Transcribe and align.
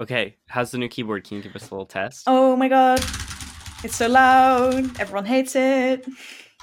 Okay, 0.00 0.36
how's 0.46 0.70
the 0.70 0.78
new 0.78 0.88
keyboard? 0.88 1.24
Can 1.24 1.38
you 1.38 1.42
give 1.42 1.56
us 1.56 1.70
a 1.70 1.74
little 1.74 1.86
test? 1.86 2.22
Oh 2.28 2.54
my 2.54 2.68
god. 2.68 3.00
It's 3.82 3.96
so 3.96 4.06
loud. 4.06 5.00
Everyone 5.00 5.24
hates 5.24 5.56
it. 5.56 6.06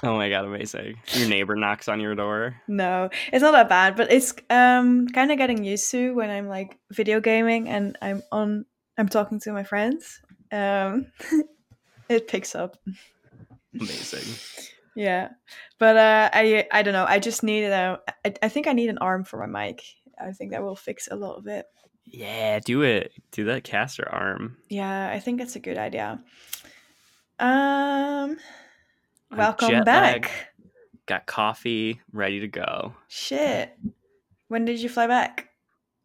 Oh 0.02 0.16
my 0.16 0.30
god, 0.30 0.46
amazing. 0.46 0.96
Your 1.12 1.28
neighbor 1.28 1.54
knocks 1.54 1.86
on 1.88 2.00
your 2.00 2.14
door. 2.14 2.56
No, 2.66 3.10
it's 3.32 3.42
not 3.42 3.52
that 3.52 3.68
bad, 3.68 3.94
but 3.94 4.10
it's 4.10 4.34
um 4.48 5.06
kind 5.08 5.30
of 5.30 5.36
getting 5.36 5.64
used 5.64 5.90
to 5.90 6.14
when 6.14 6.30
I'm 6.30 6.48
like 6.48 6.78
video 6.90 7.20
gaming 7.20 7.68
and 7.68 7.98
I'm 8.00 8.22
on 8.32 8.64
I'm 8.96 9.08
talking 9.08 9.38
to 9.40 9.52
my 9.52 9.64
friends. 9.64 10.20
Um 10.50 11.06
it 12.08 12.28
picks 12.28 12.54
up. 12.54 12.78
Amazing. 13.78 14.34
Yeah. 14.94 15.28
But 15.78 15.98
uh 15.98 16.30
I 16.32 16.66
I 16.72 16.82
don't 16.82 16.94
know. 16.94 17.04
I 17.06 17.18
just 17.18 17.42
need 17.42 17.64
a 17.64 18.00
I, 18.24 18.34
I 18.42 18.48
think 18.48 18.66
I 18.66 18.72
need 18.72 18.88
an 18.88 18.98
arm 18.98 19.24
for 19.24 19.46
my 19.46 19.66
mic. 19.66 19.82
I 20.18 20.32
think 20.32 20.52
that 20.52 20.62
will 20.62 20.76
fix 20.76 21.08
a 21.10 21.16
lot 21.16 21.36
of 21.36 21.46
it. 21.46 21.66
Yeah, 22.06 22.60
do 22.60 22.82
it. 22.82 23.12
Do 23.32 23.44
that 23.46 23.64
caster 23.64 24.08
arm. 24.10 24.56
Yeah, 24.68 25.10
I 25.10 25.18
think 25.20 25.40
it's 25.40 25.56
a 25.56 25.60
good 25.60 25.78
idea. 25.78 26.20
Um 27.38 28.36
I'm 29.30 29.38
welcome 29.38 29.84
back. 29.84 30.22
lagged, 30.24 30.30
Got 31.06 31.26
coffee, 31.26 32.00
ready 32.12 32.40
to 32.40 32.48
go. 32.48 32.94
Shit. 33.08 33.76
When 34.48 34.64
did 34.64 34.80
you 34.80 34.88
fly 34.88 35.06
back? 35.06 35.48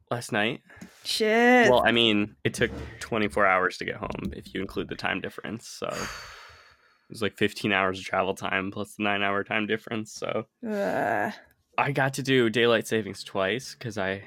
Last 0.10 0.32
night. 0.32 0.62
Shit. 1.06 1.70
Well, 1.70 1.84
I 1.86 1.92
mean, 1.92 2.36
it 2.44 2.54
took 2.54 2.72
24 3.00 3.46
hours 3.46 3.78
to 3.78 3.86
get 3.86 3.96
home 3.96 4.34
if 4.34 4.54
you 4.54 4.62
include 4.62 4.90
the 4.90 4.96
time 4.96 5.22
difference. 5.22 5.68
So 5.68 5.88
it 5.92 7.10
was 7.10 7.22
like 7.22 7.38
15 7.38 7.72
hours 7.72 8.00
of 8.00 8.06
travel 8.06 8.34
time 8.36 8.72
plus 8.72 8.96
the 8.96 9.04
nine 9.04 9.22
hour 9.24 9.44
time 9.44 9.68
difference. 9.68 10.14
So 10.14 10.46
Ugh. 10.68 11.34
I 11.78 11.92
got 11.94 12.16
to 12.16 12.24
do 12.24 12.50
daylight 12.50 12.88
savings 12.88 13.24
twice 13.24 13.74
because 13.78 13.98
I 13.98 14.24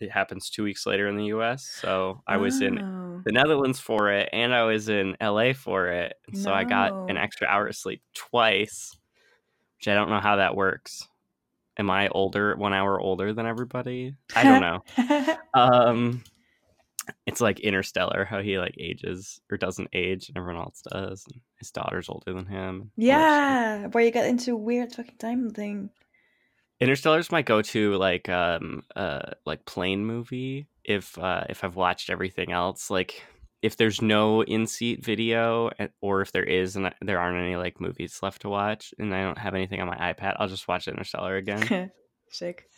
it 0.00 0.10
happens 0.10 0.50
two 0.50 0.62
weeks 0.64 0.86
later 0.86 1.08
in 1.08 1.16
the 1.16 1.26
U.S. 1.26 1.64
So 1.80 2.22
I 2.26 2.36
was 2.36 2.60
in 2.60 2.78
Oh. 2.78 3.20
the 3.24 3.32
Netherlands 3.32 3.80
for 3.80 4.10
it, 4.12 4.28
and 4.32 4.54
I 4.54 4.62
was 4.64 4.88
in 4.88 5.16
LA 5.20 5.52
for 5.52 5.88
it. 5.88 6.14
And 6.28 6.38
So 6.38 6.52
I 6.52 6.64
got 6.64 6.92
an 7.08 7.16
extra 7.16 7.46
hour 7.48 7.66
of 7.66 7.74
sleep 7.76 8.02
twice, 8.14 8.96
which 9.78 9.88
I 9.88 9.94
don't 9.94 10.10
know 10.10 10.20
how 10.20 10.36
that 10.36 10.54
works. 10.56 11.06
Am 11.78 11.90
I 11.90 12.08
older, 12.08 12.56
one 12.56 12.72
hour 12.72 12.98
older 13.00 13.32
than 13.34 13.46
everybody? 13.46 14.14
I 14.34 14.44
don't 14.44 14.60
know. 14.62 15.36
Um, 15.54 16.22
it's 17.24 17.40
like 17.40 17.60
Interstellar, 17.60 18.24
how 18.24 18.40
he 18.40 18.58
like 18.58 18.74
ages 18.78 19.40
or 19.50 19.56
doesn't 19.56 19.88
age, 19.92 20.28
and 20.28 20.36
everyone 20.36 20.60
else 20.62 20.82
does. 20.92 21.24
And 21.32 21.40
his 21.58 21.70
daughter's 21.70 22.08
older 22.08 22.32
than 22.32 22.46
him. 22.46 22.56
all 22.64 22.84
that 22.84 22.88
shit. 23.00 23.06
yeah, 23.06 23.86
where 23.88 24.04
you 24.04 24.10
get 24.10 24.26
into 24.26 24.56
weird 24.56 24.92
fucking 24.92 25.16
time 25.18 25.50
thing. 25.50 25.90
Interstellar's 26.80 27.32
my 27.32 27.42
go-to 27.42 27.96
like 27.96 28.28
um 28.28 28.82
uh 28.94 29.30
like 29.46 29.64
plane 29.64 30.04
movie 30.04 30.68
if 30.84 31.18
uh 31.18 31.44
if 31.48 31.64
I've 31.64 31.76
watched 31.76 32.10
everything 32.10 32.52
else 32.52 32.90
like 32.90 33.22
if 33.62 33.76
there's 33.78 34.02
no 34.02 34.42
in-seat 34.42 35.02
video 35.04 35.70
or 36.02 36.20
if 36.20 36.32
there 36.32 36.44
is 36.44 36.76
and 36.76 36.92
there 37.00 37.18
aren't 37.18 37.38
any 37.38 37.56
like 37.56 37.80
movies 37.80 38.18
left 38.22 38.42
to 38.42 38.48
watch 38.50 38.92
and 38.98 39.14
I 39.14 39.22
don't 39.22 39.38
have 39.38 39.54
anything 39.54 39.80
on 39.80 39.88
my 39.88 39.96
iPad 39.96 40.36
I'll 40.38 40.48
just 40.48 40.68
watch 40.68 40.86
Interstellar 40.86 41.36
again. 41.36 41.90
Sick. 42.30 42.68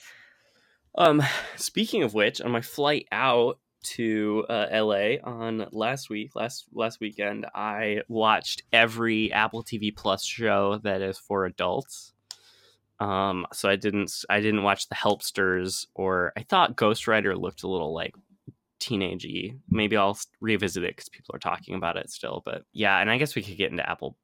um 0.96 1.22
speaking 1.56 2.04
of 2.04 2.14
which 2.14 2.40
on 2.40 2.52
my 2.52 2.60
flight 2.60 3.06
out 3.10 3.58
to 3.80 4.44
uh, 4.48 4.66
LA 4.72 5.16
on 5.24 5.66
last 5.72 6.10
week 6.10 6.34
last 6.34 6.66
last 6.72 7.00
weekend 7.00 7.46
I 7.54 8.02
watched 8.08 8.62
every 8.72 9.32
Apple 9.32 9.64
TV 9.64 9.94
Plus 9.94 10.24
show 10.24 10.78
that 10.82 11.00
is 11.00 11.18
for 11.18 11.46
adults 11.46 12.12
um 13.00 13.46
so 13.52 13.68
i 13.68 13.76
didn't 13.76 14.24
i 14.28 14.40
didn't 14.40 14.62
watch 14.62 14.88
the 14.88 14.94
helpsters 14.94 15.86
or 15.94 16.32
i 16.36 16.42
thought 16.42 16.76
ghostwriter 16.76 17.38
looked 17.40 17.62
a 17.62 17.68
little 17.68 17.94
like 17.94 18.14
teenagey. 18.80 19.58
Maybe 19.70 19.96
i'll 19.96 20.18
revisit 20.40 20.84
it 20.84 20.94
because 20.94 21.08
people 21.08 21.34
are 21.34 21.40
talking 21.40 21.74
about 21.74 21.96
it 21.96 22.10
still 22.10 22.42
but 22.44 22.62
yeah 22.72 22.98
and 23.00 23.10
i 23.10 23.18
guess 23.18 23.34
we 23.34 23.42
could 23.42 23.56
get 23.56 23.70
into 23.70 23.88
apple 23.88 24.16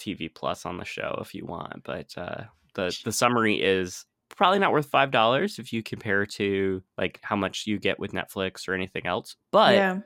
tv 0.00 0.32
plus 0.34 0.66
on 0.66 0.78
the 0.78 0.84
show 0.84 1.18
if 1.20 1.34
you 1.34 1.44
want 1.44 1.84
but 1.84 2.12
uh 2.16 2.42
the 2.74 2.96
the 3.04 3.12
summary 3.12 3.62
is 3.62 4.06
probably 4.36 4.58
not 4.58 4.72
worth 4.72 4.86
five 4.86 5.10
dollars 5.10 5.58
if 5.58 5.72
you 5.72 5.82
compare 5.82 6.24
to 6.24 6.82
like 6.98 7.20
how 7.22 7.36
much 7.36 7.66
you 7.66 7.78
get 7.78 7.98
with 7.98 8.12
netflix 8.12 8.68
or 8.68 8.74
anything 8.74 9.06
else 9.06 9.36
but 9.52 9.74
yeah. 9.74 9.98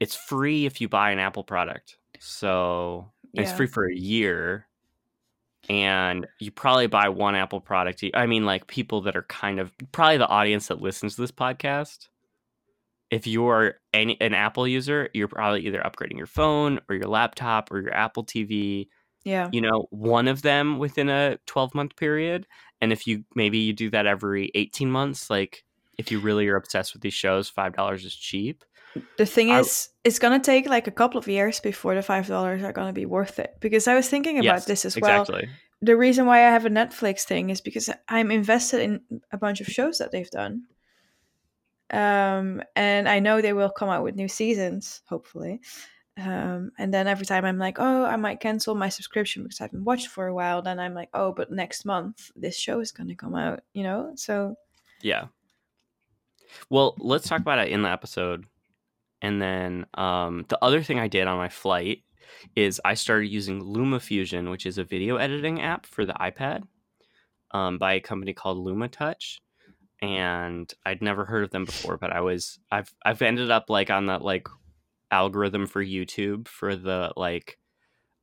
it's 0.00 0.14
free 0.14 0.66
if 0.66 0.80
you 0.80 0.88
buy 0.88 1.10
an 1.10 1.18
apple 1.18 1.44
product. 1.44 1.98
So 2.20 3.10
it's 3.34 3.52
free 3.52 3.66
for 3.66 3.90
a 3.90 3.94
year 3.94 4.66
and 5.68 6.26
you 6.38 6.50
probably 6.50 6.86
buy 6.86 7.08
one 7.08 7.34
apple 7.34 7.60
product 7.60 8.04
i 8.14 8.26
mean 8.26 8.44
like 8.44 8.66
people 8.66 9.00
that 9.02 9.16
are 9.16 9.22
kind 9.24 9.58
of 9.60 9.72
probably 9.92 10.18
the 10.18 10.28
audience 10.28 10.68
that 10.68 10.80
listens 10.80 11.14
to 11.14 11.20
this 11.22 11.32
podcast. 11.32 12.08
If 13.10 13.26
you're 13.26 13.74
an, 13.92 14.10
an 14.20 14.34
apple 14.34 14.66
user 14.66 15.08
you're 15.14 15.28
probably 15.28 15.66
either 15.66 15.80
upgrading 15.80 16.16
your 16.16 16.26
phone 16.26 16.80
or 16.88 16.96
your 16.96 17.06
laptop 17.08 17.70
or 17.70 17.80
your 17.80 17.94
apple 17.94 18.24
tv 18.24 18.88
Yeah. 19.24 19.48
you 19.52 19.60
know 19.60 19.86
one 19.90 20.26
of 20.28 20.42
them 20.42 20.78
within 20.78 21.08
a 21.08 21.38
12 21.46 21.74
month 21.74 21.96
period 21.96 22.46
and 22.80 22.92
if 22.92 23.06
you 23.06 23.24
maybe 23.34 23.58
you 23.58 23.72
do 23.72 23.90
that 23.90 24.06
every 24.06 24.50
18 24.54 24.90
months 24.90 25.30
like 25.30 25.64
if 25.96 26.10
you 26.10 26.18
really 26.18 26.48
are 26.48 26.56
obsessed 26.56 26.92
with 26.92 27.02
these 27.02 27.14
shows 27.14 27.48
five 27.48 27.74
dollars 27.74 28.04
is 28.04 28.14
cheap 28.14 28.64
The 29.18 29.26
thing 29.26 29.50
I- 29.50 29.60
is, 29.60 29.88
it's 30.04 30.18
gonna 30.18 30.40
take 30.40 30.66
like 30.68 30.86
a 30.86 30.90
couple 30.92 31.18
of 31.18 31.26
years 31.28 31.60
before 31.60 31.94
the 31.94 32.02
five 32.02 32.26
dollars 32.26 32.62
are 32.62 32.72
gonna 32.72 32.92
be 32.92 33.06
worth 33.06 33.38
it. 33.38 33.56
Because 33.60 33.88
I 33.88 33.94
was 33.94 34.08
thinking 34.08 34.36
about 34.38 34.44
Yes, 34.44 34.64
this 34.66 34.84
as 34.84 34.96
well. 35.00 35.22
exactly 35.22 35.48
The 35.82 35.96
reason 35.96 36.26
why 36.26 36.38
I 36.46 36.50
have 36.50 36.64
a 36.66 36.70
Netflix 36.70 37.22
thing 37.24 37.50
is 37.50 37.60
because 37.60 37.90
I'm 38.08 38.30
invested 38.30 38.80
in 38.80 39.00
a 39.32 39.36
bunch 39.36 39.60
of 39.60 39.66
shows 39.66 39.98
that 39.98 40.12
they've 40.12 40.30
done. 40.30 40.62
Um, 41.90 42.62
and 42.74 43.08
I 43.08 43.20
know 43.20 43.40
they 43.40 43.52
will 43.52 43.70
come 43.70 43.88
out 43.90 44.02
with 44.02 44.14
new 44.16 44.28
seasons, 44.28 45.02
hopefully. 45.06 45.60
Um, 46.16 46.70
and 46.78 46.94
then 46.94 47.06
every 47.06 47.26
time 47.26 47.44
I'm 47.44 47.58
like, 47.58 47.76
oh, 47.78 48.04
I 48.04 48.16
might 48.16 48.40
cancel 48.40 48.74
my 48.74 48.88
subscription 48.88 49.42
because 49.42 49.60
I 49.60 49.64
haven't 49.64 49.84
watched 49.84 50.08
for 50.08 50.26
a 50.26 50.34
while. 50.34 50.62
Then 50.62 50.78
I'm 50.78 50.94
like, 50.94 51.10
oh, 51.12 51.32
but 51.32 51.50
next 51.52 51.84
month 51.84 52.30
this 52.36 52.56
show 52.58 52.80
is 52.80 52.92
gonna 52.92 53.16
come 53.16 53.34
out, 53.34 53.60
you 53.72 53.82
know. 53.82 54.12
So 54.16 54.54
Yeah. 55.02 55.26
Well, 56.70 56.94
let's 56.98 57.28
talk 57.28 57.40
about 57.40 57.58
it 57.58 57.68
in 57.68 57.82
the 57.82 57.90
episode. 57.90 58.46
And 59.24 59.40
then 59.40 59.86
um, 59.94 60.44
the 60.48 60.62
other 60.62 60.82
thing 60.82 61.00
I 61.00 61.08
did 61.08 61.26
on 61.26 61.38
my 61.38 61.48
flight 61.48 62.02
is 62.54 62.78
I 62.84 62.92
started 62.92 63.28
using 63.28 63.62
LumaFusion, 63.62 64.50
which 64.50 64.66
is 64.66 64.76
a 64.76 64.84
video 64.84 65.16
editing 65.16 65.62
app 65.62 65.86
for 65.86 66.04
the 66.04 66.12
iPad 66.12 66.64
um, 67.50 67.78
by 67.78 67.94
a 67.94 68.00
company 68.00 68.34
called 68.34 68.58
LumaTouch. 68.58 69.38
And 70.02 70.70
I'd 70.84 71.00
never 71.00 71.24
heard 71.24 71.42
of 71.42 71.50
them 71.52 71.64
before, 71.64 71.96
but 71.96 72.12
I 72.12 72.20
was 72.20 72.58
I've 72.70 72.92
I've 73.02 73.22
ended 73.22 73.50
up 73.50 73.70
like 73.70 73.88
on 73.88 74.06
that 74.06 74.20
like 74.20 74.46
algorithm 75.10 75.66
for 75.66 75.82
YouTube 75.82 76.46
for 76.46 76.76
the 76.76 77.10
like 77.16 77.58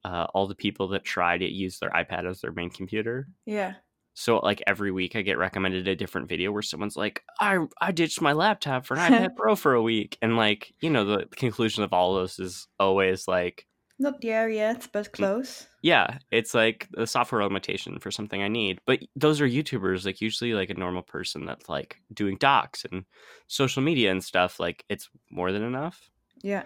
uh, 0.05 0.27
all 0.35 0.45
the 0.45 0.53
people 0.53 0.89
that 0.89 1.03
try 1.03 1.35
to 1.35 1.51
use 1.51 1.79
their 1.79 1.89
iPad 1.89 2.29
as 2.29 2.41
their 2.41 2.51
main 2.51 2.69
computer. 2.69 3.27
yeah, 3.47 3.73
So 4.21 4.37
like 4.37 4.61
every 4.67 4.91
week 4.91 5.15
I 5.15 5.23
get 5.23 5.39
recommended 5.39 5.87
a 5.87 5.95
different 5.95 6.29
video 6.29 6.51
where 6.51 6.61
someone's 6.61 6.95
like, 6.95 7.23
I 7.39 7.57
I 7.81 7.91
ditched 7.91 8.21
my 8.21 8.33
laptop 8.33 8.85
for 8.85 8.95
an 8.95 9.11
iPad 9.11 9.35
Pro 9.35 9.55
for 9.55 9.73
a 9.73 9.81
week. 9.81 10.17
And 10.21 10.37
like, 10.37 10.71
you 10.79 10.91
know, 10.91 11.05
the 11.05 11.25
conclusion 11.35 11.83
of 11.83 11.91
all 11.91 12.13
those 12.13 12.37
is 12.37 12.67
always 12.79 13.27
like, 13.27 13.65
not 13.97 14.21
there 14.21 14.47
yet, 14.47 14.87
but 14.93 15.11
close. 15.11 15.67
yeah, 15.81 16.19
it's 16.31 16.53
like 16.53 16.87
a 16.97 17.07
software 17.07 17.43
limitation 17.43 17.99
for 17.99 18.11
something 18.11 18.41
I 18.41 18.47
need. 18.47 18.79
But 18.85 18.99
those 19.15 19.41
are 19.41 19.47
YouTubers, 19.47 20.05
like 20.05 20.21
usually 20.21 20.53
like 20.53 20.69
a 20.69 20.75
normal 20.75 21.03
person 21.03 21.45
that's 21.45 21.67
like 21.67 21.97
doing 22.13 22.37
docs 22.37 22.85
and 22.85 23.05
social 23.47 23.81
media 23.81 24.11
and 24.11 24.23
stuff, 24.23 24.59
like 24.59 24.85
it's 24.87 25.09
more 25.31 25.51
than 25.51 25.63
enough. 25.63 26.09
Yeah. 26.43 26.63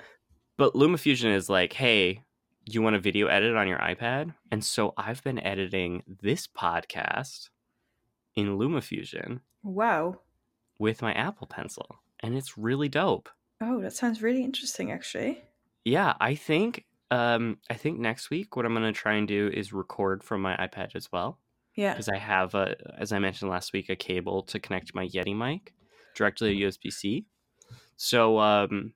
But 0.57 0.73
LumaFusion 0.73 1.33
is 1.33 1.49
like, 1.49 1.73
hey, 1.73 2.21
you 2.65 2.81
want 2.81 2.95
a 2.95 2.99
video 2.99 3.27
edit 3.27 3.55
on 3.55 3.67
your 3.67 3.77
iPad? 3.79 4.33
And 4.51 4.63
so 4.63 4.93
I've 4.97 5.23
been 5.23 5.39
editing 5.39 6.03
this 6.21 6.47
podcast 6.47 7.49
in 8.35 8.57
LumaFusion. 8.57 9.39
Wow. 9.63 10.19
with 10.79 11.01
my 11.01 11.13
Apple 11.13 11.47
Pencil, 11.47 11.87
and 12.19 12.35
it's 12.35 12.57
really 12.57 12.89
dope. 12.89 13.29
Oh, 13.61 13.81
that 13.81 13.93
sounds 13.93 14.21
really 14.21 14.43
interesting, 14.43 14.91
actually. 14.91 15.41
Yeah, 15.85 16.13
I 16.19 16.35
think 16.35 16.85
um 17.11 17.57
I 17.69 17.75
think 17.75 17.99
next 17.99 18.29
week 18.31 18.55
what 18.55 18.65
I'm 18.65 18.73
going 18.73 18.91
to 18.91 18.99
try 18.99 19.13
and 19.13 19.27
do 19.27 19.49
is 19.53 19.71
record 19.71 20.23
from 20.23 20.41
my 20.41 20.55
iPad 20.57 20.95
as 20.95 21.11
well 21.11 21.39
Yeah. 21.75 21.93
because 21.93 22.09
I 22.09 22.17
have 22.17 22.55
a 22.55 22.75
as 22.99 23.11
I 23.11 23.19
mentioned 23.19 23.51
last 23.51 23.73
week 23.73 23.89
a 23.89 23.95
cable 23.95 24.41
to 24.43 24.59
connect 24.59 24.95
my 24.95 25.07
Yeti 25.07 25.35
mic 25.35 25.73
directly 26.15 26.57
to 26.59 26.65
USB-C. 26.65 27.25
So 27.95 28.39
um 28.39 28.93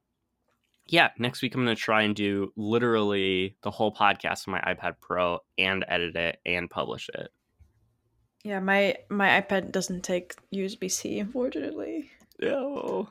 yeah, 0.91 1.09
next 1.17 1.41
week 1.41 1.55
I'm 1.55 1.63
going 1.63 1.75
to 1.75 1.81
try 1.81 2.01
and 2.01 2.15
do 2.15 2.51
literally 2.55 3.55
the 3.61 3.71
whole 3.71 3.93
podcast 3.93 4.47
on 4.47 4.53
my 4.53 4.61
iPad 4.61 4.95
Pro 4.99 5.39
and 5.57 5.85
edit 5.87 6.15
it 6.15 6.39
and 6.45 6.69
publish 6.69 7.09
it. 7.13 7.29
Yeah, 8.43 8.59
my 8.59 8.95
my 9.09 9.41
iPad 9.41 9.71
doesn't 9.71 10.03
take 10.03 10.35
USB 10.53 10.89
C, 10.89 11.19
unfortunately. 11.19 12.09
No. 12.41 13.09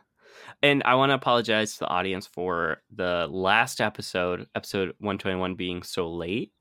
And 0.62 0.82
I 0.84 0.94
want 0.94 1.10
to 1.10 1.14
apologize 1.14 1.74
to 1.74 1.80
the 1.80 1.88
audience 1.88 2.26
for 2.26 2.82
the 2.94 3.28
last 3.30 3.80
episode, 3.80 4.46
episode 4.54 4.88
121, 4.98 5.54
being 5.54 5.82
so 5.82 6.10
late. 6.10 6.52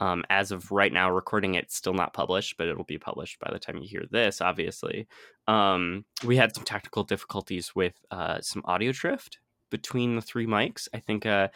Um, 0.00 0.24
as 0.28 0.50
of 0.50 0.72
right 0.72 0.92
now, 0.92 1.10
recording 1.10 1.54
it, 1.54 1.70
still 1.70 1.94
not 1.94 2.14
published, 2.14 2.56
but 2.56 2.66
it'll 2.66 2.84
be 2.84 2.98
published 2.98 3.38
by 3.38 3.50
the 3.52 3.60
time 3.60 3.78
you 3.78 3.88
hear 3.88 4.04
this, 4.10 4.40
obviously. 4.40 5.06
Um, 5.46 6.04
we 6.24 6.36
had 6.36 6.54
some 6.54 6.64
technical 6.64 7.04
difficulties 7.04 7.74
with 7.76 7.94
uh, 8.10 8.40
some 8.40 8.62
audio 8.64 8.92
drift. 8.92 9.38
Between 9.78 10.16
the 10.16 10.22
three 10.22 10.46
mics. 10.46 10.88
I 10.94 11.00
think 11.00 11.26
uh, 11.26 11.48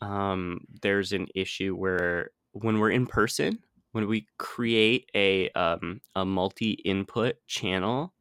um, 0.00 0.66
there's 0.82 1.12
an 1.12 1.28
issue 1.34 1.74
where 1.76 2.30
when 2.52 2.78
we're 2.80 2.90
in 2.90 3.06
person, 3.06 3.58
when 3.92 4.08
we 4.08 4.26
create 4.38 5.10
a 5.14 5.50
um, 5.50 6.00
a 6.14 6.24
multi 6.24 6.72
input 6.84 7.36
channel 7.46 8.14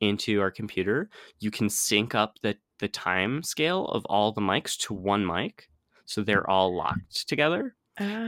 into 0.00 0.40
our 0.40 0.50
computer, 0.50 1.10
you 1.40 1.50
can 1.50 1.68
sync 1.70 2.14
up 2.14 2.38
the 2.42 2.56
the 2.78 2.88
time 2.88 3.42
scale 3.42 3.86
of 3.88 4.04
all 4.06 4.32
the 4.32 4.40
mics 4.42 4.76
to 4.78 4.94
one 4.94 5.26
mic, 5.26 5.70
so 6.06 6.22
they're 6.22 6.48
all 6.50 6.74
locked 6.76 7.28
together. 7.28 7.76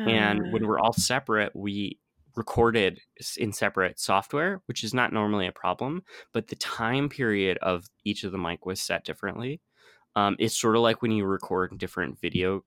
And 0.07 0.41
when 0.53 0.65
Ah. 0.65 0.67
we're 0.67 0.81
all 0.81 0.93
separate, 0.95 1.55
we 1.57 1.99
recorded 2.37 3.01
in 3.39 3.53
separate 3.53 3.99
software, 3.99 4.63
which 4.67 4.85
is 4.85 4.95
not 4.95 5.13
normally 5.13 5.47
a 5.47 5.53
problem, 5.53 6.05
but 6.33 6.49
the 6.49 6.57
time 6.57 7.09
period 7.09 7.59
of 7.63 7.87
each 8.05 8.25
of 8.25 8.33
the 8.33 8.39
mic 8.39 8.67
was 8.67 8.81
set 8.81 9.05
differently. 9.05 9.61
Um, 10.19 10.35
it's 10.41 10.57
sort 10.57 10.75
of 10.75 10.83
like 10.83 11.01
when 11.01 11.13
you 11.13 11.25
record 11.25 11.79
different 11.79 12.21
video 12.21 12.65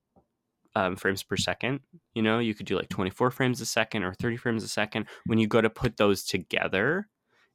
um, 0.75 0.95
frames 0.95 1.21
per 1.21 1.35
second. 1.35 1.81
You 2.15 2.21
know, 2.21 2.39
you 2.39 2.55
could 2.55 2.65
do 2.65 2.77
like 2.77 2.87
24 2.87 3.29
frames 3.31 3.59
a 3.59 3.65
second 3.65 4.03
or 4.03 4.13
30 4.13 4.37
frames 4.37 4.63
a 4.63 4.69
second. 4.69 5.07
When 5.25 5.37
you 5.37 5.47
go 5.47 5.59
to 5.59 5.69
put 5.69 5.97
those 5.97 6.23
together, 6.23 7.09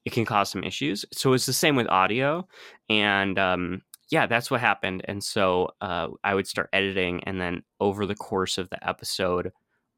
it 0.05 0.13
can 0.13 0.27
cause 0.27 0.51
some 0.51 0.65
issues. 0.65 1.07
So 1.15 1.33
it's 1.33 1.47
the 1.47 1.55
same 1.55 1.77
with 1.77 1.89
audio. 1.89 2.47
And 2.91 3.39
um, 3.39 3.81
yeah, 4.11 4.27
that's 4.27 4.51
what 4.51 4.61
happened. 4.61 5.01
And 5.07 5.25
so 5.25 5.71
uh, 5.81 6.09
I 6.23 6.35
would 6.35 6.47
start 6.47 6.69
editing, 6.75 7.25
and 7.25 7.41
then 7.41 7.63
over 7.81 8.05
the 8.05 8.15
course 8.15 8.59
of 8.59 8.69
the 8.69 8.87
episode, 8.87 9.51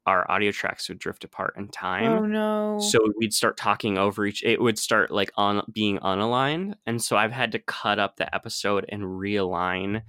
our 0.08 0.31
audio 0.31 0.50
tracks 0.50 0.88
would 0.88 0.99
drift 0.99 1.22
apart 1.22 1.55
in 1.56 1.69
time. 1.69 2.12
oh 2.12 2.25
no. 2.25 2.81
So 2.81 2.99
we'd 3.19 3.34
start 3.34 3.58
talking 3.58 3.99
over 3.99 4.25
each. 4.25 4.43
It 4.43 4.60
would 4.60 4.78
start 4.78 5.10
like 5.10 5.31
on 5.37 5.62
being 5.70 5.99
unaligned, 5.99 6.75
and 6.87 7.02
so 7.02 7.16
I've 7.16 7.32
had 7.32 7.52
to 7.52 7.58
cut 7.58 7.99
up 7.99 8.16
the 8.16 8.34
episode 8.34 8.87
and 8.88 9.02
realign 9.02 10.02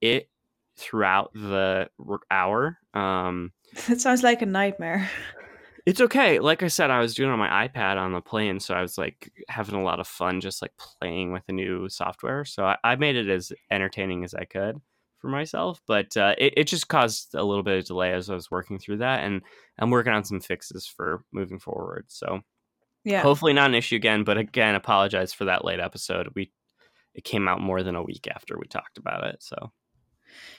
it 0.00 0.30
throughout 0.76 1.32
the 1.34 1.90
hour. 2.30 2.78
Um, 2.94 3.52
that 3.88 4.00
sounds 4.00 4.22
like 4.22 4.40
a 4.40 4.46
nightmare. 4.46 5.10
it's 5.86 6.00
okay. 6.00 6.38
Like 6.38 6.62
I 6.62 6.68
said, 6.68 6.90
I 6.90 7.00
was 7.00 7.14
doing 7.14 7.28
it 7.28 7.32
on 7.34 7.38
my 7.38 7.68
iPad 7.68 7.98
on 7.98 8.12
the 8.12 8.22
plane, 8.22 8.58
so 8.58 8.74
I 8.74 8.80
was 8.80 8.96
like 8.96 9.30
having 9.48 9.74
a 9.74 9.82
lot 9.82 10.00
of 10.00 10.08
fun 10.08 10.40
just 10.40 10.62
like 10.62 10.72
playing 10.78 11.32
with 11.32 11.44
the 11.46 11.52
new 11.52 11.90
software. 11.90 12.46
So 12.46 12.64
I, 12.64 12.78
I 12.82 12.96
made 12.96 13.16
it 13.16 13.28
as 13.28 13.52
entertaining 13.70 14.24
as 14.24 14.32
I 14.32 14.44
could 14.44 14.80
for 15.22 15.28
myself, 15.28 15.80
but 15.86 16.14
uh, 16.18 16.34
it, 16.36 16.54
it 16.58 16.64
just 16.66 16.88
caused 16.88 17.34
a 17.34 17.44
little 17.44 17.62
bit 17.62 17.78
of 17.78 17.86
delay 17.86 18.12
as 18.12 18.28
I 18.28 18.34
was 18.34 18.50
working 18.50 18.78
through 18.78 18.98
that, 18.98 19.24
and 19.24 19.40
I'm 19.78 19.90
working 19.90 20.12
on 20.12 20.24
some 20.24 20.40
fixes 20.40 20.86
for 20.86 21.24
moving 21.32 21.58
forward. 21.60 22.06
So 22.08 22.42
Yeah. 23.04 23.22
hopefully 23.22 23.54
not 23.54 23.70
an 23.70 23.74
issue 23.74 23.96
again 23.96 24.24
but 24.24 24.38
again 24.38 24.74
apologize 24.74 25.32
for 25.32 25.46
that 25.46 25.64
late 25.64 25.80
episode 25.80 26.28
we 26.34 26.52
it 27.14 27.24
came 27.24 27.48
out 27.48 27.60
more 27.60 27.82
than 27.82 27.96
a 27.96 28.02
week 28.02 28.28
after 28.34 28.58
we 28.58 28.66
talked 28.66 28.98
about 28.98 29.24
it 29.24 29.42
so 29.42 29.72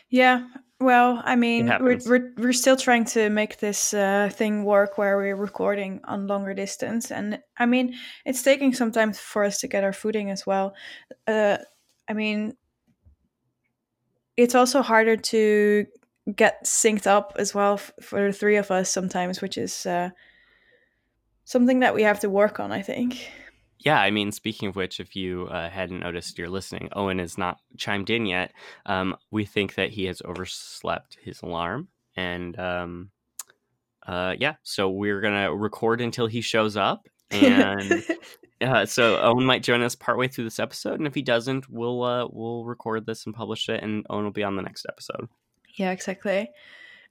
Yeah, 0.09 0.47
well, 0.79 1.21
I 1.23 1.35
mean, 1.35 1.67
we're, 1.79 1.99
we're 2.05 2.33
we're 2.37 2.53
still 2.53 2.77
trying 2.77 3.05
to 3.05 3.29
make 3.29 3.59
this 3.59 3.93
uh, 3.93 4.29
thing 4.31 4.63
work 4.63 4.97
where 4.97 5.17
we're 5.17 5.35
recording 5.35 6.01
on 6.03 6.27
longer 6.27 6.53
distance, 6.53 7.11
and 7.11 7.39
I 7.57 7.65
mean, 7.65 7.95
it's 8.25 8.43
taking 8.43 8.73
some 8.73 8.91
time 8.91 9.13
for 9.13 9.43
us 9.43 9.59
to 9.59 9.67
get 9.67 9.83
our 9.83 9.93
footing 9.93 10.29
as 10.29 10.45
well. 10.45 10.75
Uh, 11.25 11.57
I 12.07 12.13
mean, 12.13 12.53
it's 14.37 14.55
also 14.55 14.81
harder 14.81 15.17
to 15.17 15.85
get 16.35 16.63
synced 16.65 17.07
up 17.07 17.33
as 17.37 17.53
well 17.53 17.73
f- 17.73 17.91
for 18.01 18.27
the 18.27 18.33
three 18.33 18.55
of 18.55 18.71
us 18.71 18.89
sometimes, 18.91 19.41
which 19.41 19.57
is 19.57 19.85
uh, 19.85 20.09
something 21.43 21.79
that 21.79 21.93
we 21.93 22.03
have 22.03 22.19
to 22.21 22.29
work 22.29 22.59
on. 22.59 22.71
I 22.71 22.81
think. 22.81 23.29
yeah 23.79 23.99
i 23.99 24.09
mean 24.11 24.31
speaking 24.31 24.69
of 24.69 24.75
which 24.77 24.99
if 24.99 25.15
you 25.15 25.47
uh, 25.51 25.69
hadn't 25.69 25.99
noticed 25.99 26.37
you're 26.37 26.49
listening 26.49 26.87
owen 26.93 27.19
is 27.19 27.37
not 27.37 27.57
chimed 27.77 28.09
in 28.09 28.25
yet 28.25 28.53
um, 28.85 29.15
we 29.29 29.45
think 29.45 29.75
that 29.75 29.89
he 29.89 30.05
has 30.05 30.21
overslept 30.23 31.17
his 31.21 31.41
alarm 31.41 31.89
and 32.15 32.57
um, 32.57 33.09
uh, 34.07 34.33
yeah 34.39 34.55
so 34.63 34.89
we're 34.89 35.19
gonna 35.19 35.53
record 35.53 35.99
until 35.99 36.27
he 36.27 36.39
shows 36.39 36.77
up 36.77 37.09
and 37.31 38.03
uh, 38.63 38.85
so 38.85 39.19
owen 39.21 39.45
might 39.45 39.63
join 39.63 39.81
us 39.81 39.95
partway 39.95 40.27
through 40.27 40.43
this 40.43 40.59
episode 40.59 40.99
and 40.99 41.07
if 41.07 41.15
he 41.15 41.21
doesn't 41.21 41.69
we'll 41.69 42.03
uh, 42.03 42.27
we'll 42.31 42.65
record 42.65 43.05
this 43.05 43.25
and 43.25 43.35
publish 43.35 43.69
it 43.69 43.83
and 43.83 44.05
owen 44.09 44.23
will 44.23 44.31
be 44.31 44.43
on 44.43 44.55
the 44.55 44.61
next 44.61 44.85
episode 44.89 45.27
Yeah, 45.75 45.91
exactly. 45.91 46.51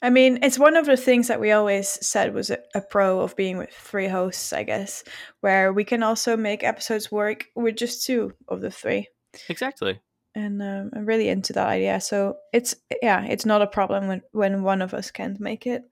I 0.03 0.11
mean, 0.11 0.41
it's 0.43 0.59
one 0.59 0.77
of 0.77 0.87
the 0.87 0.97
things 0.97 1.29
that 1.29 1.41
we 1.41 1.53
always 1.53 1.89
said 1.89 2.35
was 2.35 2.51
a, 2.51 2.59
a 2.75 2.81
pro 2.81 3.21
of 3.21 3.37
being 3.37 3.57
with 3.57 3.71
three 3.71 4.09
hosts, 4.09 4.53
I 4.53 4.65
guess, 4.65 5.05
where 5.41 5.73
we 5.73 5.85
can 5.85 6.03
also 6.03 6.37
make 6.37 6.65
episodes 6.65 7.13
work 7.13 7.47
with 7.55 7.77
just 7.77 8.05
two 8.05 8.33
of 8.49 8.61
the 8.61 8.71
three. 8.71 9.09
exactly 9.49 10.01
And 10.35 10.61
um, 10.63 10.91
I'm 10.95 11.07
really 11.07 11.29
into 11.29 11.53
that 11.53 11.69
idea. 11.69 12.01
So 12.01 12.37
it's, 12.53 12.75
yeah, 13.01 13.25
it's 13.25 13.47
not 13.47 13.63
a 13.63 13.67
problem 13.67 14.09
when, 14.09 14.23
when 14.33 14.63
one 14.63 14.83
of 14.83 14.93
us 14.95 15.11
can't 15.11 15.39
make 15.41 15.67
it. 15.67 15.83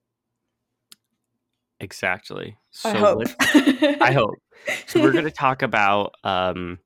exactly 1.79 2.57
so 2.71 2.91
I 2.91 2.95
hope. 2.95 3.23
I 4.03 4.13
hope. 4.13 4.35
So 4.87 5.01
we're 5.01 5.13
going 5.13 5.25
to 5.27 5.31
talk 5.31 5.63
about 5.63 6.15
um, 6.25 6.79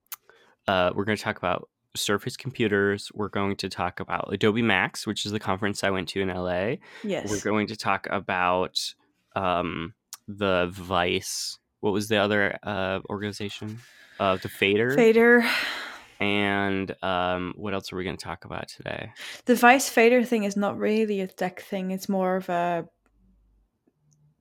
uh, 0.67 0.93
we're 0.94 1.05
going 1.05 1.17
to 1.17 1.23
talk 1.23 1.38
about 1.38 1.69
Surface 1.97 2.37
computers. 2.37 3.11
We're 3.15 3.29
going 3.29 3.56
to 3.56 3.69
talk 3.69 4.00
about 4.00 4.32
Adobe 4.32 4.62
Max, 4.62 5.06
which 5.06 5.25
is 5.25 5.32
the 5.32 5.38
conference 5.38 5.85
I 5.85 5.91
went 5.91 6.09
to 6.09 6.21
in 6.21 6.29
LA. 6.29 6.76
Yes. 7.05 7.31
We're 7.31 7.41
going 7.41 7.69
to 7.69 7.76
talk 7.76 8.09
about 8.11 8.81
um, 9.37 9.94
the 10.26 10.69
Vice. 10.73 11.59
What 11.81 11.93
was 11.93 12.09
the 12.09 12.17
other 12.17 12.59
uh, 12.65 13.00
organization? 13.09 13.79
Uh, 14.19 14.37
the 14.37 14.49
Fader. 14.49 14.94
Fader. 14.97 15.49
And 16.19 16.94
um, 17.03 17.55
what 17.56 17.75
else 17.75 17.93
are 17.93 17.97
we 17.97 18.05
going 18.05 18.17
to 18.17 18.25
talk 18.25 18.44
about 18.44 18.69
today? 18.69 19.12
The 19.44 19.55
Vice 19.55 19.88
Fader 19.88 20.25
thing 20.25 20.44
is 20.44 20.56
not 20.56 20.79
really 20.79 21.21
a 21.21 21.26
tech 21.26 21.61
thing. 21.61 21.91
It's 21.91 22.09
more 22.09 22.37
of 22.37 22.49
a 22.49 22.88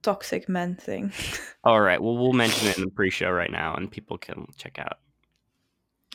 toxic 0.04 0.48
men 0.48 0.76
thing. 0.76 1.12
All 1.64 1.82
right. 1.82 2.02
Well, 2.02 2.18
we'll 2.18 2.34
mention 2.34 2.68
it 2.68 2.78
in 2.78 2.84
the 2.84 2.92
pre-show 2.92 3.32
right 3.32 3.52
now, 3.52 3.76
and 3.76 3.90
people 3.90 4.18
can 4.18 4.46
check 4.58 4.78
out. 4.78 5.00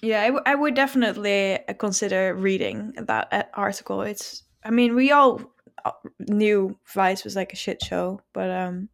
Yeah, 0.02 0.20
I, 0.23 0.26
w- 0.26 0.43
I 0.46 0.55
would 0.55 0.75
definitely 0.75 1.58
uh, 1.67 1.73
consider 1.75 2.35
reading 2.35 2.93
that 2.96 3.29
uh, 3.32 3.43
article. 3.55 4.02
It's, 4.02 4.44
I 4.62 4.70
mean, 4.70 4.94
we 4.94 5.11
all 5.11 5.40
uh, 5.85 5.90
knew 6.29 6.79
Vice 6.94 7.25
was 7.25 7.35
like 7.35 7.52
a 7.52 7.56
shit 7.56 7.82
show, 7.82 8.20
but 8.32 8.49
um, 8.50 8.88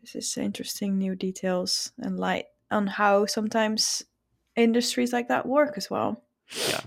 this 0.00 0.14
is 0.14 0.38
interesting 0.38 0.96
new 0.96 1.14
details 1.14 1.92
and 1.98 2.18
light 2.18 2.46
on 2.70 2.86
how 2.86 3.26
sometimes 3.26 4.02
industries 4.56 5.12
like 5.12 5.28
that 5.28 5.44
work 5.46 5.74
as 5.76 5.90
well. 5.90 6.22
Yeah. 6.68 6.80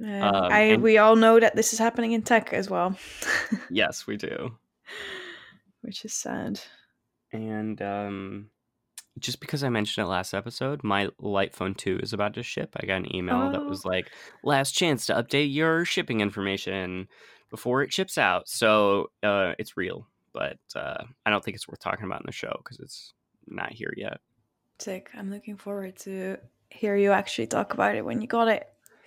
And 0.00 0.24
Um, 0.24 0.52
I 0.52 0.60
and- 0.60 0.82
we 0.82 0.98
all 0.98 1.16
know 1.16 1.40
that 1.40 1.56
this 1.56 1.72
is 1.72 1.78
happening 1.78 2.12
in 2.12 2.22
tech 2.22 2.52
as 2.52 2.70
well, 2.70 2.96
Yes, 3.70 4.06
we 4.06 4.16
do. 4.16 4.56
Which 5.82 6.04
is 6.04 6.12
sad. 6.12 6.60
And 7.32 7.80
um, 7.82 8.50
just 9.18 9.40
because 9.40 9.62
I 9.64 9.68
mentioned 9.68 10.04
it 10.04 10.08
last 10.10 10.34
episode, 10.34 10.82
my 10.84 11.08
Light 11.18 11.54
Phone 11.54 11.74
2 11.74 12.00
is 12.02 12.12
about 12.12 12.34
to 12.34 12.42
ship. 12.42 12.74
I 12.76 12.86
got 12.86 12.96
an 12.96 13.14
email 13.14 13.50
that 13.50 13.60
Oh. 13.62 13.68
was 13.68 13.84
like, 13.84 14.10
last 14.42 14.72
chance 14.72 15.06
to 15.06 15.14
update 15.14 15.52
your 15.52 15.84
shipping 15.84 16.20
information 16.20 17.08
before 17.50 17.82
it 17.82 17.92
ships 17.92 18.18
out. 18.18 18.48
So 18.48 19.10
uh, 19.22 19.52
it's 19.58 19.76
real, 19.76 20.08
but 20.32 20.58
uh, 20.74 21.04
I 21.26 21.30
don't 21.30 21.44
think 21.44 21.54
it's 21.54 21.68
worth 21.68 21.80
talking 21.80 22.04
about 22.06 22.20
in 22.20 22.26
the 22.26 22.32
show 22.32 22.54
because 22.58 22.80
it's 22.80 23.12
not 23.46 23.72
here 23.72 23.92
yet. 23.96 24.18
Sick. 24.78 25.10
I'm 25.14 25.30
looking 25.30 25.56
forward 25.56 25.96
to 26.00 26.38
hear 26.70 26.96
you 26.96 27.12
actually 27.12 27.46
talk 27.46 27.74
about 27.74 27.94
it 27.94 28.04
when 28.04 28.20
you 28.20 28.26
got 28.26 28.48
it. 28.48 28.66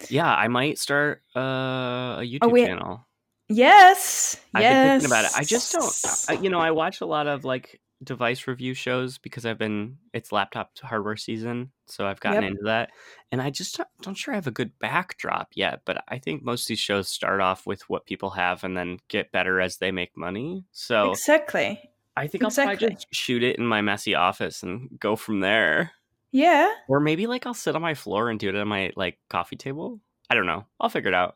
Yeah, 0.09 0.33
I 0.33 0.47
might 0.47 0.77
start 0.77 1.21
uh, 1.35 1.39
a 1.39 2.21
YouTube 2.21 2.39
Oh, 2.43 2.49
wait. 2.49 2.65
channel. 2.65 3.07
Yes. 3.49 4.37
I've 4.53 4.63
yes. 4.63 4.73
been 4.73 4.99
thinking 5.01 5.17
about 5.17 5.25
it. 5.25 5.37
I 5.39 5.43
just 5.43 5.71
don't, 5.71 6.25
I, 6.29 6.41
you 6.41 6.49
know, 6.49 6.59
I 6.59 6.71
watch 6.71 7.01
a 7.01 7.05
lot 7.05 7.27
of 7.27 7.45
like 7.45 7.79
device 8.03 8.47
review 8.47 8.73
shows 8.73 9.17
because 9.17 9.45
I've 9.45 9.57
been, 9.57 9.97
it's 10.13 10.31
laptop 10.31 10.73
to 10.75 10.85
hardware 10.87 11.15
season. 11.15 11.71
So 11.87 12.05
I've 12.05 12.19
gotten 12.19 12.43
Yep. 12.43 12.51
into 12.51 12.63
that. 12.63 12.89
And 13.31 13.41
I 13.41 13.49
just 13.51 13.77
don't, 13.77 13.89
don't 14.01 14.15
sure 14.15 14.33
I 14.33 14.37
have 14.37 14.47
a 14.47 14.51
good 14.51 14.71
backdrop 14.79 15.49
yet. 15.53 15.81
But 15.85 16.03
I 16.07 16.17
think 16.17 16.43
most 16.43 16.63
of 16.63 16.67
these 16.69 16.79
shows 16.79 17.07
start 17.07 17.39
off 17.41 17.67
with 17.67 17.87
what 17.89 18.05
people 18.05 18.31
have 18.31 18.63
and 18.63 18.75
then 18.75 18.99
get 19.07 19.31
better 19.31 19.61
as 19.61 19.77
they 19.77 19.91
make 19.91 20.17
money. 20.17 20.65
So 20.71 21.11
Exactly. 21.11 21.79
I 22.17 22.27
think 22.27 22.43
I'll 22.43 22.51
probably 22.51 22.77
just 22.77 23.07
shoot 23.13 23.43
it 23.43 23.57
in 23.57 23.65
my 23.67 23.81
messy 23.81 24.15
office 24.15 24.63
and 24.63 24.89
go 24.99 25.15
from 25.15 25.41
there. 25.41 25.91
Yeah. 26.31 26.71
Or 26.87 26.99
maybe 26.99 27.27
like 27.27 27.45
I'll 27.45 27.53
sit 27.53 27.75
on 27.75 27.81
my 27.81 27.93
floor 27.93 28.29
and 28.29 28.39
do 28.39 28.49
it 28.49 28.55
on 28.55 28.67
my 28.67 28.91
like 28.95 29.17
coffee 29.29 29.55
table. 29.55 29.99
I 30.29 30.35
don't 30.35 30.45
know. 30.45 30.65
I'll 30.79 30.89
figure 30.89 31.09
it 31.09 31.13
out. 31.13 31.35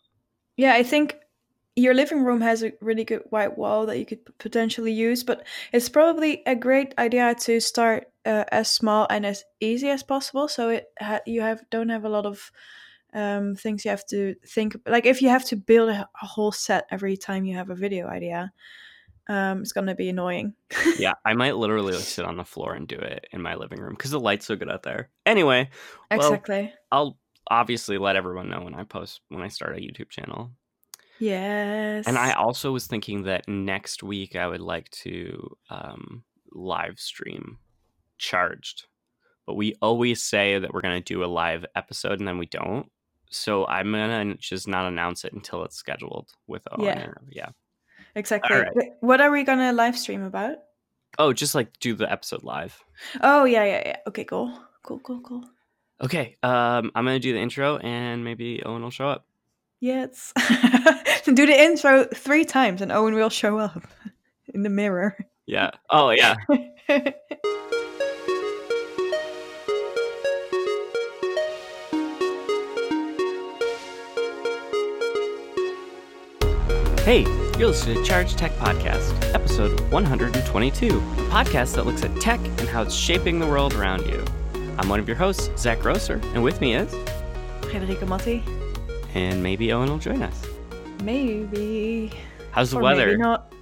Yeah, 0.57 0.73
I 0.73 0.83
think 0.83 1.15
your 1.79 1.93
living 1.93 2.23
room 2.23 2.41
has 2.41 2.63
a 2.63 2.73
really 2.81 3.03
good 3.03 3.23
white 3.29 3.57
wall 3.57 3.85
that 3.85 3.97
you 3.97 4.05
could 4.05 4.19
potentially 4.37 4.91
use, 4.91 5.23
but 5.23 5.45
it's 5.71 5.89
probably 5.89 6.43
a 6.45 6.55
great 6.55 6.93
idea 6.97 7.35
to 7.35 7.59
start 7.59 8.07
uh, 8.25 8.43
as 8.51 8.71
small 8.71 9.07
and 9.09 9.25
as 9.25 9.43
easy 9.59 9.89
as 9.89 10.03
possible, 10.03 10.47
so 10.47 10.69
it 10.69 10.87
ha- 10.99 11.21
you 11.25 11.41
have 11.41 11.63
don't 11.69 11.89
have 11.89 12.05
a 12.05 12.09
lot 12.09 12.25
of 12.25 12.51
um, 13.13 13.55
things 13.55 13.85
you 13.85 13.91
have 13.91 14.05
to 14.07 14.35
think. 14.45 14.75
Like 14.85 15.05
if 15.05 15.21
you 15.21 15.29
have 15.29 15.45
to 15.45 15.55
build 15.55 15.89
a, 15.89 16.07
a 16.21 16.25
whole 16.25 16.51
set 16.51 16.85
every 16.91 17.17
time 17.17 17.45
you 17.45 17.55
have 17.55 17.69
a 17.69 17.75
video 17.75 18.07
idea, 18.07 18.51
um, 19.27 19.61
it's 19.61 19.71
gonna 19.71 19.95
be 19.95 20.09
annoying. 20.09 20.53
yeah, 20.99 21.13
I 21.25 21.33
might 21.33 21.55
literally 21.55 21.93
like 21.93 22.03
sit 22.03 22.25
on 22.25 22.37
the 22.37 22.43
floor 22.43 22.73
and 22.73 22.87
do 22.87 22.97
it 22.97 23.27
in 23.31 23.41
my 23.41 23.55
living 23.55 23.79
room 23.79 23.93
because 23.93 24.11
the 24.11 24.19
light's 24.19 24.45
so 24.45 24.55
good 24.55 24.69
out 24.69 24.83
there. 24.83 25.09
Anyway, 25.25 25.69
well, 26.11 26.33
exactly. 26.33 26.73
I'll 26.91 27.17
obviously 27.49 27.97
let 27.97 28.15
everyone 28.15 28.49
know 28.49 28.61
when 28.61 28.75
I 28.75 28.83
post 28.83 29.21
when 29.29 29.41
I 29.41 29.47
start 29.47 29.77
a 29.77 29.81
YouTube 29.81 30.09
channel. 30.09 30.51
Yes. 31.19 32.07
And 32.07 32.17
I 32.17 32.31
also 32.33 32.71
was 32.71 32.87
thinking 32.87 33.23
that 33.23 33.47
next 33.47 34.03
week 34.03 34.35
I 34.35 34.47
would 34.47 34.61
like 34.61 34.89
to 34.91 35.57
um, 35.69 36.23
live 36.51 36.99
stream 36.99 37.57
charged. 38.17 38.85
But 39.45 39.55
we 39.55 39.75
always 39.81 40.21
say 40.21 40.59
that 40.59 40.73
we're 40.73 40.81
going 40.81 41.01
to 41.01 41.13
do 41.13 41.23
a 41.23 41.25
live 41.25 41.65
episode 41.75 42.19
and 42.19 42.27
then 42.27 42.37
we 42.37 42.45
don't. 42.45 42.89
So 43.31 43.67
I'm 43.67 43.91
going 43.91 44.31
to 44.31 44.37
just 44.37 44.67
not 44.67 44.87
announce 44.87 45.25
it 45.25 45.33
until 45.33 45.63
it's 45.63 45.75
scheduled 45.75 46.29
with 46.47 46.67
Owen. 46.71 46.85
Yeah. 46.85 47.11
yeah. 47.29 47.49
exactly. 48.15 48.63
Wait, 48.75 48.91
What 49.01 49.21
are 49.21 49.31
we 49.31 49.43
gonna 49.43 49.71
live 49.71 49.97
stream 49.97 50.23
about? 50.23 50.57
Oh, 51.17 51.33
just 51.33 51.53
like 51.53 51.79
do 51.79 51.95
the 51.95 52.11
episode 52.11 52.43
live. 52.43 52.83
Oh 53.21 53.45
yeah, 53.45 53.65
yeah, 53.65 53.83
yeah. 53.85 53.97
Okay, 54.07 54.23
cool, 54.23 54.57
cool, 54.83 54.99
cool, 54.99 55.21
cool. 55.21 55.43
Okay. 56.01 56.37
Um, 56.43 56.91
I'm 56.95 57.05
going 57.05 57.15
to 57.15 57.19
do 57.19 57.33
the 57.33 57.39
intro 57.39 57.77
and 57.77 58.23
maybe 58.23 58.63
Owen 58.65 58.81
will 58.81 58.89
show 58.89 59.07
up. 59.07 59.25
Yes. 59.79 60.33
Do 61.25 61.45
the 61.45 61.57
intro 61.57 62.05
three 62.05 62.45
times, 62.45 62.81
and 62.81 62.91
Owen 62.91 63.15
will 63.15 63.29
show 63.29 63.57
up 63.57 63.87
in 64.53 64.63
the 64.63 64.69
mirror. 64.69 65.17
Yeah. 65.45 65.71
Oh, 65.89 66.09
yeah. 66.11 66.35
Hey, 77.09 77.23
you're 77.57 77.69
listening 77.69 77.97
to 77.97 78.03
Charged 78.03 78.37
Tech 78.37 78.51
Podcast, 78.57 79.33
episode 79.33 79.79
122, 79.91 80.87
a 80.89 80.91
podcast 81.31 81.73
that 81.73 81.87
looks 81.87 82.03
at 82.03 82.15
tech 82.21 82.39
and 82.39 82.69
how 82.69 82.83
it's 82.83 82.93
shaping 82.93 83.39
the 83.39 83.47
world 83.47 83.73
around 83.73 84.05
you. 84.05 84.23
I'm 84.77 84.89
one 84.89 84.99
of 84.99 85.07
your 85.07 85.17
hosts, 85.17 85.49
Zach 85.57 85.79
Grosser, 85.79 86.21
and 86.35 86.43
with 86.43 86.61
me 86.61 86.75
is, 86.75 86.93
Federica 87.61 88.07
Matti. 88.07 88.43
And 89.13 89.41
maybe 89.43 89.71
Owen 89.71 89.89
will 89.89 89.97
join 89.99 90.21
us. 90.21 90.45
Maybe. 91.03 92.11
How's 92.51 92.71
the 92.71 92.77
Or 92.77 92.81
weather? 92.83 93.17
Not. 93.17 93.53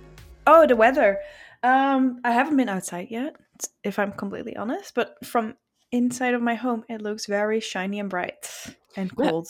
Oh, 0.45 0.65
the 0.65 0.75
weather. 0.75 1.19
Um, 1.63 2.19
I 2.23 2.31
haven't 2.31 2.57
been 2.57 2.69
outside 2.69 3.07
yet, 3.09 3.35
if 3.83 3.99
I'm 3.99 4.11
completely 4.13 4.55
honest. 4.55 4.93
But 4.95 5.23
from 5.25 5.55
inside 5.91 6.33
of 6.33 6.41
my 6.41 6.55
home, 6.55 6.83
it 6.89 7.01
looks 7.01 7.25
very 7.25 7.59
shiny 7.59 7.99
and 7.99 8.09
bright 8.09 8.49
and 8.95 9.11
Yeah. 9.17 9.29
cold. 9.29 9.47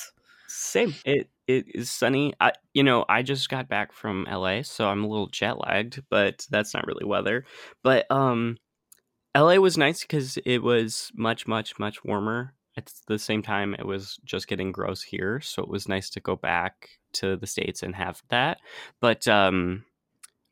Same. 0.47 0.93
It 1.05 1.29
it 1.47 1.65
is 1.75 1.91
sunny. 1.91 2.33
I 2.39 2.53
you 2.73 2.83
know 2.83 3.05
I 3.09 3.21
just 3.21 3.49
got 3.49 3.67
back 3.69 3.91
from 3.93 4.25
LA, 4.29 4.61
so 4.63 4.87
I'm 4.87 5.03
a 5.03 5.07
little 5.07 5.27
jet 5.27 5.59
lagged, 5.59 6.03
but 6.09 6.45
that's 6.49 6.73
not 6.73 6.87
really 6.87 7.05
weather. 7.05 7.45
But 7.83 8.09
um, 8.09 8.57
LA 9.35 9.55
was 9.55 9.77
nice 9.77 10.01
because 10.01 10.37
it 10.45 10.59
was 10.63 11.11
much 11.15 11.47
much 11.47 11.77
much 11.79 12.03
warmer. 12.03 12.53
At 12.77 12.93
the 13.07 13.17
same 13.17 13.41
time, 13.41 13.73
it 13.73 13.85
was 13.85 14.19
just 14.23 14.47
getting 14.47 14.71
gross 14.71 15.01
here, 15.01 15.41
so 15.41 15.63
it 15.63 15.69
was 15.69 15.89
nice 15.89 16.11
to 16.11 16.19
go 16.19 16.35
back 16.35 16.99
to 17.13 17.35
the 17.35 17.47
states 17.47 17.81
and 17.81 17.95
have 17.95 18.21
that. 18.29 18.59
But 18.99 19.27
um, 19.27 19.83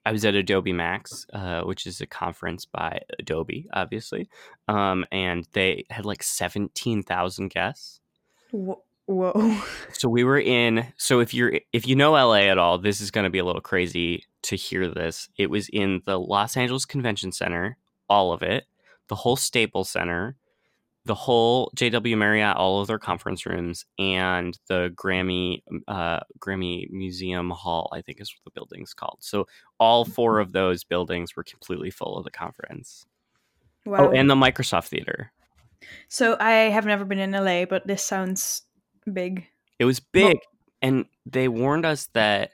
I 0.06 0.12
was 0.12 0.26
at 0.26 0.34
Adobe 0.34 0.74
Max, 0.74 1.28
uh, 1.34 1.62
which 1.62 1.86
is 1.86 2.02
a 2.02 2.08
conference 2.08 2.66
by 2.66 3.02
Adobe, 3.20 3.68
obviously, 3.74 4.28
um, 4.68 5.06
and 5.12 5.48
they 5.54 5.86
had 5.92 6.06
like 6.06 6.24
seventeen 6.24 7.04
thousand 7.04 7.50
guests. 7.50 8.00
Wh- 8.52 8.82
Whoa. 9.06 9.62
So 9.94 10.10
we 10.10 10.24
were 10.24 10.40
in. 10.40 10.88
So 10.98 11.20
if 11.20 11.34
you're 11.34 11.60
if 11.72 11.88
you 11.88 11.96
know 11.96 12.14
LA 12.14 12.48
at 12.48 12.58
all, 12.58 12.78
this 12.80 13.02
is 13.02 13.12
going 13.12 13.24
to 13.26 13.30
be 13.30 13.40
a 13.40 13.46
little 13.46 13.62
crazy 13.62 14.26
to 14.44 14.56
hear 14.56 14.88
this. 14.88 15.30
It 15.38 15.50
was 15.50 15.70
in 15.70 16.02
the 16.06 16.20
Los 16.20 16.58
Angeles 16.58 16.86
Convention 16.86 17.32
Center, 17.32 17.78
all 18.10 18.34
of 18.34 18.42
it, 18.42 18.66
the 19.08 19.16
whole 19.16 19.36
Staples 19.36 19.90
Center, 19.90 20.36
the 21.06 21.16
whole 21.16 21.72
JW 21.76 22.18
Marriott, 22.18 22.58
all 22.58 22.82
of 22.82 22.88
their 22.88 23.00
conference 23.00 23.46
rooms, 23.46 23.86
and 24.00 24.58
the 24.68 24.92
Grammy 24.96 25.62
uh, 25.88 26.20
Grammy 26.40 26.90
Museum 26.90 27.52
Hall. 27.52 27.90
I 27.94 28.02
think 28.02 28.20
is 28.20 28.34
what 28.34 28.44
the 28.44 28.60
building's 28.60 28.94
called. 28.94 29.18
So 29.22 29.48
all 29.80 30.04
four 30.04 30.40
of 30.40 30.52
those 30.52 30.84
buildings 30.84 31.36
were 31.36 31.44
completely 31.44 31.92
full 31.92 32.18
of 32.18 32.24
the 32.24 32.32
conference. 32.32 33.06
Wow. 33.86 34.10
Oh, 34.10 34.12
and 34.12 34.30
the 34.30 34.36
Microsoft 34.36 34.88
Theater. 34.88 35.32
so 36.08 36.36
I 36.40 36.52
have 36.52 36.86
never 36.86 37.06
been 37.06 37.20
in 37.20 37.32
LA, 37.32 37.66
but 37.66 37.86
this 37.86 38.04
sounds 38.04 38.64
big. 39.12 39.46
It 39.78 39.86
was 39.86 40.00
big, 40.00 40.38
and 40.82 41.06
they 41.26 41.48
warned 41.48 41.86
us 41.86 42.10
that 42.14 42.52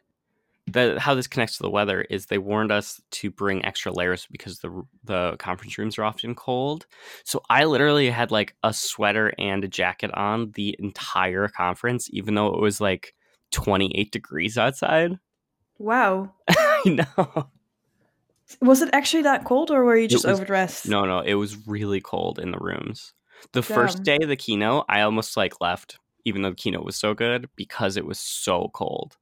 the 0.68 1.00
how 1.00 1.15
this 1.15 1.27
connects 1.27 1.58
to 1.58 1.63
the 1.63 1.70
weather 1.70 2.01
is 2.01 2.25
they 2.25 2.38
warned 2.38 2.72
us 2.72 3.01
to 3.12 3.32
bring 3.32 3.65
extra 3.65 3.91
layers 3.91 4.27
because 4.30 4.60
the 4.60 4.84
the 5.03 5.36
conference 5.38 5.77
rooms 5.77 5.98
are 5.98 6.03
often 6.03 6.36
cold. 6.36 6.86
So 7.24 7.41
I 7.50 7.65
literally 7.65 8.10
had 8.10 8.32
like 8.32 8.56
a 8.63 8.74
sweater 8.74 9.34
and 9.39 9.63
a 9.63 9.68
jacket 9.68 10.12
on 10.13 10.51
the 10.51 10.75
entire 10.80 11.48
conference, 11.48 12.10
even 12.12 12.36
though 12.36 12.53
it 12.53 12.62
was 12.62 12.80
like 12.80 13.13
28 13.51 14.12
degrees 14.12 14.58
outside. 14.58 15.18
Wow. 15.77 16.34
I 16.50 16.82
know. 16.86 17.50
Was 18.62 18.82
it 18.82 18.89
actually 18.94 19.24
that 19.24 19.46
cold, 19.46 19.72
or 19.72 19.84
were 19.84 19.96
you 19.96 20.08
just 20.08 20.25
was- 20.25 20.36
overdressed? 20.39 20.88
No, 20.88 21.06
no, 21.06 21.22
it 21.22 21.36
was 21.36 21.68
really 21.68 22.01
cold 22.01 22.38
in 22.38 22.51
the 22.51 22.60
rooms. 22.60 23.13
The 23.53 23.63
first 23.63 24.03
day 24.03 24.20
of 24.22 24.30
the 24.30 24.36
keynote, 24.36 24.86
I 24.88 25.01
almost 25.01 25.36
like 25.36 25.60
left, 25.62 25.98
even 26.25 26.44
though 26.44 26.51
the 26.51 26.56
keynote 26.56 26.86
was 26.86 26.96
so 26.96 27.15
good, 27.15 27.50
because 27.56 27.98
it 27.98 28.06
was 28.06 28.20
so 28.20 28.70
cold. 28.74 29.18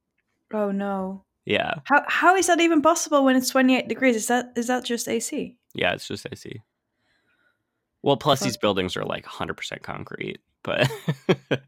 Oh 0.52 0.70
no. 0.70 1.24
Yeah. 1.50 1.74
How 1.82 2.04
how 2.06 2.36
is 2.36 2.46
that 2.46 2.60
even 2.60 2.80
possible 2.80 3.24
when 3.24 3.34
it's 3.34 3.50
28 3.50 3.88
degrees? 3.88 4.14
Is 4.14 4.28
that 4.28 4.52
is 4.54 4.68
that 4.68 4.84
just 4.84 5.08
AC? 5.08 5.56
Yeah, 5.74 5.94
it's 5.94 6.06
just 6.06 6.24
AC. 6.30 6.62
Well, 8.02 8.16
plus 8.16 8.38
Fuck. 8.38 8.46
these 8.46 8.56
buildings 8.56 8.96
are 8.96 9.04
like 9.04 9.24
100% 9.24 9.82
concrete, 9.82 10.38
but 10.62 10.88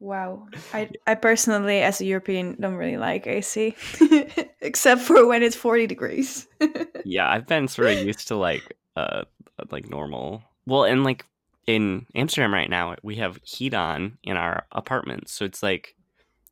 Wow. 0.00 0.48
I 0.74 0.90
I 1.06 1.14
personally 1.14 1.80
as 1.80 2.02
a 2.02 2.04
European 2.04 2.60
don't 2.60 2.74
really 2.74 2.98
like 2.98 3.26
AC 3.26 3.74
except 4.60 5.00
for 5.00 5.26
when 5.26 5.42
it's 5.42 5.56
40 5.56 5.86
degrees. 5.86 6.46
yeah, 7.06 7.30
I've 7.30 7.46
been 7.46 7.68
sort 7.68 7.88
of 7.88 8.04
used 8.04 8.28
to 8.28 8.36
like 8.36 8.76
uh 8.96 9.22
like 9.70 9.88
normal. 9.88 10.42
Well, 10.66 10.84
and 10.84 11.04
like 11.04 11.24
in 11.66 12.04
Amsterdam 12.14 12.52
right 12.52 12.68
now, 12.68 12.96
we 13.02 13.16
have 13.16 13.40
heat 13.44 13.72
on 13.72 14.18
in 14.24 14.36
our 14.36 14.66
apartment, 14.72 15.30
so 15.30 15.46
it's 15.46 15.62
like 15.62 15.96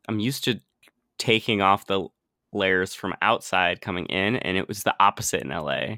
I'm 0.09 0.19
used 0.19 0.45
to 0.45 0.63
taking 1.19 1.61
off 1.61 1.85
the 1.85 2.09
layers 2.53 2.95
from 2.95 3.15
outside 3.23 3.81
coming 3.81 4.07
in, 4.07 4.37
and 4.37 4.57
it 4.57 4.69
was 4.69 4.83
the 4.83 4.95
opposite 5.01 5.43
in 5.43 5.51
LA. 5.51 5.97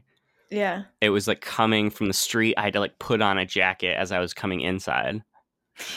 yeah. 0.50 0.82
It 1.00 1.10
was 1.10 1.26
like 1.28 1.40
coming 1.40 1.90
from 1.90 2.08
the 2.08 2.12
street. 2.12 2.54
I 2.56 2.62
had 2.62 2.72
to 2.74 2.80
like 2.80 2.98
put 2.98 3.22
on 3.22 3.38
a 3.38 3.46
jacket 3.46 3.96
as 3.96 4.12
I 4.12 4.18
was 4.18 4.34
coming 4.34 4.60
inside. 4.60 5.22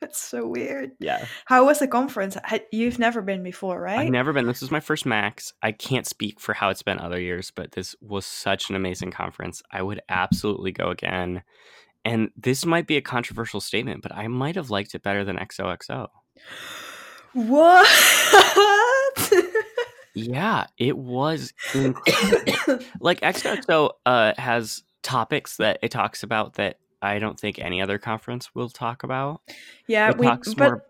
That's 0.00 0.18
so 0.20 0.46
weird. 0.46 0.92
Yeah. 1.00 1.26
How 1.46 1.64
was 1.66 1.80
the 1.80 1.88
conference? 1.88 2.36
You've 2.70 2.98
never 2.98 3.20
been 3.22 3.42
before, 3.42 3.80
right? 3.80 3.98
I've 3.98 4.10
never 4.10 4.32
been. 4.32 4.46
This 4.46 4.60
was 4.60 4.70
my 4.70 4.80
first 4.80 5.04
Max. 5.06 5.52
I 5.62 5.72
can't 5.72 6.06
speak 6.06 6.38
for 6.38 6.54
how 6.54 6.70
it's 6.70 6.82
been 6.82 7.00
other 7.00 7.20
years, 7.20 7.50
but 7.50 7.72
this 7.72 7.96
was 8.00 8.24
such 8.26 8.70
an 8.70 8.76
amazing 8.76 9.10
conference. 9.10 9.62
I 9.72 9.82
would 9.82 10.00
absolutely 10.08 10.70
go 10.72 10.90
again. 10.90 11.42
And 12.04 12.30
this 12.36 12.64
might 12.66 12.86
be 12.86 12.96
a 12.96 13.00
controversial 13.02 13.60
statement, 13.60 14.02
but 14.02 14.14
I 14.14 14.28
might 14.28 14.56
have 14.56 14.70
liked 14.70 14.94
it 14.94 15.02
better 15.02 15.24
than 15.24 15.36
XOXO. 15.36 16.08
What? 17.32 17.88
Yeah, 20.14 20.66
it 20.78 20.96
was 20.96 21.52
like 23.00 23.20
XOXO 23.20 23.90
uh, 24.06 24.32
has 24.38 24.82
topics 25.02 25.56
that 25.58 25.78
it 25.82 25.90
talks 25.90 26.22
about 26.22 26.54
that 26.54 26.78
I 27.02 27.18
don't 27.18 27.38
think 27.38 27.58
any 27.58 27.82
other 27.82 27.98
conference 27.98 28.54
will 28.54 28.70
talk 28.70 29.02
about. 29.02 29.42
yeah, 29.86 30.08
It 30.10 30.16
we 30.18 30.26
talks 30.26 30.54
but 30.54 30.68
more 30.70 30.84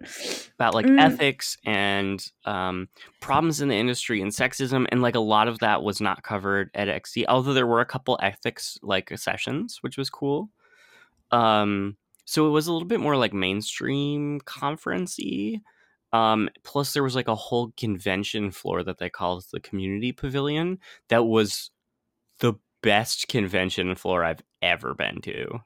about 0.54 0.74
like 0.74 0.86
Mm. 0.86 1.00
ethics 1.00 1.56
and 1.66 2.24
um, 2.44 2.88
problems 3.20 3.60
in 3.60 3.68
the 3.68 3.74
industry 3.74 4.20
and 4.20 4.30
sexism 4.30 4.86
and 4.92 5.02
like 5.02 5.16
a 5.16 5.20
lot 5.20 5.48
of 5.48 5.58
that 5.60 5.82
was 5.82 6.00
not 6.00 6.22
covered 6.22 6.70
at 6.74 6.86
XD 6.86 7.24
although 7.28 7.54
there 7.54 7.66
were 7.66 7.80
a 7.80 7.86
couple 7.86 8.16
ethics 8.22 8.78
like 8.82 9.10
sessions 9.18 9.78
which 9.80 9.96
was 9.98 10.08
cool 10.10 10.50
um, 11.32 11.96
so 12.26 12.46
it 12.46 12.50
was 12.50 12.68
a 12.68 12.72
little 12.72 12.86
bit 12.86 13.00
more 13.00 13.16
like 13.16 13.32
mainstream 13.32 14.40
conference-y 14.44 15.60
um, 16.14 16.48
plus 16.62 16.92
there 16.94 17.02
was 17.02 17.14
like 17.16 17.28
a 17.28 17.34
whole 17.34 17.72
convention 17.76 18.50
floor 18.52 18.82
that 18.84 18.98
they 18.98 19.10
called 19.10 19.44
the 19.52 19.60
community 19.60 20.12
pavilion 20.12 20.78
that 21.08 21.24
was 21.26 21.70
the 22.38 22.54
best 22.82 23.28
convention 23.28 23.94
floor 23.96 24.22
I've 24.24 24.42
ever 24.62 24.94
been 24.94 25.20
to 25.22 25.60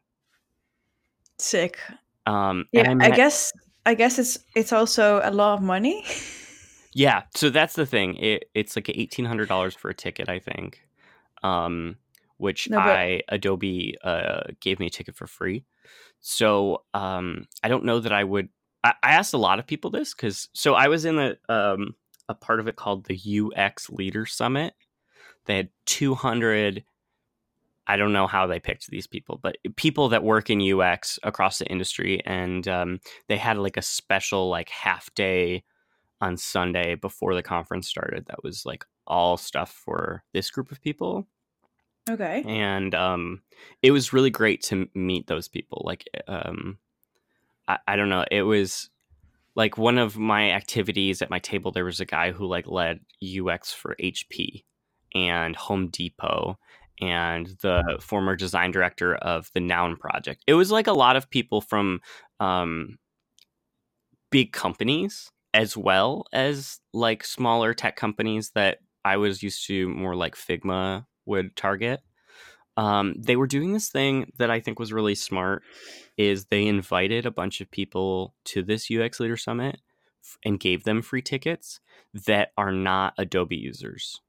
sick. 1.39 1.79
um, 2.27 2.65
and 2.73 2.87
Yeah, 2.87 2.91
I 2.91 2.95
met- 2.95 3.17
guess 3.17 3.53
I 3.87 3.95
guess 3.95 4.19
it's 4.19 4.39
it's 4.55 4.73
also 4.73 5.21
a 5.23 5.31
lot 5.31 5.55
of 5.59 5.63
money. 5.63 6.05
Yeah, 6.95 7.25
so 7.37 7.51
that's 7.51 7.75
the 7.75 7.87
thing. 7.87 8.17
It 8.17 8.51
it's 8.55 8.75
like 8.75 8.89
eighteen 8.89 9.25
hundred 9.27 9.49
dollars 9.49 9.75
for 9.75 9.89
a 9.91 9.95
ticket, 9.95 10.29
I 10.29 10.41
think. 10.41 10.81
Um, 11.45 11.97
which 12.39 12.69
No, 12.71 12.79
but- 12.79 12.97
I 12.97 13.23
Adobe 13.29 13.95
uh 14.03 14.41
gave 14.61 14.81
me 14.81 14.87
a 14.87 14.91
ticket 14.91 15.15
for 15.15 15.27
free. 15.29 15.65
So 16.21 16.83
um, 16.95 17.47
I 17.63 17.69
don't 17.69 17.85
know 17.85 18.01
that 18.01 18.13
I 18.13 18.25
would. 18.25 18.49
I, 18.85 18.95
I 19.03 19.13
asked 19.13 19.35
a 19.35 19.39
lot 19.39 19.59
of 19.59 19.67
people 19.67 19.91
this 19.91 20.15
because 20.15 20.49
so 20.53 20.75
I 20.75 20.89
was 20.89 21.05
in 21.05 21.19
a 21.19 21.37
um 21.49 21.95
a 22.29 22.35
part 22.35 22.61
of 22.61 22.69
it 22.69 22.77
called 22.77 23.07
the 23.07 23.51
UX 23.57 23.91
Leader 23.91 24.27
Summit. 24.27 24.75
They 25.47 25.57
had 25.57 25.71
two 25.87 26.15
hundred 26.15 26.85
I 27.87 27.97
don't 27.97 28.13
know 28.13 28.27
how 28.27 28.47
they 28.47 28.61
picked 28.61 28.91
these 28.91 29.07
people, 29.07 29.41
but 29.43 29.57
people 29.77 30.11
that 30.11 30.23
work 30.23 30.51
in 30.51 30.61
UX 30.61 31.19
across 31.23 31.59
the 31.59 31.67
industry, 31.67 32.21
and 32.27 32.69
um, 32.69 33.01
they 33.29 33.39
had 33.39 33.57
like 33.57 33.79
a 33.79 33.83
special 33.83 34.51
like 34.51 34.69
half 34.69 35.13
day 35.15 35.65
on 36.21 36.37
Sunday 36.37 36.97
before 36.97 37.35
the 37.35 37.43
conference 37.43 37.89
started. 37.89 38.27
That 38.27 38.45
was 38.45 38.67
like 38.67 38.85
all 39.07 39.39
stuff 39.39 39.73
for 39.73 40.23
this 40.35 40.51
group 40.51 40.71
of 40.71 40.83
people. 40.83 41.27
Okay. 42.11 42.43
And 42.47 42.95
um, 42.95 43.43
it 43.83 43.91
was 43.91 44.13
really 44.13 44.31
great 44.31 44.63
to 44.65 44.89
meet 44.95 45.27
those 45.27 45.49
people. 45.49 45.83
Like, 45.85 46.05
um, 46.27 46.79
I, 47.69 47.79
I 47.87 47.97
don't 47.97 48.09
know, 48.09 48.25
it 48.31 48.43
was 48.43 48.91
like 49.55 49.79
one 49.79 49.99
of 49.99 50.17
my 50.17 50.51
activities 50.53 51.21
at 51.23 51.31
my 51.31 51.39
table. 51.39 51.71
There 51.71 51.85
was 51.85 52.01
a 52.01 52.05
guy 52.05 52.33
who 52.33 52.47
like 52.47 52.67
led 52.67 53.01
UX 53.23 53.73
for 53.73 53.97
HP 54.01 54.65
and 55.15 55.55
Home 55.57 55.89
Depot 55.89 56.59
and 57.01 57.47
the 57.61 57.99
former 58.01 58.37
design 58.37 58.71
director 58.71 59.15
of 59.17 59.51
the 59.55 59.61
Noun 59.61 59.97
project. 59.97 60.43
It 60.47 60.55
was 60.55 60.71
like 60.71 60.87
a 60.87 60.93
lot 60.93 61.17
of 61.17 61.31
people 61.31 61.61
from 61.61 62.01
um, 62.41 62.99
big 64.31 64.53
companies 64.53 65.31
as 65.55 65.77
well 65.77 66.27
as 66.33 66.81
like 66.93 67.25
smaller 67.25 67.75
tech 67.75 67.97
companies 67.97 68.51
that 68.55 68.79
I 69.05 69.17
was 69.17 69.43
used 69.43 69.67
to 69.67 69.89
more 69.89 70.15
like 70.15 70.35
Figma 70.35 71.07
would 71.27 71.57
target. 71.57 72.01
Um, 72.79 73.15
they 73.19 73.35
were 73.35 73.49
doing 73.49 73.73
this 73.73 73.89
thing 73.89 74.31
that 74.39 74.53
I 74.53 74.61
think 74.61 74.79
was 74.79 74.93
really 74.93 75.17
smart 75.17 75.65
is 76.17 76.45
they 76.45 76.65
invited 76.67 77.27
a 77.27 77.31
bunch 77.33 77.61
of 77.61 77.71
people 77.71 78.35
to 78.45 78.63
this 78.63 78.89
UX 78.89 79.19
Leader 79.19 79.37
Summit 79.37 79.81
and 80.45 80.61
gave 80.61 80.85
them 80.85 81.03
free 81.03 81.21
tickets 81.21 81.81
that 82.27 82.53
are 82.57 82.71
not 82.71 83.15
Adobe 83.19 83.57
users. 83.57 84.21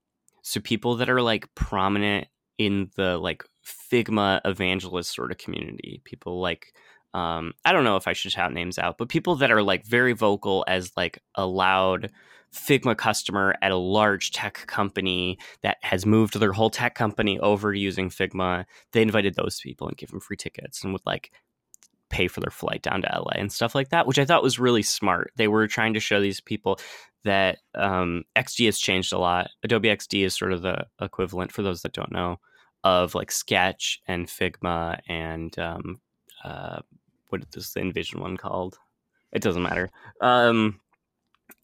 So 0.41 0.59
people 0.59 0.95
that 0.95 1.11
are 1.11 1.21
like 1.21 1.53
prominent 1.53 2.27
in 2.57 2.89
the 2.95 3.19
like 3.19 3.43
Figma 3.63 4.41
evangelist 4.43 5.13
sort 5.13 5.31
of 5.31 5.37
community, 5.37 6.01
people 6.03 6.41
like 6.41 6.73
um, 7.13 7.53
I 7.63 7.71
don't 7.71 7.83
know 7.83 7.97
if 7.97 8.07
I 8.07 8.13
should 8.13 8.31
shout 8.31 8.51
names 8.51 8.79
out, 8.79 8.97
but 8.97 9.09
people 9.09 9.35
that 9.37 9.51
are 9.51 9.61
like 9.61 9.85
very 9.85 10.13
vocal 10.13 10.65
as 10.67 10.91
like 10.97 11.19
a 11.35 11.45
loud 11.45 12.11
Figma 12.53 12.97
customer 12.97 13.55
at 13.61 13.71
a 13.71 13.77
large 13.77 14.31
tech 14.31 14.65
company 14.67 15.37
that 15.61 15.77
has 15.81 16.05
moved 16.05 16.39
their 16.39 16.53
whole 16.53 16.69
tech 16.69 16.95
company 16.95 17.39
over 17.39 17.73
using 17.73 18.09
Figma, 18.09 18.65
they 18.91 19.01
invited 19.01 19.35
those 19.35 19.59
people 19.59 19.87
and 19.87 19.97
give 19.97 20.09
them 20.09 20.19
free 20.19 20.37
tickets 20.37 20.83
and 20.83 20.93
would 20.93 21.05
like 21.05 21.31
pay 22.09 22.27
for 22.27 22.39
their 22.39 22.51
flight 22.51 22.81
down 22.81 23.01
to 23.01 23.07
LA 23.07 23.33
and 23.35 23.51
stuff 23.51 23.75
like 23.75 23.89
that, 23.89 24.07
which 24.07 24.19
I 24.19 24.25
thought 24.25 24.43
was 24.43 24.59
really 24.59 24.81
smart. 24.81 25.31
They 25.35 25.47
were 25.47 25.67
trying 25.67 25.93
to 25.93 25.99
show 25.99 26.19
these 26.19 26.41
people 26.41 26.79
that 27.23 27.59
um, 27.75 28.23
XD 28.35 28.65
has 28.65 28.79
changed 28.79 29.13
a 29.13 29.19
lot. 29.19 29.49
Adobe 29.63 29.89
XD 29.89 30.25
is 30.25 30.35
sort 30.35 30.53
of 30.53 30.61
the 30.61 30.85
equivalent, 30.99 31.51
for 31.51 31.61
those 31.61 31.81
that 31.83 31.93
don't 31.93 32.11
know, 32.11 32.39
of 32.83 33.13
like 33.13 33.31
Sketch 33.31 34.01
and 34.07 34.27
Figma 34.27 34.99
and 35.07 35.57
um, 35.59 35.99
uh, 36.43 36.79
what 37.29 37.43
is 37.55 37.73
the 37.73 37.81
InVision 37.81 38.19
one 38.19 38.37
called? 38.37 38.77
It 39.31 39.41
doesn't 39.41 39.61
matter. 39.61 39.89
Um, 40.21 40.79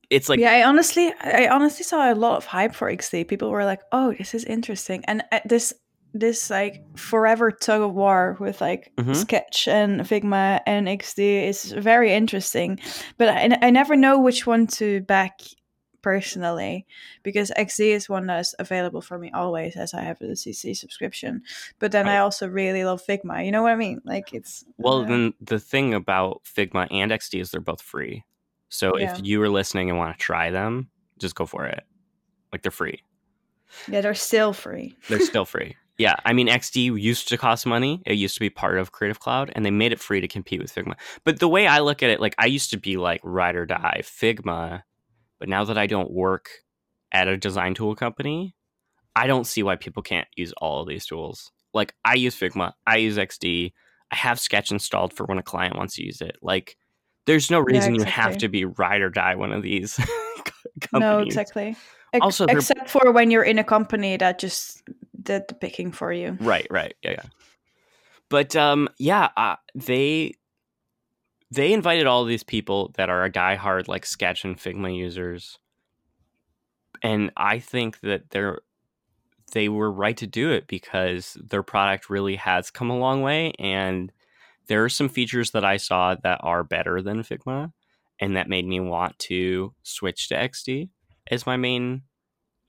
it's 0.10 0.30
like 0.30 0.40
yeah 0.40 0.52
i 0.52 0.64
honestly 0.64 1.14
i 1.22 1.48
honestly 1.48 1.84
saw 1.84 2.12
a 2.12 2.16
lot 2.16 2.38
of 2.38 2.46
hype 2.46 2.76
for 2.76 2.92
xd 2.92 3.28
people 3.28 3.50
were 3.50 3.66
like 3.66 3.82
oh 3.92 4.14
this 4.18 4.34
is 4.34 4.46
interesting. 4.46 5.04
And 5.08 5.24
uh, 5.32 5.40
this 5.46 5.74
this 6.14 6.50
like 6.50 6.82
forever 6.98 7.52
tug 7.52 7.82
of 7.82 7.94
war 7.94 8.38
with 8.40 8.62
like 8.62 8.92
mm-hmm. 8.98 9.14
sketch 9.14 9.68
and 9.68 10.02
figma 10.02 10.62
and 10.66 10.88
xd 10.88 11.48
is 11.48 11.72
very 11.74 12.14
interesting. 12.14 12.80
But 13.18 13.30
I, 13.30 13.58
I 13.62 13.70
never 13.70 13.96
know 13.96 14.20
which 14.20 14.48
one 14.48 14.68
to 14.68 15.02
back 15.02 15.42
personally 16.02 16.86
because 17.24 17.52
xd 17.58 17.80
is 17.80 18.08
one 18.08 18.28
that's 18.28 18.54
available 18.60 19.02
for 19.02 19.18
me 19.18 19.32
always 19.34 19.76
as 19.76 19.92
i 19.96 20.02
have 20.02 20.22
a 20.22 20.26
cc 20.26 20.76
subscription. 20.78 21.42
But 21.80 21.92
then 21.92 22.06
right. 22.06 22.16
i 22.16 22.20
also 22.20 22.48
really 22.48 22.86
love 22.86 23.04
figma. 23.06 23.46
You 23.46 23.52
know 23.52 23.64
what 23.64 23.74
i 23.74 23.76
mean? 23.76 24.02
Like 24.06 24.34
it's 24.34 24.64
well 24.78 25.02
uh, 25.02 25.06
then 25.06 25.34
the 25.42 25.60
thing 25.60 25.94
about 25.94 26.44
figma 26.46 26.88
and 26.92 27.12
xd 27.12 27.42
is 27.42 27.52
they're 27.52 27.62
both 27.62 27.82
free 27.82 28.24
so 28.70 28.98
yeah. 28.98 29.14
if 29.14 29.26
you 29.26 29.42
are 29.42 29.50
listening 29.50 29.90
and 29.90 29.98
want 29.98 30.18
to 30.18 30.22
try 30.22 30.52
them, 30.52 30.90
just 31.20 31.36
go 31.36 31.46
for 31.46 31.66
it. 31.66 31.84
Like 32.52 32.62
they're 32.62 32.72
free. 32.72 33.02
Yeah, 33.88 34.02
they're 34.02 34.14
still 34.14 34.54
free. 34.54 34.96
they're 35.10 35.20
still 35.20 35.46
free. 35.56 35.76
Yeah, 35.98 36.16
I 36.26 36.34
mean 36.34 36.48
XD 36.48 37.00
used 37.02 37.30
to 37.30 37.38
cost 37.38 37.66
money. 37.66 38.02
It 38.06 38.14
used 38.14 38.36
to 38.36 38.42
be 38.42 38.50
part 38.50 38.78
of 38.78 38.92
Creative 38.92 39.20
Cloud, 39.20 39.52
and 39.56 39.66
they 39.66 39.72
made 39.72 39.94
it 39.94 40.00
free 40.00 40.20
to 40.20 40.28
compete 40.28 40.62
with 40.62 40.74
Figma. 40.74 40.96
But 41.24 41.40
the 41.40 41.48
way 41.48 41.68
I 41.68 41.80
look 41.80 42.04
at 42.04 42.10
it, 42.10 42.20
like 42.20 42.36
I 42.38 42.48
used 42.48 42.70
to 42.72 42.78
be 42.78 42.98
like 42.98 43.22
ride 43.24 43.56
or 43.56 43.66
die 43.66 44.02
Figma, 44.04 44.84
but 45.40 45.48
now 45.48 45.64
that 45.64 45.78
I 45.78 45.88
don't 45.88 46.12
work 46.12 46.50
at 47.12 47.30
a 47.30 47.38
design 47.38 47.76
tool 47.76 47.96
company, 47.96 48.56
I 49.16 49.28
don't 49.28 49.48
see 49.48 49.64
why 49.64 49.78
people 49.78 50.04
can't 50.04 50.28
use 50.36 50.54
all 50.58 50.82
of 50.82 50.88
these 50.88 51.06
tools. 51.06 51.52
Like 51.74 51.94
I 52.04 52.16
use 52.16 52.38
Figma, 52.38 52.74
I 52.86 52.98
use 52.98 53.18
XD, 53.18 53.72
I 54.12 54.16
have 54.16 54.40
Sketch 54.40 54.72
installed 54.72 55.14
for 55.14 55.26
when 55.26 55.38
a 55.38 55.44
client 55.44 55.78
wants 55.78 55.96
to 55.96 56.04
use 56.04 56.22
it. 56.22 56.36
Like 56.42 56.78
there's 57.26 57.50
no 57.52 57.60
reason 57.60 57.96
yeah, 57.96 58.02
exactly. 58.02 58.06
you 58.06 58.12
have 58.12 58.38
to 58.38 58.48
be 58.48 58.66
ride 58.66 59.02
or 59.02 59.10
die 59.10 59.36
one 59.36 59.52
of 59.52 59.64
these 59.64 59.96
companies. 60.80 60.92
No, 60.94 61.20
exactly. 61.20 61.76
also, 62.22 62.46
except 62.46 62.90
for 62.90 63.12
when 63.12 63.32
you're 63.32 63.44
in 63.44 63.60
a 63.60 63.64
company 63.64 64.18
that 64.18 64.40
just 64.40 64.84
did 65.22 65.48
the 65.48 65.56
picking 65.56 65.92
for 65.92 66.14
you. 66.14 66.38
Right, 66.40 66.68
right, 66.70 66.96
yeah, 67.02 67.12
yeah. 67.12 67.24
But 68.30 68.56
um, 68.56 68.90
yeah, 68.98 69.30
uh, 69.38 69.56
they 69.74 70.34
they 71.52 71.74
invited 71.74 72.08
all 72.08 72.26
these 72.26 72.44
people 72.44 72.92
that 72.96 73.10
are 73.10 73.24
a 73.24 73.32
diehard 73.32 73.88
like 73.88 74.06
Sketch 74.06 74.44
and 74.44 74.58
Figma 74.58 74.96
users, 74.96 75.60
and 77.02 77.32
I 77.38 77.60
think 77.60 78.00
that 78.02 78.30
they're 78.32 78.60
they 79.52 79.70
were 79.70 79.92
right 79.92 80.18
to 80.18 80.28
do 80.28 80.52
it 80.52 80.68
because 80.68 81.38
their 81.50 81.64
product 81.64 82.10
really 82.10 82.36
has 82.36 82.72
come 82.72 82.90
a 82.90 82.98
long 82.98 83.22
way 83.22 83.54
and 83.60 84.12
there 84.68 84.84
are 84.84 84.90
some 84.90 85.10
features 85.10 85.52
that 85.52 85.66
I 85.66 85.78
saw 85.78 86.16
that 86.24 86.40
are 86.44 86.64
better 86.64 87.02
than 87.02 87.24
Figma, 87.24 87.72
and 88.20 88.36
that 88.36 88.50
made 88.50 88.66
me 88.66 88.80
want 88.80 89.18
to 89.20 89.74
switch 89.84 90.30
to 90.30 90.36
XD 90.36 90.90
as 91.30 91.46
my 91.46 91.58
main 91.58 92.04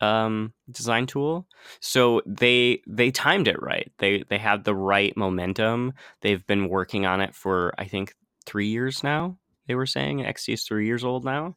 um, 0.01 0.53
design 0.71 1.07
tool. 1.07 1.47
So 1.81 2.23
they 2.27 2.83
they 2.87 3.11
timed 3.11 3.49
it 3.49 3.61
right. 3.63 3.91
They 3.99 4.25
they 4.29 4.39
had 4.39 4.65
the 4.65 4.75
right 4.75 5.17
momentum. 5.17 5.95
They've 6.21 6.47
been 6.47 6.69
working 6.69 7.07
on 7.07 7.21
it 7.21 7.35
for 7.35 7.75
I 7.79 7.87
think 7.87 8.15
three 8.45 8.69
years 8.69 9.03
now. 9.03 9.39
They 9.67 9.75
were 9.75 9.87
saying 9.87 10.19
XD 10.19 10.55
is 10.55 10.65
three 10.65 10.87
years 10.87 11.05
old 11.05 11.25
now. 11.25 11.57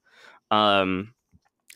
Um, 0.51 1.13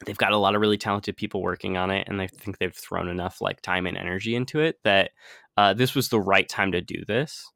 they've 0.05 0.17
got 0.17 0.31
a 0.31 0.37
lot 0.37 0.55
of 0.55 0.61
really 0.61 0.77
talented 0.77 1.15
people 1.17 1.41
working 1.41 1.77
on 1.77 1.91
it, 1.91 2.07
and 2.07 2.21
I 2.21 2.27
think 2.27 2.57
they've 2.57 2.75
thrown 2.75 3.07
enough 3.07 3.41
like 3.41 3.61
time 3.61 3.85
and 3.85 3.97
energy 3.97 4.35
into 4.35 4.59
it 4.59 4.79
that 4.83 5.11
uh, 5.57 5.73
this 5.73 5.93
was 5.93 6.09
the 6.09 6.19
right 6.19 6.49
time 6.49 6.71
to 6.71 6.81
do 6.81 7.03
this 7.05 7.52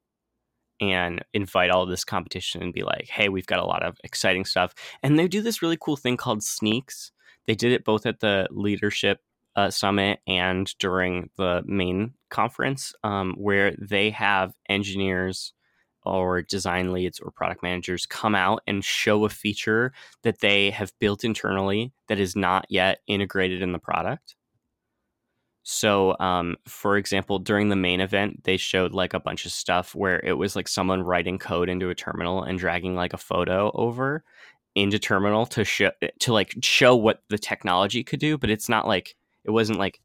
and 0.80 1.24
invite 1.32 1.70
all 1.70 1.86
this 1.86 2.04
competition 2.04 2.62
and 2.62 2.72
be 2.72 2.82
like, 2.82 3.08
hey, 3.08 3.28
we've 3.28 3.46
got 3.46 3.60
a 3.60 3.64
lot 3.66 3.82
of 3.82 3.98
exciting 4.04 4.44
stuff. 4.44 4.74
And 5.02 5.18
they 5.18 5.28
do 5.28 5.42
this 5.42 5.62
really 5.62 5.78
cool 5.80 5.96
thing 5.96 6.16
called 6.16 6.42
sneaks. 6.42 7.12
They 7.46 7.54
did 7.54 7.72
it 7.72 7.84
both 7.84 8.06
at 8.06 8.20
the 8.20 8.46
leadership 8.50 9.20
uh, 9.56 9.70
summit 9.70 10.20
and 10.26 10.72
during 10.78 11.30
the 11.36 11.62
main 11.66 12.14
conference, 12.30 12.94
um, 13.02 13.34
where 13.36 13.74
they 13.78 14.10
have 14.10 14.54
engineers 14.68 15.52
or 16.04 16.42
design 16.42 16.92
leads 16.92 17.20
or 17.20 17.30
product 17.30 17.62
managers 17.62 18.06
come 18.06 18.34
out 18.34 18.62
and 18.66 18.84
show 18.84 19.24
a 19.24 19.28
feature 19.28 19.92
that 20.22 20.40
they 20.40 20.70
have 20.70 20.92
built 21.00 21.24
internally 21.24 21.92
that 22.06 22.20
is 22.20 22.36
not 22.36 22.66
yet 22.68 23.00
integrated 23.06 23.62
in 23.62 23.72
the 23.72 23.78
product. 23.78 24.36
So, 25.70 26.16
um, 26.18 26.56
for 26.64 26.96
example, 26.96 27.38
during 27.38 27.68
the 27.68 27.76
main 27.76 28.00
event, 28.00 28.44
they 28.44 28.56
showed 28.56 28.94
like 28.94 29.12
a 29.12 29.20
bunch 29.20 29.44
of 29.44 29.52
stuff 29.52 29.94
where 29.94 30.18
it 30.24 30.32
was 30.32 30.56
like 30.56 30.66
someone 30.66 31.02
writing 31.02 31.38
code 31.38 31.68
into 31.68 31.90
a 31.90 31.94
terminal 31.94 32.42
and 32.42 32.58
dragging 32.58 32.94
like 32.94 33.12
a 33.12 33.18
photo 33.18 33.70
over 33.74 34.24
into 34.74 34.98
terminal 34.98 35.44
to 35.44 35.66
show 35.66 35.90
to 36.20 36.32
like 36.32 36.54
show 36.62 36.96
what 36.96 37.22
the 37.28 37.36
technology 37.36 38.02
could 38.02 38.18
do, 38.18 38.38
but 38.38 38.48
it's 38.48 38.70
not 38.70 38.86
like 38.86 39.14
it 39.44 39.50
wasn't 39.50 39.78
like 39.78 40.00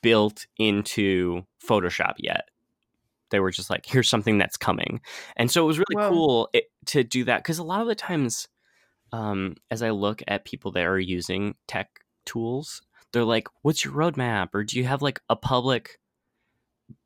built 0.00 0.46
into 0.56 1.42
Photoshop 1.62 2.14
yet. 2.16 2.48
They 3.28 3.40
were 3.40 3.50
just 3.50 3.68
like, 3.68 3.84
here's 3.84 4.08
something 4.08 4.38
that's 4.38 4.56
coming, 4.56 5.02
and 5.36 5.50
so 5.50 5.62
it 5.64 5.66
was 5.66 5.78
really 5.78 5.96
Whoa. 6.02 6.08
cool 6.08 6.48
it, 6.54 6.70
to 6.86 7.04
do 7.04 7.24
that 7.24 7.42
because 7.42 7.58
a 7.58 7.62
lot 7.62 7.82
of 7.82 7.88
the 7.88 7.94
times, 7.94 8.48
um, 9.12 9.56
as 9.70 9.82
I 9.82 9.90
look 9.90 10.22
at 10.26 10.46
people 10.46 10.72
that 10.72 10.86
are 10.86 10.98
using 10.98 11.56
tech 11.68 11.90
tools 12.24 12.80
they're 13.14 13.24
like, 13.24 13.48
"What's 13.62 13.84
your 13.84 13.94
roadmap?" 13.94 14.48
Or 14.54 14.64
do 14.64 14.78
you 14.78 14.84
have 14.84 15.02
like 15.02 15.20
a 15.30 15.36
public 15.36 15.98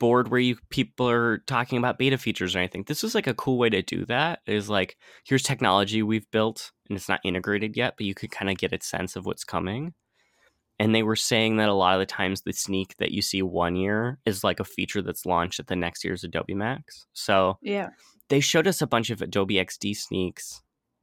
board 0.00 0.28
where 0.28 0.40
you 0.40 0.56
people 0.70 1.08
are 1.08 1.38
talking 1.46 1.78
about 1.78 1.98
beta 1.98 2.18
features 2.18 2.56
or 2.56 2.58
anything? 2.58 2.84
This 2.86 3.04
is 3.04 3.14
like 3.14 3.26
a 3.26 3.34
cool 3.34 3.58
way 3.58 3.70
to 3.70 3.82
do 3.82 4.04
that. 4.06 4.40
Is 4.46 4.68
like, 4.68 4.96
here's 5.24 5.42
technology 5.42 6.02
we've 6.02 6.30
built 6.30 6.72
and 6.88 6.96
it's 6.96 7.08
not 7.08 7.20
integrated 7.24 7.76
yet, 7.76 7.94
but 7.96 8.06
you 8.06 8.14
could 8.14 8.30
kind 8.30 8.50
of 8.50 8.56
get 8.56 8.72
a 8.72 8.82
sense 8.82 9.16
of 9.16 9.26
what's 9.26 9.44
coming. 9.44 9.94
And 10.80 10.94
they 10.94 11.02
were 11.02 11.16
saying 11.16 11.56
that 11.56 11.68
a 11.68 11.74
lot 11.74 11.94
of 11.94 12.00
the 12.00 12.06
times 12.06 12.42
the 12.42 12.52
sneak 12.52 12.96
that 12.98 13.10
you 13.10 13.20
see 13.20 13.42
one 13.42 13.74
year 13.74 14.18
is 14.24 14.44
like 14.44 14.60
a 14.60 14.64
feature 14.64 15.02
that's 15.02 15.26
launched 15.26 15.58
at 15.58 15.66
the 15.66 15.76
next 15.76 16.04
year's 16.04 16.22
Adobe 16.24 16.54
Max. 16.54 17.06
So 17.12 17.58
yeah, 17.62 17.90
they 18.28 18.40
showed 18.40 18.68
us 18.68 18.80
a 18.80 18.86
bunch 18.86 19.10
of 19.10 19.20
Adobe 19.20 19.56
XD 19.56 19.96
sneaks 19.96 20.62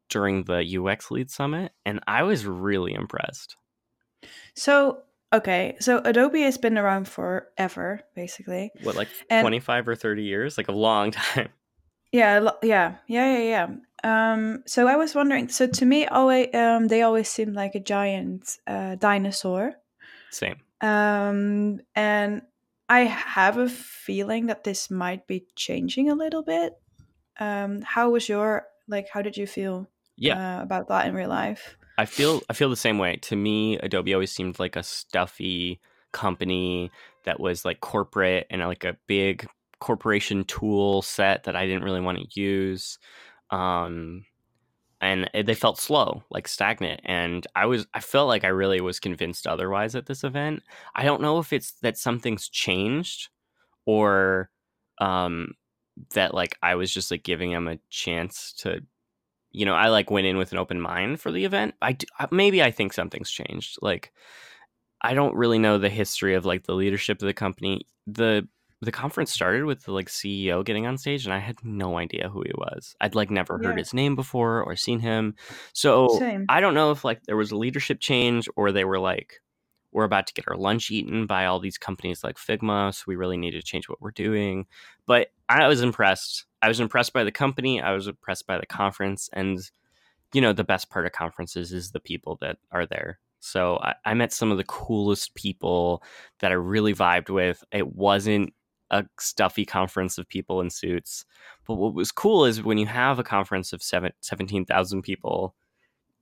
during 0.09 0.43
the 0.43 0.79
UX 0.79 1.11
Lead 1.11 1.29
Summit, 1.29 1.73
and 1.85 1.99
I 2.07 2.23
was 2.23 2.45
really 2.45 2.93
impressed. 2.93 3.57
So 4.55 4.99
okay, 5.33 5.75
so 5.79 5.99
Adobe 6.05 6.41
has 6.41 6.57
been 6.57 6.77
around 6.77 7.07
forever, 7.07 8.01
basically. 8.15 8.71
What, 8.83 8.95
like 8.95 9.09
And- 9.29 9.43
25 9.43 9.87
or 9.89 9.95
30 9.95 10.23
years? 10.23 10.57
Like 10.57 10.67
a 10.69 10.73
long 10.73 11.11
time. 11.11 11.49
Yeah, 12.11 12.49
yeah, 12.63 12.95
yeah, 13.07 13.37
yeah, 13.37 13.43
yeah. 13.43 13.67
Um, 14.03 14.63
so 14.65 14.87
I 14.87 14.95
was 14.95 15.13
wondering. 15.15 15.49
So 15.49 15.67
to 15.67 15.85
me, 15.85 16.05
always, 16.05 16.53
um, 16.55 16.87
they 16.87 17.01
always 17.01 17.27
seemed 17.27 17.55
like 17.55 17.75
a 17.75 17.79
giant 17.79 18.57
uh, 18.67 18.95
dinosaur. 18.95 19.73
Same. 20.29 20.55
Um, 20.79 21.79
and 21.95 22.43
I 22.87 23.01
have 23.01 23.57
a 23.57 23.67
feeling 23.67 24.45
that 24.45 24.63
this 24.63 24.89
might 24.89 25.27
be 25.27 25.45
changing 25.55 26.09
a 26.09 26.15
little 26.15 26.43
bit. 26.43 26.73
Um, 27.39 27.81
how 27.81 28.11
was 28.11 28.29
your 28.29 28.65
like? 28.87 29.07
How 29.11 29.21
did 29.21 29.35
you 29.35 29.47
feel? 29.47 29.89
Yeah. 30.17 30.59
uh, 30.59 30.63
about 30.63 30.87
that 30.87 31.07
in 31.07 31.13
real 31.13 31.27
life. 31.27 31.75
I 31.97 32.05
feel 32.05 32.41
I 32.49 32.53
feel 32.53 32.69
the 32.69 32.75
same 32.75 32.97
way. 32.97 33.17
To 33.23 33.35
me, 33.35 33.77
Adobe 33.77 34.13
always 34.13 34.31
seemed 34.31 34.59
like 34.59 34.75
a 34.75 34.83
stuffy 34.83 35.79
company 36.11 36.91
that 37.25 37.39
was 37.39 37.65
like 37.65 37.81
corporate 37.81 38.47
and 38.49 38.61
like 38.61 38.83
a 38.83 38.97
big 39.07 39.47
corporation 39.79 40.43
tool 40.45 41.01
set 41.01 41.43
that 41.43 41.55
I 41.55 41.65
didn't 41.65 41.83
really 41.83 42.01
want 42.01 42.17
to 42.19 42.39
use. 42.41 42.97
Um 43.51 44.25
and 45.01 45.29
they 45.33 45.53
felt 45.53 45.77
slow, 45.79 46.23
like 46.31 46.47
stagnant. 46.47 47.01
And 47.05 47.45
I 47.55 47.65
was 47.65 47.85
I 47.93 47.99
felt 47.99 48.27
like 48.27 48.43
I 48.43 48.47
really 48.49 48.81
was 48.81 48.99
convinced 48.99 49.45
otherwise 49.47 49.95
at 49.95 50.05
this 50.05 50.23
event. 50.23 50.63
I 50.95 51.03
don't 51.03 51.21
know 51.21 51.39
if 51.39 51.53
it's 51.53 51.73
that 51.81 51.97
something's 51.97 52.49
changed 52.49 53.29
or 53.85 54.49
um 54.99 55.53
that 56.13 56.33
like 56.33 56.57
I 56.61 56.75
was 56.75 56.93
just 56.93 57.11
like 57.11 57.23
giving 57.23 57.51
them 57.51 57.67
a 57.67 57.79
chance 57.89 58.53
to 58.59 58.81
you 59.55 59.65
know, 59.65 59.73
I 59.75 59.87
like 59.89 60.11
went 60.11 60.27
in 60.27 60.37
with 60.37 60.51
an 60.51 60.57
open 60.57 60.81
mind 60.81 61.19
for 61.21 61.31
the 61.31 61.45
event. 61.45 61.75
I 61.81 61.93
do, 61.93 62.05
maybe 62.31 62.61
I 62.61 62.71
think 62.71 62.93
something's 62.93 63.31
changed. 63.31 63.77
Like 63.81 64.11
I 65.01 65.13
don't 65.13 65.35
really 65.35 65.59
know 65.59 65.77
the 65.77 65.89
history 65.89 66.35
of 66.35 66.45
like 66.45 66.63
the 66.65 66.73
leadership 66.73 67.21
of 67.21 67.27
the 67.27 67.33
company. 67.33 67.87
The 68.07 68.47
the 68.81 68.91
conference 68.91 69.31
started 69.31 69.63
with 69.65 69.83
the 69.83 69.91
like 69.93 70.09
CEO 70.09 70.63
getting 70.63 70.85
on 70.85 70.97
stage 70.97 71.25
and 71.25 71.33
I 71.33 71.39
had 71.39 71.55
no 71.63 71.97
idea 71.97 72.29
who 72.29 72.43
he 72.45 72.51
was. 72.55 72.95
I'd 72.99 73.15
like 73.15 73.31
never 73.31 73.57
heard 73.57 73.75
Yeah. 73.77 73.83
his 73.83 73.93
name 73.93 74.15
before 74.15 74.61
or 74.61 74.75
seen 74.75 74.99
him. 74.99 75.35
So 75.73 76.09
Same. 76.19 76.45
I 76.49 76.59
don't 76.59 76.73
know 76.73 76.91
if 76.91 77.03
like 77.05 77.23
there 77.23 77.37
was 77.37 77.51
a 77.51 77.57
leadership 77.57 77.99
change 77.99 78.47
or 78.55 78.71
they 78.71 78.83
were 78.85 78.99
like 78.99 79.41
we're 79.95 80.03
about 80.03 80.27
to 80.27 80.33
get 80.33 80.45
our 80.49 80.57
lunch 80.57 80.91
eaten 80.91 81.25
by 81.25 81.45
all 81.45 81.57
these 81.57 81.77
companies 81.77 82.21
like 82.21 82.35
Figma, 82.35 82.93
so 82.93 83.05
we 83.07 83.15
really 83.15 83.37
need 83.37 83.51
to 83.51 83.61
change 83.61 83.87
what 83.87 84.01
we're 84.01 84.11
doing. 84.11 84.65
But 85.05 85.29
I 85.47 85.67
was 85.69 85.81
impressed. 85.81 86.45
I 86.61 86.67
was 86.67 86.81
impressed 86.81 87.13
by 87.13 87.23
the 87.23 87.31
company. 87.31 87.81
I 87.81 87.93
was 87.93 88.07
impressed 88.07 88.45
by 88.45 88.57
the 88.59 88.65
conference, 88.65 89.29
and 89.31 89.57
you 90.33 90.41
know 90.41 90.51
the 90.51 90.65
best 90.65 90.89
part 90.89 91.05
of 91.05 91.13
conferences 91.13 91.71
is 91.71 91.91
the 91.91 92.01
people 92.01 92.37
that 92.41 92.57
are 92.71 92.85
there. 92.85 93.19
So 93.39 93.79
I, 93.81 93.95
I 94.03 94.13
met 94.15 94.33
some 94.33 94.51
of 94.51 94.57
the 94.57 94.65
coolest 94.65 95.33
people 95.33 96.03
that 96.39 96.51
I 96.51 96.55
really 96.55 96.93
vibed 96.93 97.29
with. 97.29 97.63
It 97.71 97.95
wasn't 97.95 98.53
a 98.91 99.05
stuffy 99.17 99.65
conference 99.65 100.17
of 100.17 100.27
people 100.27 100.59
in 100.59 100.69
suits, 100.69 101.23
but 101.65 101.75
what 101.75 101.93
was 101.93 102.11
cool 102.11 102.43
is 102.43 102.61
when 102.61 102.77
you 102.77 102.85
have 102.85 103.17
a 103.17 103.23
conference 103.23 103.71
of 103.71 103.81
seven, 103.81 104.11
17,000 104.19 105.03
people, 105.03 105.55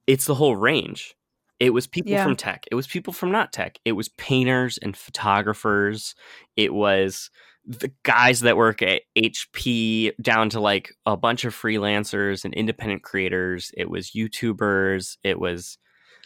it's 0.06 0.26
the 0.26 0.36
whole 0.36 0.56
range. 0.56 1.16
It 1.64 1.70
was 1.74 1.88
people 1.88 2.12
Yeah. 2.12 2.26
from 2.26 2.36
tech. 2.36 2.66
It 2.70 2.76
was 2.76 2.88
people 2.88 3.14
from 3.14 3.32
not 3.32 3.54
tech. 3.54 3.80
It 3.86 3.94
was 3.94 4.10
painters 4.10 4.78
and 4.78 4.98
photographers. 4.98 6.14
It 6.58 6.74
was 6.74 7.30
the 7.66 7.90
guys 8.04 8.42
that 8.42 8.58
work 8.58 8.82
at 8.82 9.04
HP 9.16 10.12
down 10.22 10.50
to 10.50 10.60
like 10.60 10.92
a 11.06 11.16
bunch 11.16 11.46
of 11.46 11.56
freelancers 11.56 12.44
and 12.44 12.54
independent 12.54 13.04
creators. 13.04 13.72
It 13.78 13.90
was 13.90 14.12
YouTubers. 14.12 15.16
It 15.24 15.40
was 15.40 15.78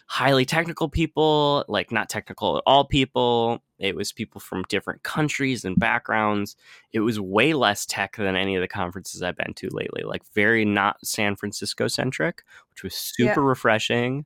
highly 0.07 0.43
technical 0.43 0.89
people, 0.89 1.63
like 1.67 1.91
not 1.91 2.09
technical 2.09 2.57
at 2.57 2.63
all 2.65 2.85
people. 2.85 3.61
It 3.77 3.95
was 3.95 4.11
people 4.11 4.41
from 4.41 4.63
different 4.69 5.03
countries 5.03 5.63
and 5.63 5.75
backgrounds. 5.77 6.55
It 6.93 7.01
was 7.01 7.19
way 7.19 7.53
less 7.53 7.85
tech 7.85 8.15
than 8.15 8.35
any 8.35 8.55
of 8.55 8.61
the 8.61 8.67
conferences 8.67 9.21
I've 9.21 9.37
been 9.37 9.53
to 9.55 9.69
lately, 9.69 10.01
like 10.03 10.23
very 10.33 10.65
not 10.65 10.97
San 11.05 11.35
Francisco 11.35 11.87
centric, 11.87 12.41
which 12.71 12.81
was 12.81 12.95
super 12.95 13.43
refreshing. 13.43 14.25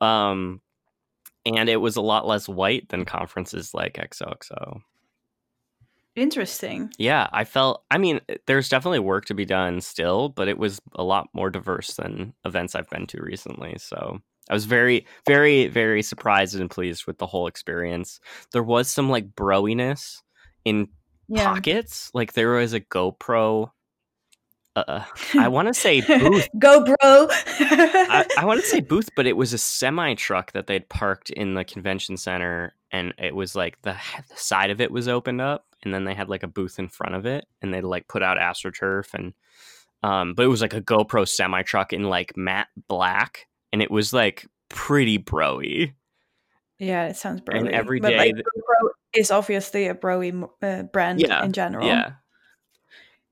Um, 0.00 0.60
and 1.44 1.68
it 1.68 1.76
was 1.76 1.96
a 1.96 2.00
lot 2.02 2.26
less 2.26 2.48
white 2.48 2.88
than 2.88 3.04
conferences 3.04 3.72
like 3.72 3.94
XOXO. 3.94 4.80
Interesting. 6.14 6.90
Yeah, 6.96 7.28
I 7.32 7.44
felt. 7.44 7.84
I 7.90 7.98
mean, 7.98 8.20
there's 8.46 8.70
definitely 8.70 9.00
work 9.00 9.26
to 9.26 9.34
be 9.34 9.44
done 9.44 9.82
still, 9.82 10.30
but 10.30 10.48
it 10.48 10.56
was 10.58 10.80
a 10.94 11.04
lot 11.04 11.28
more 11.34 11.50
diverse 11.50 11.94
than 11.94 12.32
events 12.46 12.74
I've 12.74 12.88
been 12.88 13.06
to 13.08 13.22
recently. 13.22 13.76
So 13.78 14.20
I 14.48 14.54
was 14.54 14.64
very, 14.64 15.06
very, 15.26 15.68
very 15.68 16.02
surprised 16.02 16.58
and 16.58 16.70
pleased 16.70 17.06
with 17.06 17.18
the 17.18 17.26
whole 17.26 17.46
experience. 17.46 18.18
There 18.52 18.62
was 18.62 18.88
some 18.88 19.10
like 19.10 19.34
broiness 19.34 20.22
in 20.64 20.88
Yeah. 21.28 21.52
pockets. 21.52 22.10
Like 22.14 22.32
there 22.32 22.52
was 22.52 22.72
a 22.72 22.80
GoPro. 22.80 23.70
Uh, 24.76 25.02
I 25.38 25.48
want 25.48 25.68
to 25.68 25.74
say 25.74 26.02
booth. 26.02 26.48
Go, 26.58 26.84
bro. 26.84 26.96
I, 27.02 28.26
I 28.38 28.44
want 28.44 28.60
to 28.60 28.66
say 28.66 28.80
booth, 28.80 29.08
but 29.16 29.26
it 29.26 29.36
was 29.36 29.52
a 29.52 29.58
semi 29.58 30.14
truck 30.14 30.52
that 30.52 30.66
they'd 30.66 30.88
parked 30.88 31.30
in 31.30 31.54
the 31.54 31.64
convention 31.64 32.16
center, 32.16 32.74
and 32.92 33.14
it 33.18 33.34
was 33.34 33.56
like 33.56 33.80
the, 33.82 33.96
the 34.28 34.36
side 34.36 34.70
of 34.70 34.80
it 34.80 34.92
was 34.92 35.08
opened 35.08 35.40
up, 35.40 35.66
and 35.82 35.92
then 35.92 36.04
they 36.04 36.14
had 36.14 36.28
like 36.28 36.42
a 36.42 36.48
booth 36.48 36.78
in 36.78 36.88
front 36.88 37.14
of 37.14 37.26
it, 37.26 37.46
and 37.62 37.72
they'd 37.72 37.82
like 37.82 38.06
put 38.06 38.22
out 38.22 38.36
astroturf, 38.36 39.14
and 39.14 39.32
um, 40.02 40.34
but 40.34 40.44
it 40.44 40.48
was 40.48 40.60
like 40.60 40.74
a 40.74 40.82
GoPro 40.82 41.26
semi 41.26 41.62
truck 41.62 41.92
in 41.92 42.04
like 42.04 42.36
matte 42.36 42.68
black, 42.86 43.46
and 43.72 43.80
it 43.80 43.90
was 43.90 44.12
like 44.12 44.46
pretty 44.68 45.18
broy. 45.18 45.94
yeah, 46.78 47.06
it 47.06 47.16
sounds 47.16 47.40
broy. 47.40 47.70
every 47.70 47.98
but, 48.00 48.10
day 48.10 48.18
like, 48.18 48.34
th- 48.34 48.44
GoPro 48.44 48.88
is 49.14 49.30
obviously 49.30 49.86
a 49.86 49.94
broy 49.94 50.48
uh, 50.62 50.82
brand 50.82 51.20
Yeah, 51.20 51.42
in 51.44 51.52
general. 51.52 51.86
Yeah, 51.86 52.12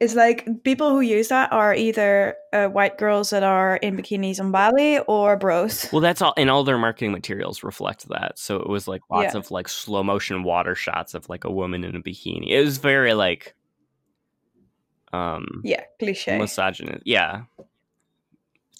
It's 0.00 0.14
like 0.14 0.64
people 0.64 0.90
who 0.90 1.00
use 1.00 1.28
that 1.28 1.52
are 1.52 1.74
either 1.74 2.34
uh, 2.52 2.66
white 2.66 2.98
girls 2.98 3.30
that 3.30 3.42
are 3.42 3.76
in 3.76 3.96
bikinis 3.96 4.40
on 4.40 4.50
Bali 4.50 4.98
or 5.00 5.36
bros. 5.36 5.88
well, 5.92 6.00
that's 6.00 6.20
all, 6.20 6.34
and 6.36 6.50
all 6.50 6.64
their 6.64 6.76
marketing 6.78 7.12
materials 7.12 7.62
reflect 7.62 8.08
that. 8.08 8.38
So 8.38 8.56
it 8.56 8.68
was 8.68 8.88
like 8.88 9.02
lots 9.10 9.34
Yeah. 9.34 9.38
of 9.38 9.50
like 9.50 9.68
slow 9.68 10.02
motion 10.02 10.42
water 10.42 10.74
shots 10.74 11.14
of 11.14 11.28
like 11.28 11.44
a 11.44 11.50
woman 11.50 11.84
in 11.84 11.94
a 11.94 12.00
bikini. 12.00 12.48
It 12.50 12.64
was 12.64 12.78
very 12.78 13.14
like, 13.14 13.54
um, 15.12 15.60
yeah, 15.62 15.84
cliche. 16.00 16.38
misogynist 16.38 17.02
yeah 17.06 17.42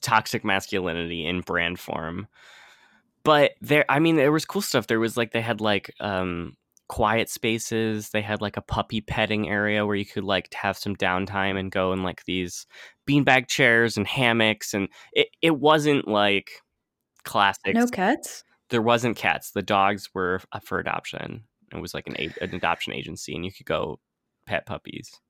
toxic 0.01 0.45
masculinity 0.45 1.25
in 1.25 1.41
brand 1.41 1.79
form 1.79 2.27
but 3.23 3.53
there 3.63 3.85
i 3.89 3.99
mean 4.01 4.17
there 4.17 4.33
was 4.33 4.45
cool 4.45 4.61
stuff 4.61 4.87
there 4.89 5.01
was 5.01 5.17
like 5.17 5.31
they 5.33 5.41
had 5.41 5.61
like 5.63 5.95
um 6.01 6.55
quiet 6.89 7.31
spaces 7.31 8.11
they 8.11 8.21
had 8.21 8.41
like 8.43 8.57
a 8.57 8.63
puppy 8.63 9.01
petting 9.01 9.49
area 9.49 9.87
where 9.87 9.97
you 9.97 10.05
could 10.05 10.25
like 10.25 10.53
have 10.53 10.77
some 10.77 10.95
downtime 10.97 11.59
and 11.59 11.73
go 11.73 11.93
in 11.93 12.03
like 12.03 12.25
these 12.25 12.67
beanbag 13.09 13.49
chairs 13.49 13.97
and 13.97 14.07
hammocks 14.07 14.75
and 14.75 14.89
it, 15.13 15.29
it 15.41 15.59
wasn't 15.59 16.07
like 16.07 16.51
classic 17.25 17.75
no 17.75 17.87
cats. 17.87 18.45
there 18.69 18.83
wasn't 18.83 19.17
cats 19.17 19.53
the 19.53 19.63
dogs 19.63 20.11
were 20.15 20.41
for 20.63 20.79
adoption 20.79 21.45
it 21.73 21.81
was 21.81 21.95
like 21.95 22.07
an, 22.07 22.17
an 22.41 22.55
adoption 22.55 22.93
agency 22.93 23.35
and 23.35 23.45
you 23.45 23.53
could 23.53 23.67
go 23.67 23.99
pet 24.47 24.67
puppies 24.67 25.21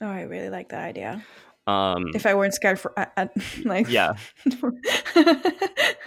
Oh, 0.00 0.08
I 0.08 0.22
really 0.22 0.50
like 0.50 0.70
that 0.70 0.82
idea. 0.82 1.24
um 1.66 2.06
If 2.14 2.26
I 2.26 2.34
weren't 2.34 2.54
scared 2.54 2.78
for, 2.80 2.92
I, 2.98 3.06
I, 3.16 3.28
like, 3.64 3.88
yeah 3.88 4.14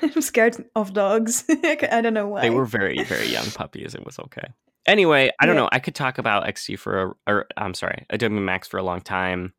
I'm 0.02 0.21
scared 0.21 0.58
of 0.76 0.93
dogs. 0.93 1.45
I 1.50 2.02
don't 2.02 2.13
know 2.13 2.28
why. 2.28 2.41
They 2.41 2.50
were 2.50 2.65
very, 2.65 3.04
very 3.04 3.28
young 3.28 3.45
puppies. 3.47 3.95
It 3.95 4.06
was 4.06 4.19
okay. 4.19 4.47
Anyway, 4.88 5.30
I 5.39 5.45
don't 5.45 5.56
Yeah. 5.56 5.63
know. 5.63 5.69
I 5.71 5.80
could 5.80 5.95
talk 5.95 6.17
about 6.17 6.45
XD 6.47 6.78
for 6.80 7.02
a, 7.28 7.32
or 7.32 7.45
I'm 7.58 7.73
sorry, 7.73 8.06
Adobe 8.10 8.36
Max 8.39 8.67
for 8.67 8.78
a 8.78 8.84
long 8.84 9.02
time. 9.02 9.54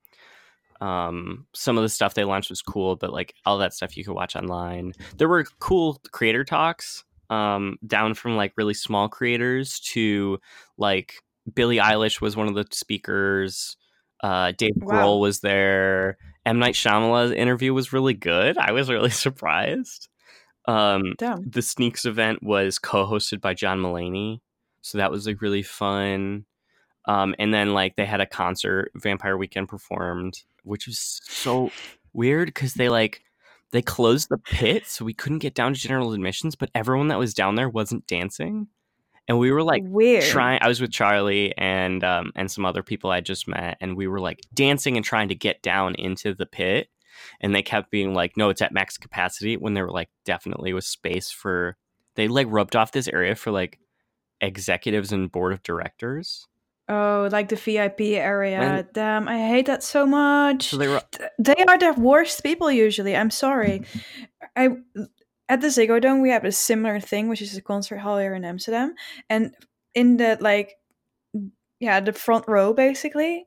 Um, 0.80 1.46
some 1.54 1.76
of 1.76 1.82
the 1.82 1.88
stuff 1.88 2.14
they 2.14 2.24
launched 2.24 2.50
was 2.50 2.62
cool, 2.62 2.96
but 2.96 3.12
like 3.12 3.34
all 3.44 3.58
that 3.58 3.74
stuff 3.74 3.96
you 3.96 4.04
could 4.04 4.14
watch 4.14 4.36
online. 4.36 4.92
There 5.16 5.28
were 5.28 5.44
cool 5.58 6.00
creator 6.12 6.44
talks, 6.44 7.04
um, 7.30 7.78
down 7.86 8.14
from 8.14 8.36
like 8.36 8.52
really 8.56 8.74
small 8.74 9.08
creators 9.08 9.80
to 9.80 10.38
like 10.78 11.14
Billie 11.52 11.78
Eilish 11.78 12.20
was 12.20 12.36
one 12.36 12.46
of 12.48 12.54
the 12.54 12.64
speakers. 12.70 13.76
Uh, 14.22 14.52
Dave 14.56 14.72
Wow. 14.76 14.94
Grohl 14.94 15.20
was 15.20 15.40
there. 15.40 16.16
M 16.46 16.58
Night 16.58 16.74
Shyamalan's 16.74 17.32
interview 17.32 17.74
was 17.74 17.92
really 17.92 18.14
good. 18.14 18.56
I 18.56 18.72
was 18.72 18.88
really 18.88 19.10
surprised. 19.26 20.08
Um, 20.66 21.14
Damn. 21.18 21.42
the 21.48 21.62
Sneaks 21.62 22.04
event 22.04 22.42
was 22.42 22.78
co-hosted 22.78 23.40
by 23.40 23.54
John 23.54 23.80
Mulaney, 23.80 24.40
so 24.88 24.98
that 24.98 25.10
was 25.10 25.26
like 25.26 25.42
really 25.42 25.62
fun. 25.62 26.46
Um, 27.04 27.34
and 27.38 27.52
then 27.52 27.72
like 27.72 27.96
they 27.96 28.06
had 28.06 28.20
a 28.20 28.26
concert, 28.26 28.90
Vampire 28.94 29.36
Weekend 29.36 29.68
performed, 29.68 30.42
which 30.62 30.86
was 30.86 31.20
so 31.24 31.70
weird 32.12 32.48
because 32.48 32.74
they 32.74 32.88
like 32.88 33.22
they 33.70 33.82
closed 33.82 34.30
the 34.30 34.38
pit, 34.38 34.86
so 34.86 35.04
we 35.04 35.12
couldn't 35.12 35.40
get 35.40 35.54
down 35.54 35.74
to 35.74 35.80
general 35.80 36.12
admissions. 36.12 36.56
But 36.56 36.70
everyone 36.74 37.08
that 37.08 37.18
was 37.18 37.34
down 37.34 37.54
there 37.54 37.68
wasn't 37.68 38.06
dancing, 38.06 38.68
and 39.26 39.38
we 39.38 39.52
were 39.52 39.62
like 39.62 39.82
weird. 39.84 40.24
trying. 40.24 40.60
I 40.62 40.68
was 40.68 40.80
with 40.80 40.90
Charlie 40.90 41.54
and 41.58 42.02
um, 42.02 42.32
and 42.34 42.50
some 42.50 42.64
other 42.64 42.82
people 42.82 43.10
I 43.10 43.20
just 43.20 43.46
met, 43.46 43.76
and 43.80 43.96
we 43.96 44.06
were 44.06 44.20
like 44.20 44.40
dancing 44.54 44.96
and 44.96 45.04
trying 45.04 45.28
to 45.28 45.34
get 45.34 45.62
down 45.62 45.94
into 45.96 46.34
the 46.34 46.46
pit. 46.46 46.88
And 47.40 47.54
they 47.54 47.62
kept 47.62 47.90
being 47.90 48.14
like, 48.14 48.36
"No, 48.36 48.48
it's 48.48 48.62
at 48.62 48.72
max 48.72 48.96
capacity." 48.96 49.56
When 49.56 49.74
there 49.74 49.84
were 49.84 49.92
like 49.92 50.08
definitely 50.24 50.72
was 50.72 50.86
space 50.86 51.30
for. 51.30 51.76
They 52.14 52.26
like 52.26 52.48
rubbed 52.50 52.74
off 52.74 52.90
this 52.90 53.06
area 53.06 53.36
for 53.36 53.52
like 53.52 53.78
executives 54.40 55.12
and 55.12 55.30
board 55.30 55.52
of 55.52 55.62
directors. 55.62 56.46
Oh, 56.88 57.28
like 57.30 57.48
the 57.50 57.56
VIP 57.56 58.00
area. 58.16 58.60
And- 58.60 58.88
Damn, 58.94 59.28
I 59.28 59.38
hate 59.46 59.66
that 59.66 59.82
so 59.82 60.06
much. 60.06 60.68
So 60.70 60.76
they 60.78 60.88
were 60.88 61.02
they 61.38 61.64
are 61.68 61.78
the 61.78 61.92
worst 61.98 62.42
people 62.42 62.70
usually. 62.70 63.14
I'm 63.16 63.30
sorry. 63.30 63.82
I 64.56 64.70
at 65.50 65.60
the 65.60 65.68
Ziggo 65.68 66.00
Dome 66.00 66.20
we 66.20 66.30
have 66.30 66.44
a 66.44 66.52
similar 66.52 67.00
thing, 67.00 67.28
which 67.28 67.42
is 67.42 67.56
a 67.56 67.62
concert 67.62 67.98
hall 67.98 68.18
here 68.18 68.34
in 68.34 68.44
Amsterdam, 68.44 68.94
and 69.28 69.54
in 69.94 70.16
the 70.16 70.38
like, 70.40 70.76
yeah, 71.80 72.00
the 72.00 72.12
front 72.12 72.44
row 72.48 72.72
basically. 72.72 73.46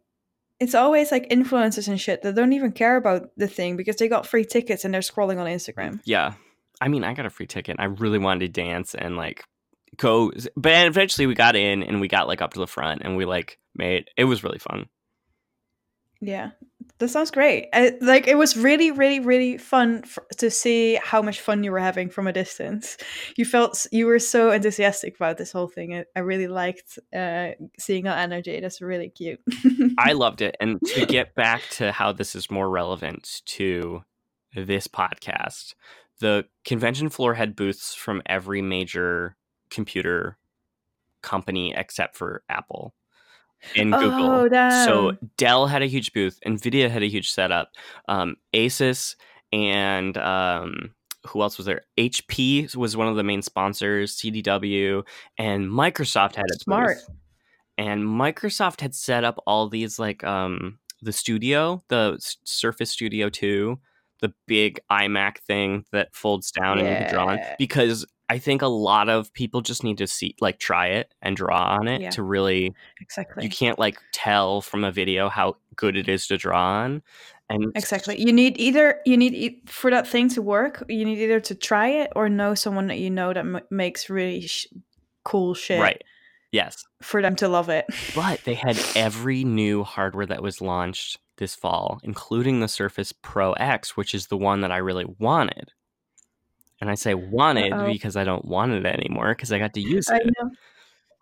It's 0.59 0.75
always 0.75 1.11
like 1.11 1.27
influencers 1.29 1.87
and 1.87 1.99
shit 1.99 2.21
that 2.21 2.35
don't 2.35 2.53
even 2.53 2.71
care 2.71 2.95
about 2.95 3.31
the 3.35 3.47
thing 3.47 3.75
because 3.77 3.95
they 3.95 4.07
got 4.07 4.27
free 4.27 4.45
tickets 4.45 4.85
and 4.85 4.93
they're 4.93 5.01
scrolling 5.01 5.39
on 5.39 5.47
Instagram. 5.47 5.99
yeah. 6.05 6.33
I 6.79 6.87
mean, 6.87 7.03
I 7.03 7.13
got 7.13 7.27
a 7.27 7.29
free 7.31 7.45
ticket. 7.45 7.75
I 7.79 7.85
really 7.85 8.17
wanted 8.17 8.39
to 8.53 8.61
dance 8.61 8.95
and 8.95 9.15
like 9.15 9.43
go, 9.97 10.31
but 10.55 10.87
eventually 10.87 11.27
we 11.27 11.35
got 11.35 11.55
in 11.55 11.83
and 11.83 12.01
we 12.01 12.07
got 12.07 12.27
like 12.27 12.41
up 12.41 12.53
to 12.53 12.59
the 12.59 12.67
front 12.67 13.01
and 13.03 13.17
we 13.17 13.25
like 13.25 13.59
made 13.75 14.09
it 14.17 14.25
was 14.25 14.43
really 14.43 14.59
fun. 14.59 14.87
Yeah, 16.23 16.51
that 16.99 17.07
sounds 17.07 17.31
great. 17.31 17.69
I, 17.73 17.97
like 17.99 18.27
it 18.27 18.37
was 18.37 18.55
really, 18.55 18.91
really, 18.91 19.19
really 19.19 19.57
fun 19.57 20.01
f- 20.03 20.19
to 20.37 20.51
see 20.51 20.99
how 21.03 21.23
much 21.23 21.41
fun 21.41 21.63
you 21.63 21.71
were 21.71 21.79
having 21.79 22.11
from 22.11 22.27
a 22.27 22.33
distance. 22.33 22.95
You 23.37 23.45
felt 23.45 23.87
you 23.91 24.05
were 24.05 24.19
so 24.19 24.51
enthusiastic 24.51 25.15
about 25.15 25.39
this 25.39 25.51
whole 25.51 25.67
thing. 25.67 25.95
I, 25.95 26.05
I 26.15 26.19
really 26.19 26.47
liked 26.47 26.99
uh, 27.15 27.49
seeing 27.79 28.03
that 28.03 28.19
energy. 28.19 28.59
That's 28.59 28.81
really 28.81 29.09
cute. 29.09 29.39
I 29.97 30.11
loved 30.13 30.43
it. 30.43 30.55
And 30.59 30.79
to 30.93 31.07
get 31.07 31.33
back 31.33 31.63
to 31.71 31.91
how 31.91 32.11
this 32.11 32.35
is 32.35 32.51
more 32.51 32.69
relevant 32.69 33.41
to 33.45 34.03
this 34.55 34.87
podcast, 34.87 35.73
the 36.19 36.45
convention 36.65 37.09
floor 37.09 37.33
had 37.33 37.55
booths 37.55 37.95
from 37.95 38.21
every 38.27 38.61
major 38.61 39.35
computer 39.71 40.37
company 41.23 41.73
except 41.75 42.15
for 42.15 42.43
Apple 42.49 42.93
and 43.75 43.93
Google. 43.93 44.29
Oh, 44.29 44.49
damn. 44.49 44.85
So 44.85 45.17
Dell 45.37 45.67
had 45.67 45.81
a 45.81 45.85
huge 45.87 46.13
booth, 46.13 46.39
Nvidia 46.45 46.89
had 46.89 47.03
a 47.03 47.07
huge 47.09 47.31
setup, 47.31 47.71
um, 48.07 48.35
Asus 48.53 49.15
and 49.53 50.17
um, 50.17 50.93
who 51.27 51.41
else 51.41 51.57
was 51.57 51.65
there? 51.67 51.81
HP 51.97 52.75
was 52.75 52.97
one 52.97 53.07
of 53.07 53.15
the 53.15 53.23
main 53.23 53.41
sponsors, 53.41 54.15
CDW, 54.17 55.03
and 55.37 55.67
Microsoft 55.69 56.35
had 56.35 56.45
a 56.51 56.55
Smart. 56.59 56.97
booth. 56.97 57.15
And 57.77 58.03
Microsoft 58.03 58.81
had 58.81 58.93
set 58.95 59.23
up 59.23 59.41
all 59.47 59.67
these 59.69 59.97
like 59.99 60.23
um, 60.23 60.79
the 61.01 61.11
studio, 61.13 61.83
the 61.89 62.17
Surface 62.43 62.91
Studio 62.91 63.29
2, 63.29 63.79
the 64.21 64.33
big 64.47 64.79
iMac 64.91 65.37
thing 65.39 65.83
that 65.91 66.13
folds 66.15 66.51
down 66.51 66.79
and 66.79 66.87
you 66.87 66.95
can 66.95 67.09
draw 67.13 67.27
on 67.27 67.37
Yeah. 67.37 67.55
because 67.57 68.05
I 68.31 68.39
think 68.39 68.61
a 68.61 68.67
lot 68.67 69.09
of 69.09 69.33
people 69.33 69.61
just 69.61 69.83
need 69.83 69.97
to 69.97 70.07
see 70.07 70.35
like 70.39 70.57
try 70.59 70.87
it 70.87 71.13
and 71.21 71.35
draw 71.35 71.75
on 71.77 71.87
it 71.87 72.01
Yeah. 72.01 72.09
to 72.11 72.23
really 72.23 72.73
Exactly. 73.01 73.43
you 73.43 73.49
can't 73.49 73.77
like 73.77 73.97
tell 74.13 74.61
from 74.61 74.83
a 74.83 74.91
video 74.91 75.27
how 75.29 75.57
good 75.75 75.95
it 75.97 76.07
is 76.07 76.27
to 76.27 76.37
draw 76.37 76.59
on 76.83 77.01
and 77.49 77.71
Exactly. 77.75 78.15
You 78.21 78.31
need 78.31 78.57
either 78.57 78.99
you 79.05 79.17
need 79.17 79.33
e- 79.33 79.61
for 79.65 79.91
that 79.91 80.07
thing 80.07 80.29
to 80.29 80.41
work. 80.41 80.83
You 80.87 81.03
need 81.03 81.17
either 81.19 81.41
to 81.41 81.55
try 81.55 81.87
it 81.89 82.11
or 82.15 82.29
know 82.29 82.55
someone 82.55 82.87
that 82.87 82.99
you 82.99 83.09
know 83.09 83.33
that 83.33 83.39
m- 83.39 83.59
makes 83.69 84.09
really 84.09 84.47
sh- 84.47 84.67
cool 85.25 85.53
shit 85.53 85.79
right 85.81 86.01
yes 86.53 86.83
for 87.01 87.21
them 87.21 87.35
to 87.35 87.47
love 87.47 87.69
it. 87.69 87.85
but 88.15 88.41
they 88.45 88.53
had 88.55 88.79
every 88.95 89.43
new 89.43 89.83
hardware 89.83 90.25
that 90.25 90.41
was 90.41 90.61
launched 90.61 91.19
this 91.37 91.53
fall 91.55 91.99
including 92.03 92.59
the 92.59 92.67
surface 92.67 93.11
pro 93.11 93.53
x 93.53 93.95
which 93.97 94.13
is 94.15 94.27
the 94.27 94.37
one 94.37 94.61
that 94.61 94.71
i 94.71 94.77
really 94.77 95.05
wanted 95.19 95.71
and 96.81 96.89
i 96.89 96.95
say 96.95 97.13
wanted 97.13 97.71
Uh-oh. 97.71 97.85
because 97.85 98.15
i 98.17 98.23
don't 98.23 98.43
want 98.45 98.71
it 98.73 98.85
anymore 98.85 99.33
because 99.33 99.51
i 99.51 99.59
got 99.59 99.73
to 99.75 99.81
use 99.81 100.07
I 100.09 100.17
it 100.17 100.25
know. 100.39 100.51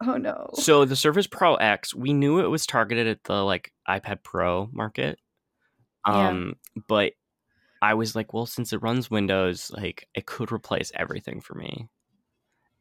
Oh 0.01 0.15
no. 0.17 0.49
so 0.53 0.85
the 0.85 0.95
surface 0.95 1.27
pro 1.27 1.55
x 1.55 1.93
we 1.93 2.13
knew 2.13 2.39
it 2.39 2.47
was 2.47 2.65
targeted 2.65 3.05
at 3.07 3.23
the 3.25 3.43
like 3.43 3.71
ipad 3.87 4.23
pro 4.23 4.69
market 4.71 5.19
Yeah. 6.07 6.29
um 6.29 6.55
but 6.87 7.13
i 7.81 7.93
was 7.93 8.15
like 8.15 8.33
well 8.33 8.45
since 8.45 8.71
it 8.73 8.81
runs 8.81 9.11
windows 9.11 9.71
like 9.75 10.07
it 10.15 10.25
could 10.25 10.51
replace 10.51 10.91
everything 10.95 11.41
for 11.41 11.53
me 11.55 11.89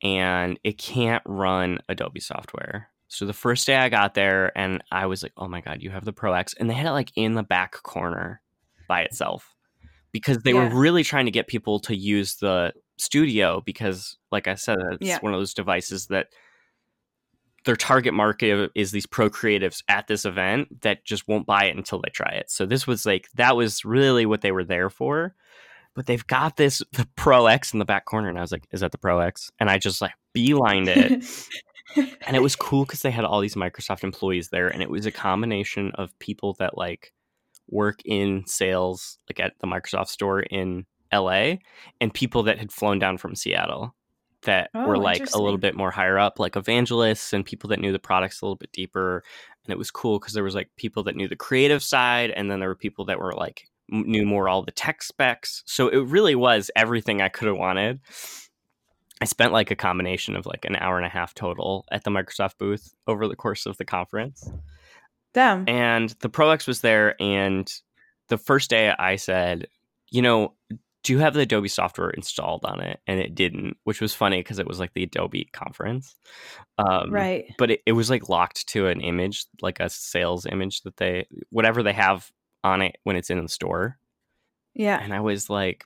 and 0.03 0.59
it 0.63 0.79
can't 0.79 1.23
run 1.27 1.81
adobe 1.89 2.21
software 2.21 2.89
so 3.09 3.27
the 3.27 3.33
first 3.33 3.67
day 3.67 3.75
i 3.77 3.89
got 3.89 4.15
there 4.15 4.57
and 4.57 4.83
i 4.93 5.07
was 5.07 5.25
like 5.25 5.33
oh 5.37 5.49
my 5.49 5.61
god 5.61 5.83
you 5.83 5.91
have 5.91 6.05
the 6.05 6.13
pro 6.13 6.33
x 6.35 6.55
and 6.61 6.71
they 6.71 6.75
had 6.75 6.87
it 6.87 6.93
like 6.93 7.11
in 7.17 7.35
the 7.35 7.43
back 7.43 7.83
corner 7.83 8.41
by 8.87 9.01
itself 9.01 9.57
because 10.13 10.39
they 10.39 10.53
Yeah. 10.53 10.69
were 10.69 10.81
really 10.81 11.05
trying 11.05 11.27
to 11.27 11.31
get 11.33 11.47
people 11.47 11.79
to 11.81 11.95
use 11.97 12.37
the 12.37 12.73
studio 12.97 13.61
because 13.65 14.17
like 14.33 14.49
i 14.49 14.55
said 14.55 14.77
it's 14.93 15.07
Yeah. 15.07 15.19
one 15.21 15.33
of 15.33 15.41
those 15.41 15.55
devices 15.55 16.07
that 16.09 16.29
their 17.65 17.77
target 17.77 18.15
market 18.15 18.71
is 18.75 18.93
these 18.93 19.07
pro 19.07 19.29
creatives 19.29 19.83
at 19.89 20.07
this 20.07 20.25
event 20.25 20.81
that 20.83 21.05
just 21.05 21.29
won't 21.29 21.47
buy 21.47 21.65
it 21.65 21.77
until 21.77 22.01
they 22.01 22.09
try 22.11 22.31
it. 22.31 22.51
So 22.51 22.65
this 22.65 22.87
was 22.87 23.05
like 23.05 23.29
that 23.35 23.57
was 23.57 23.85
really 23.85 24.25
what 24.25 24.41
they 24.41 24.53
were 24.53 24.65
there 24.65 24.89
for. 24.89 25.35
But 25.95 26.07
they've 26.07 26.27
got 26.27 26.57
this 26.57 26.83
the 26.93 27.07
Pro 27.17 27.47
X 27.47 27.73
in 27.73 27.79
the 27.81 27.85
back 27.85 28.05
corner, 28.05 28.29
and 28.29 28.39
I 28.39 28.41
was 28.41 28.53
like, 28.53 28.67
"Is 28.71 28.81
that 28.81 28.93
the 28.93 28.99
Pro 28.99 29.19
X?" 29.19 29.51
And 29.59 29.69
I 29.69 29.77
just 29.79 30.01
like 30.01 30.13
beelined 30.35 30.87
it, 30.87 32.09
and 32.27 32.37
it 32.37 32.41
was 32.43 32.55
cool 32.57 32.85
because 32.85 33.03
they 33.03 33.11
had 33.11 33.25
all 33.25 33.41
these 33.41 33.57
Microsoft 33.57 34.05
employees 34.05 34.49
there, 34.51 34.69
and 34.69 34.81
it 34.81 34.89
was 34.89 35.05
a 35.07 35.11
combination 35.13 35.91
of 35.97 36.17
people 36.21 36.55
that 36.61 36.79
like 36.79 37.13
work 37.69 38.01
in 38.05 38.45
sales, 38.47 39.19
like 39.29 39.41
at 39.41 39.55
the 39.61 39.67
Microsoft 39.67 40.09
store 40.09 40.41
in 40.41 40.87
LA, 41.13 41.57
and 42.01 42.13
people 42.13 42.43
that 42.45 42.59
had 42.59 42.73
flown 42.73 42.99
down 42.99 43.19
from 43.19 43.35
Seattle 43.35 43.95
that 44.43 44.71
Oh, 44.75 44.87
were 44.87 44.99
like 44.99 45.35
a 45.35 45.43
little 45.43 45.59
bit 45.59 45.77
more 45.77 45.91
higher 45.91 46.19
up, 46.19 46.39
like 46.39 46.57
evangelists 46.57 47.33
and 47.33 47.45
people 47.45 47.69
that 47.71 47.81
knew 47.81 47.93
the 47.93 47.99
products 47.99 48.41
a 48.41 48.45
little 48.45 48.57
bit 48.57 48.73
deeper. 48.73 49.25
And 49.65 49.73
it 49.73 49.79
was 49.79 49.91
cool 49.91 50.19
because 50.19 50.33
there 50.33 50.45
was 50.45 50.55
like 50.55 50.71
people 50.77 51.03
that 51.05 51.17
knew 51.17 51.29
the 51.29 51.37
creative 51.37 51.83
side, 51.83 52.31
and 52.31 52.51
then 52.51 52.61
there 52.61 52.69
were 52.69 52.75
people 52.75 53.05
that 53.07 53.19
were 53.19 53.35
like 53.35 53.69
knew 53.91 54.27
more 54.27 54.49
all 54.49 54.63
the 54.63 54.71
tech 54.71 55.03
specs. 55.03 55.63
So 55.67 55.89
it 55.89 55.99
really 55.99 56.35
was 56.35 56.71
everything 56.77 57.21
I 57.21 57.29
could 57.29 57.49
have 57.49 57.57
wanted. 57.57 58.01
I 59.21 59.25
spent 59.25 59.53
like 59.53 59.71
a 59.71 59.77
combination 59.77 60.37
of 60.37 60.47
like 60.47 60.65
an 60.65 60.77
hour 60.77 60.97
and 60.97 61.07
a 61.07 61.11
half 61.11 61.35
total 61.35 61.85
at 61.91 62.05
the 62.05 62.11
Microsoft 62.11 62.59
booth 62.59 62.95
over 63.07 63.27
the 63.27 63.35
course 63.35 63.67
of 63.67 63.77
the 63.77 63.85
conference. 63.85 64.49
And 65.67 66.11
the 66.21 66.29
Pro 66.29 66.51
X 66.51 66.67
was 66.67 66.81
there. 66.81 67.21
And 67.21 67.73
the 68.29 68.39
first 68.39 68.71
day 68.71 68.93
I 68.99 69.17
said, 69.17 69.69
you 70.11 70.23
know, 70.23 70.55
do 71.05 71.13
you 71.13 71.21
have 71.21 71.35
the 71.35 71.41
Adobe 71.41 71.69
software 71.69 72.11
installed 72.11 72.65
on 72.65 72.81
it? 72.81 73.01
And 73.07 73.21
it 73.21 73.35
didn't, 73.35 73.77
which 73.85 74.01
was 74.01 74.15
funny 74.15 74.41
because 74.41 74.59
it 74.59 74.67
was 74.67 74.79
like 74.79 74.93
the 74.95 75.05
Adobe 75.05 75.49
conference. 75.53 76.17
Um, 76.77 77.11
right. 77.11 77.47
But 77.57 77.71
it, 77.71 77.81
it 77.87 77.93
was 77.93 78.11
like 78.11 78.29
locked 78.29 78.69
to 78.69 78.89
an 78.89 79.01
image, 79.01 79.47
like 79.63 79.81
a 79.81 79.89
sales 79.89 80.45
image 80.45 80.83
that 80.83 80.97
they, 80.97 81.27
whatever 81.51 81.83
they 81.83 81.93
have 81.93 82.31
on 82.65 82.83
it 82.83 82.97
when 83.05 83.17
it's 83.17 83.31
in 83.31 83.43
the 83.43 83.49
store. 83.49 83.99
Yeah. 84.75 85.01
And 85.01 85.15
I 85.15 85.21
was 85.21 85.49
like, 85.49 85.85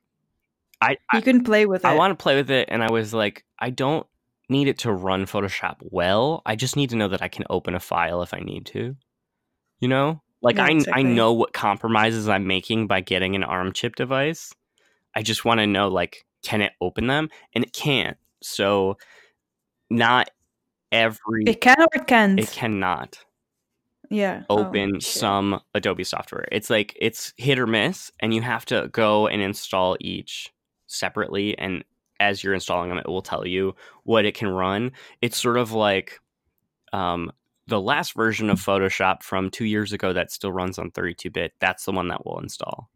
I, 0.80 0.96
I, 1.10 1.18
You 1.18 1.22
couldn't 1.22 1.44
play 1.44 1.66
with 1.66 1.84
it. 1.84 1.88
I 1.88 1.94
want 1.94 2.18
to 2.18 2.22
play 2.22 2.34
with 2.34 2.50
it. 2.50 2.68
And 2.70 2.82
I 2.82 2.90
was 2.90 3.14
like, 3.14 3.44
I 3.58 3.70
don't 3.70 4.06
need 4.48 4.68
it 4.68 4.78
to 4.78 4.92
run 4.92 5.26
Photoshop 5.26 5.76
well. 5.80 6.42
I 6.44 6.56
just 6.56 6.74
need 6.74 6.90
to 6.90 6.96
know 6.96 7.08
that 7.08 7.22
I 7.22 7.28
can 7.28 7.44
open 7.48 7.74
a 7.74 7.80
file 7.80 8.22
if 8.22 8.34
I 8.34 8.40
need 8.40 8.66
to. 8.66 8.96
You 9.82 9.88
know? 9.88 10.22
Like 10.40 10.56
Yeah, 10.56 10.64
I 10.64 11.00
I 11.00 11.02
know 11.02 11.32
what 11.32 11.52
compromises 11.52 12.28
I'm 12.28 12.46
making 12.46 12.86
by 12.86 13.00
getting 13.00 13.34
an 13.36 13.44
ARM 13.44 13.72
chip 13.72 13.96
device. 13.96 14.52
I 15.14 15.22
just 15.22 15.44
want 15.44 15.58
to 15.58 15.66
know 15.66 15.88
like 15.88 16.24
can 16.42 16.60
it 16.60 16.72
open 16.80 17.08
them? 17.08 17.28
And 17.54 17.64
it 17.64 17.72
can't. 17.72 18.16
So 18.42 18.96
not 19.90 20.30
every 20.90 21.44
it 21.46 21.60
can 21.60 21.80
or 21.80 21.88
it 21.94 22.06
can't. 22.06 22.38
it 22.38 22.50
cannot 22.50 23.18
Yeah. 24.10 24.42
Oh, 24.50 24.66
open 24.66 25.00
shit. 25.00 25.20
some 25.20 25.60
Adobe 25.74 26.04
software. 26.04 26.46
It's 26.52 26.70
like 26.70 26.96
it's 27.00 27.32
hit 27.36 27.58
or 27.58 27.66
miss, 27.66 28.12
and 28.20 28.32
you 28.32 28.42
have 28.42 28.64
to 28.66 28.88
go 28.92 29.26
and 29.26 29.42
install 29.42 29.96
each 30.00 30.52
separately. 30.86 31.56
And 31.58 31.84
as 32.20 32.44
you're 32.44 32.54
installing 32.54 32.88
them, 32.88 32.98
it 32.98 33.08
will 33.08 33.22
tell 33.22 33.46
you 33.46 33.74
what 34.04 34.24
it 34.24 34.34
can 34.34 34.48
run. 34.48 34.92
It's 35.22 35.40
sort 35.40 35.56
of 35.56 35.72
like 35.72 36.20
um, 36.92 37.32
the 37.68 37.80
last 37.80 38.14
version 38.14 38.50
of 38.50 38.58
Photoshop 38.60 39.22
from 39.22 39.50
two 39.50 39.64
years 39.64 39.92
ago 39.92 40.12
that 40.12 40.32
still 40.32 40.52
runs 40.52 40.78
on 40.78 40.90
32 40.90 41.30
bit. 41.30 41.52
That's 41.60 41.84
the 41.84 41.92
one 41.92 42.08
that 42.08 42.24
we'll 42.26 42.38
install. 42.40 42.90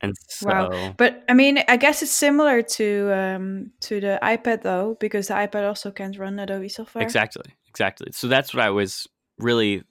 And 0.00 0.14
so, 0.28 0.48
Wow. 0.48 0.94
But 0.98 1.24
I 1.28 1.34
mean, 1.34 1.60
I 1.68 1.76
guess 1.76 2.02
it's 2.02 2.12
similar 2.12 2.60
to 2.62 3.10
um, 3.14 3.70
to 3.80 4.00
the 4.00 4.18
iPad 4.22 4.62
though, 4.62 4.96
because 5.00 5.28
the 5.28 5.34
iPad 5.34 5.66
also 5.66 5.90
can't 5.90 6.18
run 6.18 6.38
Adobe 6.38 6.68
software. 6.68 7.02
Exactly. 7.02 7.54
Exactly. 7.68 8.08
So 8.12 8.28
that's 8.28 8.52
what 8.52 8.62
I 8.62 8.70
was 8.70 9.08
really 9.38 9.82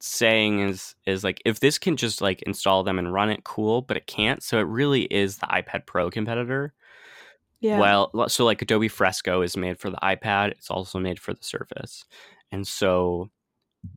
saying 0.00 0.60
is 0.60 0.94
is 1.06 1.24
like 1.24 1.40
if 1.46 1.60
this 1.60 1.78
can 1.78 1.96
just 1.96 2.20
like 2.20 2.42
install 2.42 2.82
them 2.84 2.98
and 2.98 3.10
run 3.10 3.30
it 3.30 3.42
cool 3.42 3.80
but 3.80 3.96
it 3.96 4.06
can't 4.06 4.42
so 4.42 4.58
it 4.58 4.64
really 4.64 5.04
is 5.04 5.38
the 5.38 5.46
ipad 5.46 5.86
pro 5.86 6.10
competitor 6.10 6.74
Yeah. 7.60 7.78
well 7.78 8.28
so 8.28 8.44
like 8.44 8.60
adobe 8.60 8.88
fresco 8.88 9.40
is 9.40 9.56
made 9.56 9.78
for 9.78 9.88
the 9.88 9.96
ipad 10.02 10.50
it's 10.50 10.70
also 10.70 10.98
made 10.98 11.18
for 11.18 11.32
the 11.32 11.42
surface 11.42 12.04
and 12.52 12.68
so 12.68 13.30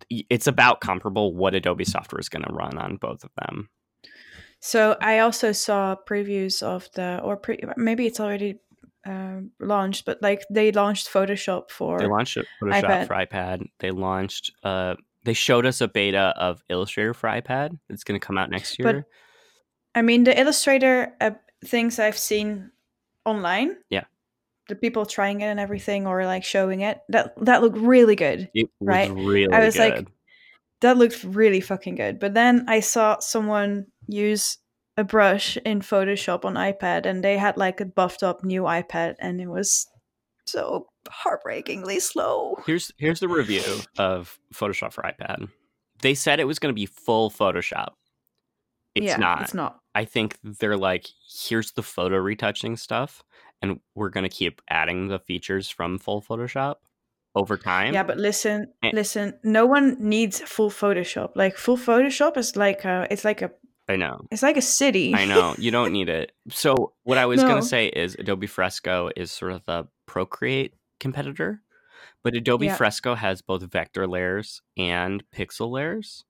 it's 0.10 0.48
about 0.48 0.82
comparable 0.82 1.34
what 1.34 1.56
adobe 1.56 1.86
software 1.86 2.20
is 2.20 2.30
going 2.30 2.44
to 2.44 2.54
run 2.54 2.78
on 2.78 2.98
both 2.98 3.24
of 3.24 3.32
them 3.42 3.70
So 4.60 4.98
I 5.02 5.20
also 5.20 5.52
saw 5.52 5.96
previews 5.96 6.64
of 6.64 6.90
the, 6.96 7.20
or 7.24 7.38
pre- 7.38 7.62
maybe 7.78 8.08
it's 8.08 8.20
already 8.20 8.60
um, 9.06 9.52
launched, 9.60 10.06
but 10.06 10.22
like 10.22 10.44
they 10.50 10.72
launched 10.72 11.10
Photoshop 11.10 11.70
for 11.70 12.00
They 12.00 12.08
launched 12.08 12.38
Photoshop 12.62 12.84
iPad. 12.84 13.08
for 13.08 13.14
iPad. 13.16 13.66
They 13.80 13.92
launched. 13.92 14.52
Uh, 14.64 14.96
they 15.24 15.34
showed 15.34 15.66
us 15.66 15.82
a 15.82 15.88
beta 15.88 16.34
of 16.38 16.62
Illustrator 16.70 17.14
for 17.14 17.30
iPad. 17.30 17.78
It's 17.90 18.04
going 18.04 18.20
to 18.20 18.26
come 18.26 18.38
out 18.38 18.50
next 18.50 18.80
year. 18.80 18.94
But-. 18.94 19.06
I 19.96 20.02
mean, 20.02 20.24
the 20.24 20.38
Illustrator 20.38 21.14
uh, 21.22 21.32
things 21.64 22.00
I've 22.00 22.18
seen 22.18 22.72
online. 23.26 23.78
Yeah. 23.90 24.06
The 24.70 24.76
people 24.76 25.06
trying 25.06 25.42
it 25.42 25.46
and 25.46 25.60
everything, 25.60 26.08
or 26.08 26.26
like 26.26 26.44
showing 26.44 26.82
it. 26.82 27.00
That 27.10 27.34
that 27.46 27.62
looked 27.62 27.78
really 27.78 28.16
good. 28.16 28.50
it 28.54 28.70
was 28.80 28.88
right. 28.88 29.12
really 29.12 29.52
I 29.52 29.64
was 29.64 29.76
good. 29.76 29.96
like, 29.96 30.08
That 30.82 30.98
looked 30.98 31.24
really 31.24 31.62
fucking 31.62 31.96
good. 31.96 32.20
But 32.20 32.34
then 32.34 32.66
I 32.68 32.82
saw 32.82 33.20
someone 33.20 33.88
use 34.08 34.58
a 34.98 35.04
brush 35.04 35.58
in 35.64 35.82
Photoshop 35.82 36.44
on 36.44 36.56
iPad, 36.56 37.06
and 37.06 37.24
they 37.24 37.38
had 37.38 37.58
like 37.58 37.80
a 37.80 37.86
buffed 37.86 38.24
up 38.24 38.44
new 38.44 38.64
iPad, 38.64 39.16
and 39.20 39.40
it 39.40 39.48
was 39.48 39.88
so 40.46 40.88
heartbreakingly 41.10 42.00
slow. 42.00 42.56
Here's 42.66 42.92
here's 42.98 43.20
the 43.20 43.30
review 43.30 43.64
of 43.98 44.40
Photoshop 44.54 44.94
for 44.94 45.04
iPad. 45.04 45.50
They 46.02 46.14
said 46.14 46.40
it 46.40 46.46
was 46.46 46.60
going 46.60 46.74
to 46.74 46.80
be 46.80 46.86
full 46.86 47.30
Photoshop. 47.30 47.94
It's 48.98 49.06
yeah, 49.06 49.18
not. 49.18 49.42
It's 49.44 49.54
not. 49.54 49.80
I 49.96 50.06
think 50.06 50.38
they're 50.44 50.78
like, 50.78 51.08
here's 51.28 51.72
the 51.72 51.84
photo 51.84 52.18
retouching 52.18 52.78
stuff, 52.78 53.24
and 53.62 53.80
we're 53.96 54.10
going 54.10 54.24
to 54.24 54.30
keep 54.30 54.62
adding 54.70 55.08
the 55.08 55.20
features 55.20 55.70
from 55.70 55.98
full 55.98 56.22
Photoshop 56.22 56.76
over 57.36 57.58
time. 57.58 57.94
Yeah, 57.94 58.04
but 58.04 58.18
listen, 58.18 58.74
Eh. 58.84 58.92
listen. 58.94 59.38
No 59.44 59.66
one 59.66 59.98
needs 60.00 60.40
full 60.42 60.70
Photoshop. 60.70 61.32
Like 61.36 61.56
full 61.58 61.78
Photoshop 61.78 62.38
is 62.38 62.56
like 62.56 62.86
a, 62.86 63.08
it's 63.10 63.26
like 63.26 63.42
a, 63.42 63.52
I 63.90 63.96
know. 63.96 64.26
it's 64.32 64.44
like 64.44 64.58
a 64.58 64.62
city. 64.62 65.14
I 65.16 65.26
know. 65.26 65.56
You 65.58 65.72
don't 65.72 65.94
need 65.94 66.10
it. 66.10 66.32
So 66.50 66.94
what 67.04 67.18
I 67.18 67.26
was 67.32 67.42
No. 67.42 67.48
going 67.50 67.62
to 67.62 67.68
say 67.68 67.88
is 67.88 68.16
Adobe 68.20 68.48
Fresco 68.48 69.10
is 69.16 69.32
sort 69.32 69.52
of 69.54 69.64
the 69.66 69.88
Procreate 70.08 70.74
competitor, 71.00 71.62
but 72.24 72.36
Adobe 72.36 72.66
Yeah. 72.68 72.76
Fresco 72.76 73.16
has 73.16 73.42
both 73.42 73.62
vector 73.64 74.08
layers 74.08 74.62
and 74.78 75.24
pixel 75.36 75.70
layers, 75.72 76.24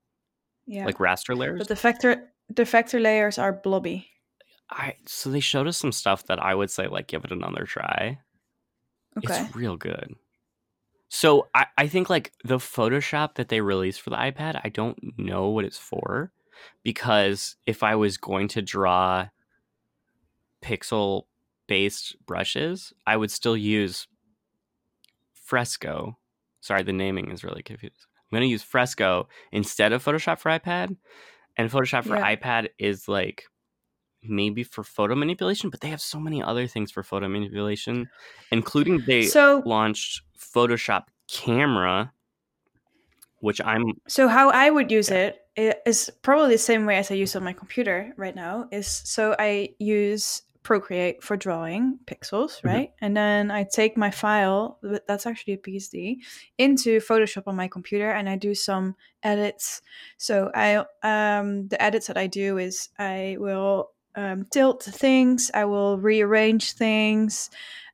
yeah, 0.65 0.86
like 0.86 0.97
raster 0.97 1.36
layers. 1.38 1.60
but 1.60 1.67
the 1.67 1.75
vector, 1.75 2.32
the 2.50 2.66
vector 2.66 3.00
layers 3.00 3.38
are 3.38 3.54
blobby. 3.54 4.08
I 4.70 4.96
so 5.06 5.30
they 5.30 5.40
showed 5.40 5.68
us 5.68 5.78
some 5.78 5.92
stuff 5.92 6.26
that 6.26 6.44
I 6.44 6.54
would 6.54 6.70
say 6.70 6.88
like 6.88 7.08
give 7.08 7.24
it 7.24 7.32
another 7.32 7.64
try. 7.64 8.20
Okay. 9.18 9.46
It's 9.46 9.56
real 9.56 9.78
good. 9.78 10.16
So 11.10 11.48
I, 11.56 11.68
I 11.78 11.88
think 11.88 12.10
like 12.10 12.34
the 12.44 12.58
Photoshop 12.58 13.36
that 13.36 13.50
they 13.50 13.62
released 13.62 14.02
for 14.02 14.10
the 14.10 14.18
iPad, 14.18 14.60
I 14.64 14.70
don't 14.70 14.98
know 15.18 15.50
what 15.50 15.66
it's 15.66 15.78
for. 15.78 16.32
Because 16.84 17.56
if 17.66 17.84
I 17.84 17.96
was 17.96 18.18
going 18.18 18.48
to 18.50 18.62
draw 18.62 19.28
pixel 20.62 21.24
based 21.68 22.16
brushes, 22.26 22.94
I 23.06 23.16
would 23.16 23.32
still 23.32 23.56
use 23.56 24.08
Fresco. 25.34 26.18
Sorry, 26.62 26.84
the 26.84 26.94
naming 26.94 27.32
is 27.32 27.44
really 27.44 27.64
confusing. 27.64 27.96
I'm 28.32 28.36
gonna 28.36 28.46
use 28.48 28.64
Fresco 28.64 29.30
instead 29.52 29.94
of 29.94 30.04
Photoshop 30.04 30.40
for 30.40 30.50
iPad. 30.50 30.98
And 31.58 31.72
Photoshop 31.72 32.06
for 32.06 32.15
Yeah. 32.15 32.36
iPad 32.36 32.70
is 32.78 33.08
like 33.08 33.46
maybe 34.24 34.63
for 34.63 34.84
photo 34.84 35.15
manipulation, 35.15 35.70
but 35.70 35.82
they 35.82 35.89
have 35.89 36.02
so 36.02 36.20
many 36.20 36.41
other 36.43 36.67
things 36.67 36.91
for 36.91 37.04
photo 37.04 37.28
manipulation, 37.28 38.10
including 38.52 39.04
they 39.08 39.24
so, 39.24 39.63
launched 39.65 40.22
Photoshop 40.38 41.06
Camera, 41.28 42.12
which 43.39 43.62
I'm 43.63 43.86
so 44.08 44.28
how 44.28 44.50
I 44.50 44.70
would 44.70 44.91
use 44.91 45.10
Yeah. 45.10 45.32
it 45.56 45.82
is 45.86 46.12
probably 46.22 46.52
the 46.52 46.58
same 46.60 46.86
way 46.86 46.98
as 46.98 47.10
I 47.12 47.15
use 47.15 47.36
on 47.36 47.43
my 47.43 47.54
computer 47.54 48.13
right 48.17 48.36
now. 48.36 48.67
Is 48.72 48.88
so 48.88 49.36
I 49.39 49.70
use 49.80 50.43
Procreate 50.67 51.23
for 51.23 51.38
drawing 51.38 51.97
pixels, 52.06 52.60
Mhm. 52.62 52.65
right? 52.73 52.91
And 52.99 53.15
then 53.15 53.51
I 53.51 53.63
take 53.63 53.95
my 53.95 54.12
file, 54.12 54.80
that's 55.08 55.25
actually 55.25 55.53
a 55.53 55.58
PSD, 55.58 56.17
into 56.58 56.99
Photoshop 56.99 57.43
on 57.47 57.56
my 57.56 57.69
computer, 57.69 58.12
and 58.12 58.27
I 58.27 58.36
do 58.36 58.53
some 58.53 58.95
edits. 59.23 59.82
So 60.17 60.51
I 60.53 60.84
um 61.03 61.69
the 61.69 61.82
edits 61.82 62.08
that 62.08 62.17
I 62.17 62.27
do 62.27 62.58
is 62.58 62.89
I 62.99 63.38
will 63.39 63.91
um, 64.15 64.45
tilt 64.51 64.84
things, 64.84 65.51
I 65.53 65.63
will 65.65 65.99
rearrange 65.99 66.73
things. 66.73 67.49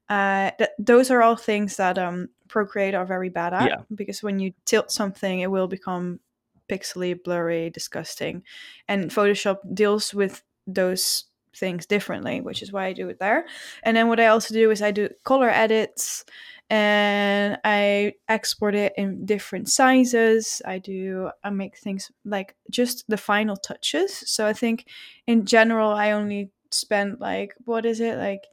Uh, 0.09 0.49
th- 0.57 0.69
those 0.79 1.11
are 1.11 1.21
all 1.21 1.35
things 1.37 1.75
that 1.77 1.97
um 1.97 2.29
Procreate 2.47 2.95
are 2.95 3.05
very 3.05 3.29
bad 3.29 3.53
at 3.53 3.67
Yeah. 3.69 3.81
because 3.93 4.23
when 4.23 4.39
you 4.39 4.53
tilt 4.65 4.89
something, 4.91 5.41
it 5.41 5.51
will 5.51 5.67
become 5.67 6.19
pixely, 6.67 7.13
blurry, 7.23 7.69
disgusting, 7.69 8.43
and 8.87 9.11
Photoshop 9.11 9.57
deals 9.73 10.13
with 10.13 10.43
those 10.65 11.25
things 11.55 11.85
differently, 11.85 12.41
which 12.41 12.61
is 12.61 12.71
why 12.71 12.85
I 12.85 12.93
do 12.93 13.09
it 13.09 13.19
there. 13.19 13.45
And 13.83 13.95
then 13.95 14.07
what 14.07 14.19
I 14.19 14.27
also 14.27 14.53
do 14.53 14.71
is 14.71 14.81
I 14.81 14.91
do 14.91 15.09
color 15.23 15.49
edits 15.49 16.25
and 16.69 17.57
I 17.63 18.13
export 18.27 18.75
it 18.75 18.93
in 18.97 19.25
different 19.25 19.69
sizes. 19.69 20.61
I 20.65 20.79
do 20.79 21.29
I 21.43 21.49
make 21.49 21.77
things 21.77 22.11
like 22.25 22.55
just 22.69 23.05
the 23.07 23.17
final 23.17 23.55
touches. 23.55 24.13
So 24.29 24.47
I 24.47 24.53
think 24.53 24.87
in 25.27 25.45
general 25.45 25.91
I 25.91 26.11
only 26.11 26.51
spend 26.71 27.19
like 27.19 27.53
what 27.65 27.85
is 27.85 27.99
it 27.99 28.17
like 28.17 28.45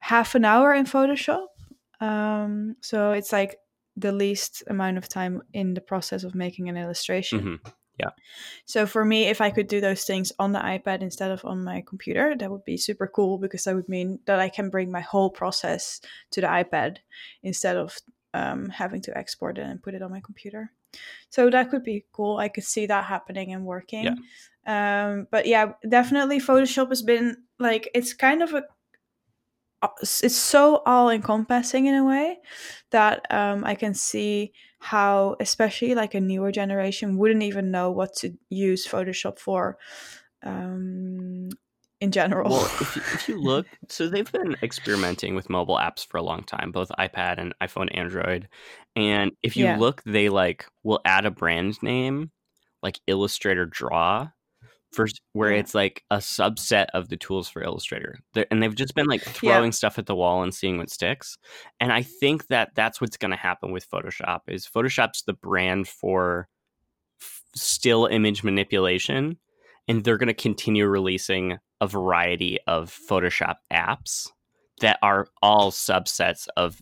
half 0.00 0.34
an 0.34 0.44
hour 0.44 0.74
in 0.74 0.84
Photoshop. 0.84 1.46
Um, 2.00 2.76
so 2.80 3.12
it's 3.12 3.32
like 3.32 3.56
the 3.96 4.12
least 4.12 4.64
amount 4.66 4.98
of 4.98 5.08
time 5.08 5.42
in 5.52 5.74
the 5.74 5.80
process 5.80 6.24
of 6.24 6.34
making 6.34 6.68
an 6.68 6.76
illustration. 6.76 7.60
Mhm. 8.08 8.12
So 8.64 8.86
for 8.86 9.04
me, 9.04 9.24
if 9.24 9.40
I 9.40 9.50
could 9.50 9.66
do 9.66 9.80
those 9.80 10.04
things 10.04 10.32
on 10.38 10.52
the 10.52 10.58
iPad 10.60 11.02
instead 11.02 11.30
of 11.30 11.44
on 11.44 11.64
my 11.64 11.82
computer, 11.86 12.34
that 12.36 12.50
would 12.50 12.64
be 12.64 12.76
super 12.76 13.06
cool 13.06 13.38
because 13.38 13.64
that 13.64 13.74
would 13.74 13.88
mean 13.88 14.20
that 14.26 14.38
I 14.38 14.48
can 14.48 14.70
bring 14.70 14.90
my 14.90 15.00
whole 15.00 15.30
process 15.30 16.00
to 16.30 16.40
the 16.40 16.46
iPad 16.46 16.98
instead 17.42 17.76
of 17.76 17.98
um, 18.34 18.68
having 18.68 19.00
to 19.02 19.16
export 19.16 19.58
it 19.58 19.66
and 19.66 19.82
put 19.82 19.94
it 19.94 20.02
on 20.02 20.10
my 20.10 20.20
computer. 20.20 20.72
So 21.30 21.50
that 21.50 21.70
could 21.70 21.84
be 21.84 22.04
cool. 22.12 22.38
I 22.38 22.48
could 22.48 22.64
see 22.64 22.86
that 22.86 23.04
happening 23.04 23.52
and 23.52 23.64
working. 23.64 24.06
Um, 24.66 25.26
but 25.30 25.46
yeah, 25.46 25.72
definitely 25.88 26.38
Photoshop 26.38 26.88
has 26.90 27.02
been 27.02 27.36
like 27.58 27.90
it's 27.94 28.12
kind 28.12 28.42
of 28.42 28.54
a 28.54 28.64
it's 30.02 30.36
so 30.36 30.82
all 30.86 31.10
encompassing 31.10 31.86
in 31.86 31.94
a 31.94 32.04
way 32.04 32.38
that 32.90 33.26
um, 33.32 33.64
I 33.64 33.74
can 33.74 33.94
see 33.94 34.52
how, 34.78 35.36
especially 35.40 35.94
like 35.94 36.14
a 36.14 36.20
newer 36.20 36.52
generation, 36.52 37.16
wouldn't 37.16 37.42
even 37.42 37.70
know 37.70 37.90
what 37.90 38.14
to 38.16 38.36
use 38.48 38.86
Photoshop 38.86 39.38
for 39.38 39.78
um, 40.42 41.48
in 42.00 42.10
general. 42.12 42.50
Well, 42.50 42.68
if 42.80 42.96
you, 42.96 43.02
if 43.12 43.28
you 43.28 43.40
look, 43.40 43.66
so 43.88 44.08
they've 44.08 44.30
been 44.30 44.56
experimenting 44.62 45.34
with 45.34 45.50
mobile 45.50 45.76
apps 45.76 46.06
for 46.06 46.18
a 46.18 46.22
long 46.22 46.42
time, 46.42 46.72
both 46.72 46.90
iPad 46.98 47.38
and 47.38 47.54
iPhone, 47.62 47.96
Android. 47.96 48.48
And 48.96 49.32
if 49.42 49.56
you 49.56 49.66
Yeah. 49.66 49.76
look, 49.78 50.02
they 50.04 50.28
like 50.28 50.66
will 50.82 51.00
add 51.04 51.24
a 51.24 51.30
brand 51.30 51.82
name, 51.82 52.30
like 52.82 53.00
Illustrator 53.06 53.66
Draw, 53.66 54.28
for 54.92 55.06
where 55.32 55.52
Yeah. 55.52 55.58
it's 55.60 55.74
like 55.74 56.04
a 56.10 56.18
subset 56.18 56.86
of 56.94 57.08
the 57.08 57.16
tools 57.16 57.48
for 57.48 57.62
Illustrator. 57.62 58.18
They're, 58.34 58.46
and 58.50 58.62
they've 58.62 58.74
just 58.74 58.94
been 58.94 59.06
like 59.06 59.24
Yeah. 59.24 59.32
throwing 59.54 59.72
stuff 59.72 59.98
at 59.98 60.06
the 60.06 60.14
wall 60.14 60.42
and 60.42 60.54
seeing 60.54 60.76
what 60.78 60.90
sticks. 60.90 61.38
And 61.80 61.92
I 61.92 62.02
think 62.02 62.48
that 62.48 62.74
that's 62.74 63.00
what's 63.00 63.16
going 63.16 63.30
to 63.30 63.36
happen 63.36 63.72
with 63.72 63.88
Photoshop. 63.90 64.40
Is 64.48 64.66
Photoshop's 64.66 65.22
the 65.22 65.32
brand 65.32 65.88
for 65.88 66.48
f- 67.20 67.42
still 67.54 68.06
image 68.06 68.42
manipulation 68.44 69.38
and 69.88 70.04
they're 70.04 70.18
going 70.18 70.28
to 70.28 70.34
continue 70.34 70.86
releasing 70.86 71.58
a 71.80 71.86
variety 71.86 72.58
of 72.66 72.96
Photoshop 73.10 73.56
apps 73.72 74.28
that 74.80 74.98
are 75.02 75.26
all 75.42 75.70
subsets 75.72 76.46
of 76.56 76.80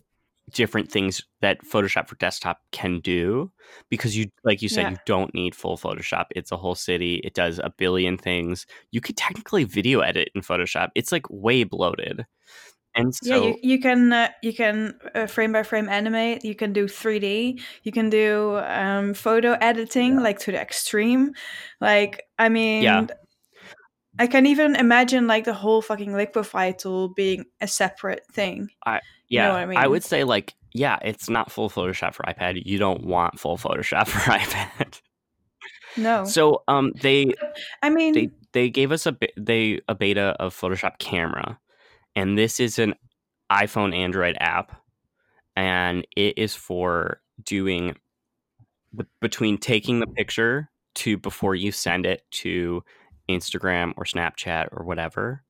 different 0.53 0.91
things 0.91 1.21
that 1.41 1.59
Photoshop 1.63 2.07
for 2.07 2.15
desktop 2.15 2.59
can 2.71 2.99
do 2.99 3.51
because 3.89 4.17
you 4.17 4.27
like 4.43 4.61
you 4.61 4.69
said 4.69 4.83
Yeah. 4.83 4.89
you 4.91 4.97
don't 5.05 5.33
need 5.33 5.55
full 5.55 5.77
Photoshop 5.77 6.25
it's 6.31 6.51
a 6.51 6.57
whole 6.57 6.75
city 6.75 7.15
it 7.23 7.33
does 7.33 7.59
a 7.59 7.73
billion 7.77 8.17
things 8.17 8.65
you 8.91 9.01
could 9.01 9.17
technically 9.17 9.63
video 9.63 10.01
edit 10.01 10.29
in 10.35 10.41
Photoshop 10.41 10.89
it's 10.95 11.11
like 11.11 11.25
way 11.29 11.63
bloated 11.63 12.25
and 12.93 13.15
so 13.15 13.29
yeah, 13.29 13.37
you, 13.37 13.57
you 13.63 13.79
can 13.79 14.11
uh, 14.11 14.29
you 14.43 14.53
can 14.53 14.93
uh, 15.15 15.25
frame 15.25 15.53
by 15.53 15.63
frame 15.63 15.87
animate. 15.87 16.43
You 16.43 16.55
can 16.55 16.73
do 16.73 16.87
3D. 16.87 17.61
You 17.83 17.91
can 17.93 18.09
do 18.09 18.57
um, 18.65 19.13
photo 19.13 19.53
editing 19.61 20.17
like 20.17 20.39
to 20.39 20.51
the 20.51 20.59
extreme. 20.59 21.31
Like 21.79 22.23
I 22.37 22.49
mean, 22.49 22.83
Yeah. 22.83 23.05
I 24.19 24.27
can 24.27 24.45
even 24.45 24.75
imagine 24.75 25.27
like 25.27 25.45
the 25.45 25.53
whole 25.53 25.81
fucking 25.81 26.11
Liquify 26.11 26.77
tool 26.77 27.09
being 27.09 27.45
a 27.61 27.67
separate 27.67 28.25
thing. 28.31 28.69
I 28.85 28.99
yeah 29.29 29.47
know 29.47 29.53
what 29.53 29.61
I 29.61 29.65
mean? 29.65 29.77
I 29.77 29.87
would 29.87 30.03
say 30.03 30.23
like 30.23 30.53
yeah 30.73 30.99
it's 31.01 31.29
not 31.29 31.51
full 31.51 31.69
Photoshop 31.69 32.13
for 32.13 32.23
iPad 32.23 32.61
you 32.65 32.77
don't 32.77 33.05
want 33.05 33.39
full 33.39 33.57
Photoshop 33.57 34.07
for 34.09 34.19
iPad 34.31 35.01
No, 35.97 36.25
so 36.25 36.63
um 36.67 36.91
they 37.01 37.33
I 37.81 37.89
mean, 37.89 38.13
they 38.13 38.29
they 38.53 38.69
gave 38.69 38.91
us 38.91 39.05
a 39.05 39.17
they 39.37 39.81
a 39.87 39.95
beta 39.95 40.35
of 40.39 40.55
Photoshop 40.55 40.99
Camera, 40.99 41.59
and 42.15 42.37
this 42.37 42.59
is 42.59 42.79
an 42.79 42.95
iPhone 43.51 43.95
Android 43.95 44.37
app, 44.39 44.81
and 45.55 46.05
it 46.15 46.37
is 46.37 46.55
for 46.55 47.21
doing 47.43 47.95
the, 48.93 49.05
between 49.19 49.57
taking 49.57 49.99
the 49.99 50.07
picture 50.07 50.69
to 50.93 51.17
before 51.17 51.55
you 51.55 51.71
send 51.71 52.05
it 52.05 52.23
to 52.31 52.83
Instagram 53.37 53.93
or 53.97 54.05
Snapchat 54.05 54.69
or 54.71 54.83
whatever. 54.85 55.43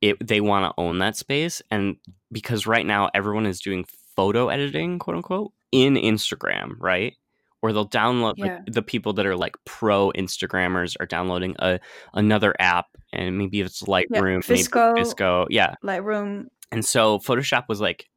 it 0.00 0.16
they 0.26 0.40
want 0.40 0.64
to 0.64 0.80
own 0.82 0.98
that 0.98 1.16
space 1.16 1.62
and 1.70 1.96
because 2.32 2.66
right 2.66 2.84
now 2.84 3.08
everyone 3.14 3.46
is 3.46 3.60
doing 3.60 3.84
photo 4.16 4.48
editing, 4.48 4.98
quote 4.98 5.16
unquote, 5.16 5.52
in 5.70 5.94
Instagram, 5.94 6.72
right? 6.78 7.14
Or 7.62 7.72
they'll 7.72 7.88
download 7.88 8.34
Yeah. 8.36 8.54
like, 8.54 8.66
the 8.66 8.82
people 8.82 9.12
that 9.12 9.26
are 9.26 9.36
like 9.36 9.56
pro 9.64 10.10
Instagrammers 10.16 10.96
are 10.98 11.06
downloading 11.06 11.54
a 11.60 11.78
another 12.14 12.54
app 12.58 12.86
and 13.12 13.38
maybe 13.38 13.60
it's 13.60 13.82
Lightroom, 13.82 14.48
maybe 14.48 14.62
VSCO. 14.62 14.96
VSCO, 14.96 15.46
yeah. 15.50 15.74
Lightroom. 15.84 16.46
And 16.72 16.84
so 16.84 17.18
Photoshop 17.18 17.68
was 17.68 17.80
like, 17.80 18.08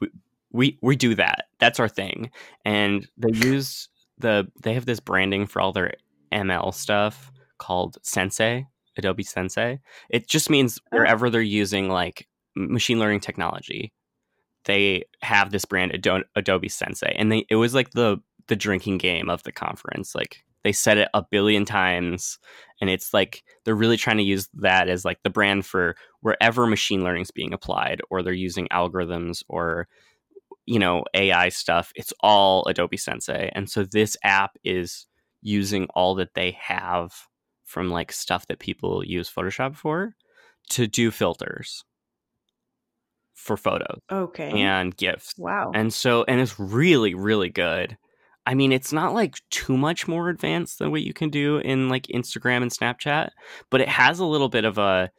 we, 0.00 0.08
we 0.52 0.78
we 0.82 0.94
do 0.94 1.14
that. 1.16 1.46
That's 1.58 1.80
our 1.80 1.88
thing. 1.88 2.30
And 2.64 3.08
they 3.16 3.32
use 3.48 3.88
the 4.18 4.46
they 4.62 4.74
have 4.74 4.86
this 4.86 5.00
branding 5.00 5.46
for 5.46 5.60
all 5.60 5.72
their 5.72 5.94
ML 6.32 6.72
stuff 6.72 7.31
called 7.62 7.96
Sensei, 8.02 8.66
Adobe 8.98 9.22
Sensei. 9.22 9.80
It 10.10 10.28
just 10.28 10.50
means 10.50 10.78
Oh. 10.92 10.98
wherever 10.98 11.30
they're 11.30 11.40
using 11.64 11.88
like 11.88 12.28
machine 12.56 12.98
learning 12.98 13.20
technology, 13.20 13.92
they 14.64 15.04
have 15.22 15.50
this 15.50 15.64
brand 15.64 15.92
Adobe 16.36 16.68
Sensei. 16.68 17.14
And 17.16 17.30
they 17.32 17.46
it 17.48 17.56
was 17.56 17.74
like 17.74 17.90
the 17.92 18.18
the 18.48 18.56
drinking 18.56 18.98
game 18.98 19.30
of 19.30 19.42
the 19.44 19.52
conference. 19.52 20.14
Like 20.14 20.44
they 20.64 20.72
said 20.72 20.98
it 20.98 21.08
a 21.14 21.24
billion 21.30 21.64
times 21.64 22.38
and 22.80 22.88
it's 22.90 23.12
like 23.12 23.42
they're 23.64 23.74
really 23.74 23.96
trying 23.96 24.18
to 24.18 24.22
use 24.22 24.48
that 24.54 24.88
as 24.88 25.04
like 25.04 25.18
the 25.22 25.30
brand 25.30 25.66
for 25.66 25.96
wherever 26.20 26.66
machine 26.66 27.02
learning 27.02 27.22
is 27.22 27.30
being 27.30 27.52
applied 27.52 28.00
or 28.10 28.22
they're 28.22 28.32
using 28.32 28.68
algorithms 28.68 29.42
or 29.48 29.88
you 30.66 30.78
know 30.78 31.02
ai 31.14 31.48
stuff 31.48 31.90
it's 31.96 32.12
all 32.20 32.64
adobe 32.68 32.96
sensei 32.96 33.50
and 33.56 33.68
so 33.68 33.84
this 33.84 34.16
app 34.22 34.52
is 34.62 35.08
using 35.40 35.88
all 35.96 36.14
that 36.14 36.34
they 36.34 36.52
have 36.60 37.12
from 37.72 37.90
like 37.90 38.12
stuff 38.12 38.46
that 38.48 38.58
people 38.58 39.02
use 39.02 39.32
photoshop 39.32 39.74
for 39.74 40.14
to 40.68 40.86
do 40.86 41.10
filters 41.10 41.84
for 43.34 43.56
photos 43.56 43.98
Okay. 44.10 44.50
and 44.60 44.94
gifs 44.96 45.32
wow. 45.38 45.72
and 45.74 45.92
so, 45.92 46.22
and 46.28 46.38
it's 46.40 46.60
really, 46.60 47.14
really 47.14 47.48
good. 47.48 47.96
I 48.46 48.54
mean, 48.54 48.72
it's 48.72 48.92
not 48.92 49.14
like 49.14 49.36
too 49.50 49.76
much 49.78 50.06
more 50.06 50.28
advanced 50.28 50.78
than 50.78 50.90
what 50.90 51.02
you 51.02 51.14
can 51.14 51.30
do 51.30 51.58
in 51.58 51.88
like 51.88 52.08
Instagram 52.08 52.60
and 52.62 52.70
Snapchat, 52.70 53.30
but 53.70 53.80
it 53.80 53.88
has 53.88 54.18
a 54.18 54.26
little 54.26 54.48
bit 54.48 54.64
of 54.64 54.78
a. 54.78 55.10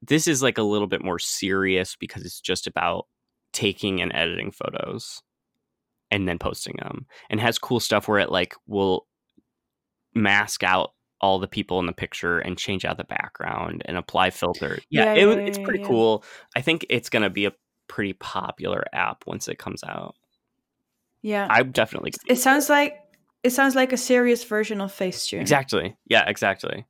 This 0.00 0.26
is 0.26 0.42
like 0.42 0.56
a 0.58 0.62
little 0.62 0.86
bit 0.86 1.04
more 1.04 1.18
serious 1.18 1.96
because 1.96 2.24
it's 2.24 2.40
just 2.40 2.66
about 2.66 3.06
taking 3.52 4.00
and 4.00 4.12
editing 4.14 4.52
photos 4.52 5.20
and 6.10 6.28
then 6.28 6.38
posting 6.38 6.76
them 6.78 7.06
and 7.28 7.40
has 7.40 7.58
cool 7.58 7.80
stuff 7.80 8.06
where 8.08 8.20
it 8.20 8.30
like 8.30 8.54
will 8.66 9.06
mask 10.14 10.62
out 10.62 10.92
all 11.24 11.38
the 11.38 11.48
people 11.48 11.80
in 11.80 11.86
the 11.86 11.92
picture 11.92 12.38
and 12.38 12.58
change 12.58 12.84
out 12.84 12.98
the 12.98 13.04
background 13.04 13.82
and 13.86 13.96
apply 13.96 14.28
filter. 14.30 14.78
Yeah, 14.90 15.14
Yeah, 15.14 15.22
it, 15.26 15.38
yeah, 15.38 15.44
it's 15.46 15.58
pretty 15.58 15.80
yeah. 15.80 15.86
cool. 15.88 16.24
I 16.54 16.60
think 16.60 16.84
it's 16.90 17.08
going 17.08 17.22
to 17.22 17.30
be 17.30 17.46
a 17.46 17.52
pretty 17.88 18.12
popular 18.12 18.84
app 18.92 19.24
once 19.26 19.48
it 19.48 19.58
comes 19.58 19.82
out. 19.84 20.14
yeah. 21.22 21.46
I 21.50 21.62
definitely 21.62 22.12
it 22.28 22.36
sounds 22.36 22.68
like 22.68 22.98
it 23.42 23.50
sounds 23.50 23.74
like 23.74 23.92
a 23.92 23.96
serious 23.96 24.44
version 24.44 24.80
of 24.80 24.92
Facetune. 24.92 25.40
exactly. 25.40 25.96
Yeah, 26.08 26.24
exactly. 26.28 26.84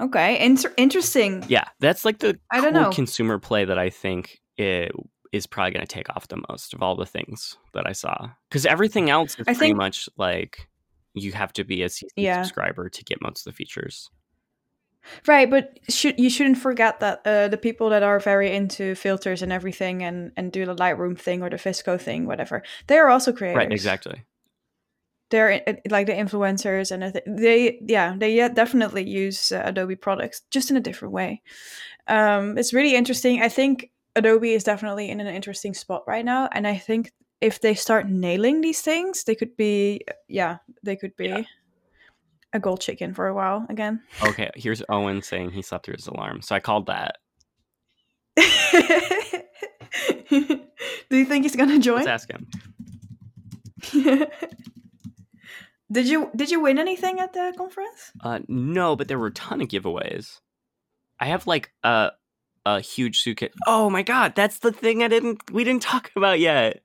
Okay. 0.00 0.42
Inter- 0.44 0.72
interesting. 0.76 1.44
Yeah, 1.48 1.64
that's 1.78 2.04
like 2.04 2.18
the 2.18 2.38
I 2.50 2.60
don't 2.60 2.72
cool 2.72 2.82
know. 2.82 2.90
consumer 2.90 3.38
play 3.38 3.64
that 3.66 3.78
I 3.78 3.90
think 3.90 4.40
it 4.56 4.92
is 5.32 5.46
probably 5.46 5.72
going 5.72 5.86
to 5.86 5.94
take 5.94 6.08
off 6.16 6.28
the 6.28 6.42
most 6.48 6.74
of 6.74 6.82
all 6.82 6.96
the 6.96 7.06
things 7.06 7.56
that 7.74 7.86
I 7.86 7.92
saw. 7.92 8.30
Because 8.48 8.64
everything 8.66 9.10
else 9.10 9.32
is 9.34 9.40
I 9.40 9.44
pretty 9.52 9.58
think- 9.60 9.76
much 9.76 10.08
like 10.16 10.68
you 11.14 11.32
have 11.32 11.52
to 11.54 11.64
be 11.64 11.82
a 11.82 11.86
CC 11.88 12.08
Yeah. 12.16 12.42
subscriber 12.42 12.88
to 12.88 13.04
get 13.04 13.22
most 13.22 13.46
of 13.46 13.52
the 13.52 13.56
features. 13.56 14.10
Right, 15.26 15.48
but 15.48 15.78
should 15.88 16.18
you 16.20 16.28
shouldn't 16.28 16.58
forget 16.58 17.00
that 17.00 17.22
uh, 17.24 17.48
the 17.48 17.56
people 17.56 17.88
that 17.90 18.02
are 18.02 18.20
very 18.20 18.54
into 18.54 18.94
filters 18.94 19.42
and 19.42 19.52
everything 19.52 20.02
and 20.02 20.30
and 20.36 20.52
do 20.52 20.66
the 20.66 20.74
Lightroom 20.74 21.18
thing 21.18 21.42
or 21.42 21.50
the 21.50 21.56
VSCO 21.56 22.00
thing, 22.00 22.26
whatever, 22.26 22.62
they 22.86 22.98
are 22.98 23.08
also 23.08 23.32
creators. 23.32 23.56
Right, 23.56 23.72
exactly. 23.72 24.22
They're 25.30 25.62
like 25.88 26.06
the 26.06 26.12
influencers 26.12 26.90
and 26.90 27.38
they 27.38 27.78
yeah 27.86 28.14
they 28.18 28.34
yeah, 28.34 28.48
definitely 28.48 29.08
use 29.08 29.52
uh, 29.52 29.62
Adobe 29.64 29.96
products 29.96 30.42
just 30.50 30.70
in 30.70 30.76
a 30.76 30.80
different 30.80 31.14
way. 31.14 31.40
Um, 32.06 32.58
it's 32.58 32.74
really 32.74 32.94
interesting. 32.94 33.40
I 33.40 33.48
think 33.48 33.90
Adobe 34.16 34.52
is 34.52 34.64
definitely 34.64 35.08
in 35.08 35.20
an 35.20 35.28
interesting 35.28 35.72
spot 35.72 36.02
right 36.06 36.24
now, 36.24 36.48
and 36.52 36.66
I 36.66 36.76
think 36.76 37.12
if 37.40 37.60
they 37.60 37.74
start 37.74 38.08
nailing 38.08 38.60
these 38.60 38.80
things, 38.82 39.24
they 39.24 39.34
could 39.34 39.56
be 39.56 40.02
yeah 40.28 40.58
they 40.82 40.96
could 40.96 41.16
be. 41.16 41.28
Yeah. 41.28 41.42
A 42.52 42.58
gold 42.58 42.80
chicken 42.80 43.14
for 43.14 43.28
a 43.28 43.34
while 43.34 43.64
again. 43.68 44.02
Okay, 44.24 44.50
here's 44.56 44.82
Owen 44.88 45.22
saying 45.22 45.52
he 45.52 45.62
slept 45.62 45.86
through 45.86 45.94
his 45.94 46.08
alarm. 46.08 46.42
So 46.42 46.56
I 46.56 46.58
called 46.58 46.86
that. 46.86 47.18
Do 51.10 51.16
you 51.16 51.24
think 51.24 51.44
he's 51.44 51.54
gonna 51.54 51.78
join? 51.78 52.04
Let's 52.04 52.08
ask 52.08 52.28
him. 52.30 52.48
did 55.92 56.08
you 56.08 56.30
did 56.34 56.50
you 56.50 56.60
win 56.60 56.78
anything 56.78 57.20
at 57.20 57.32
the 57.32 57.52
conference? 57.56 58.12
Uh, 58.20 58.40
no, 58.48 58.96
but 58.96 59.08
there 59.08 59.18
were 59.18 59.28
a 59.28 59.32
ton 59.32 59.60
of 59.60 59.68
giveaways. 59.68 60.40
I 61.18 61.26
have 61.26 61.46
like 61.46 61.72
a 61.82 62.10
a 62.66 62.80
huge 62.80 63.20
suitcase. 63.20 63.52
Oh 63.66 63.90
my 63.90 64.02
god, 64.02 64.34
that's 64.34 64.58
the 64.58 64.72
thing 64.72 65.02
I 65.02 65.08
didn't 65.08 65.50
we 65.50 65.64
didn't 65.64 65.82
talk 65.82 66.10
about 66.16 66.40
yet. 66.40 66.82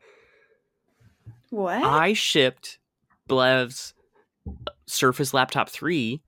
What? 1.49 1.81
I 1.83 2.13
shipped 2.13 2.79
Blev's 3.27 3.93
uh, 4.47 4.71
Surface 4.85 5.33
Laptop 5.33 5.69
3 5.69 6.21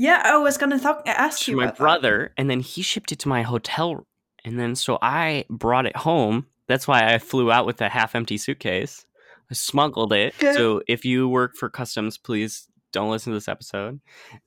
yeah, 0.00 0.22
I 0.24 0.36
was 0.36 0.56
gonna 0.58 0.78
talk 0.78 1.02
ask 1.06 1.40
to 1.46 1.50
you 1.50 1.56
my 1.56 1.64
about 1.64 1.74
that. 1.74 1.78
brother, 1.80 2.32
and 2.36 2.48
then 2.48 2.60
he 2.60 2.82
shipped 2.82 3.10
it 3.10 3.18
to 3.18 3.28
my 3.28 3.42
hotel. 3.42 4.06
And 4.44 4.56
then 4.56 4.76
so 4.76 4.96
I 5.02 5.44
brought 5.50 5.86
it 5.86 5.96
home. 5.96 6.46
That's 6.68 6.86
why 6.86 7.12
I 7.12 7.18
flew 7.18 7.50
out 7.50 7.66
with 7.66 7.80
a 7.80 7.88
half 7.88 8.14
empty 8.14 8.36
suitcase. 8.38 9.04
I 9.50 9.54
smuggled 9.54 10.12
it. 10.12 10.34
So 10.40 10.82
if 10.86 11.04
you 11.04 11.28
work 11.28 11.56
for 11.56 11.68
customs, 11.68 12.16
please 12.16 12.68
don't 12.92 13.10
listen 13.10 13.32
to 13.32 13.36
this 13.36 13.48
episode. 13.48 13.98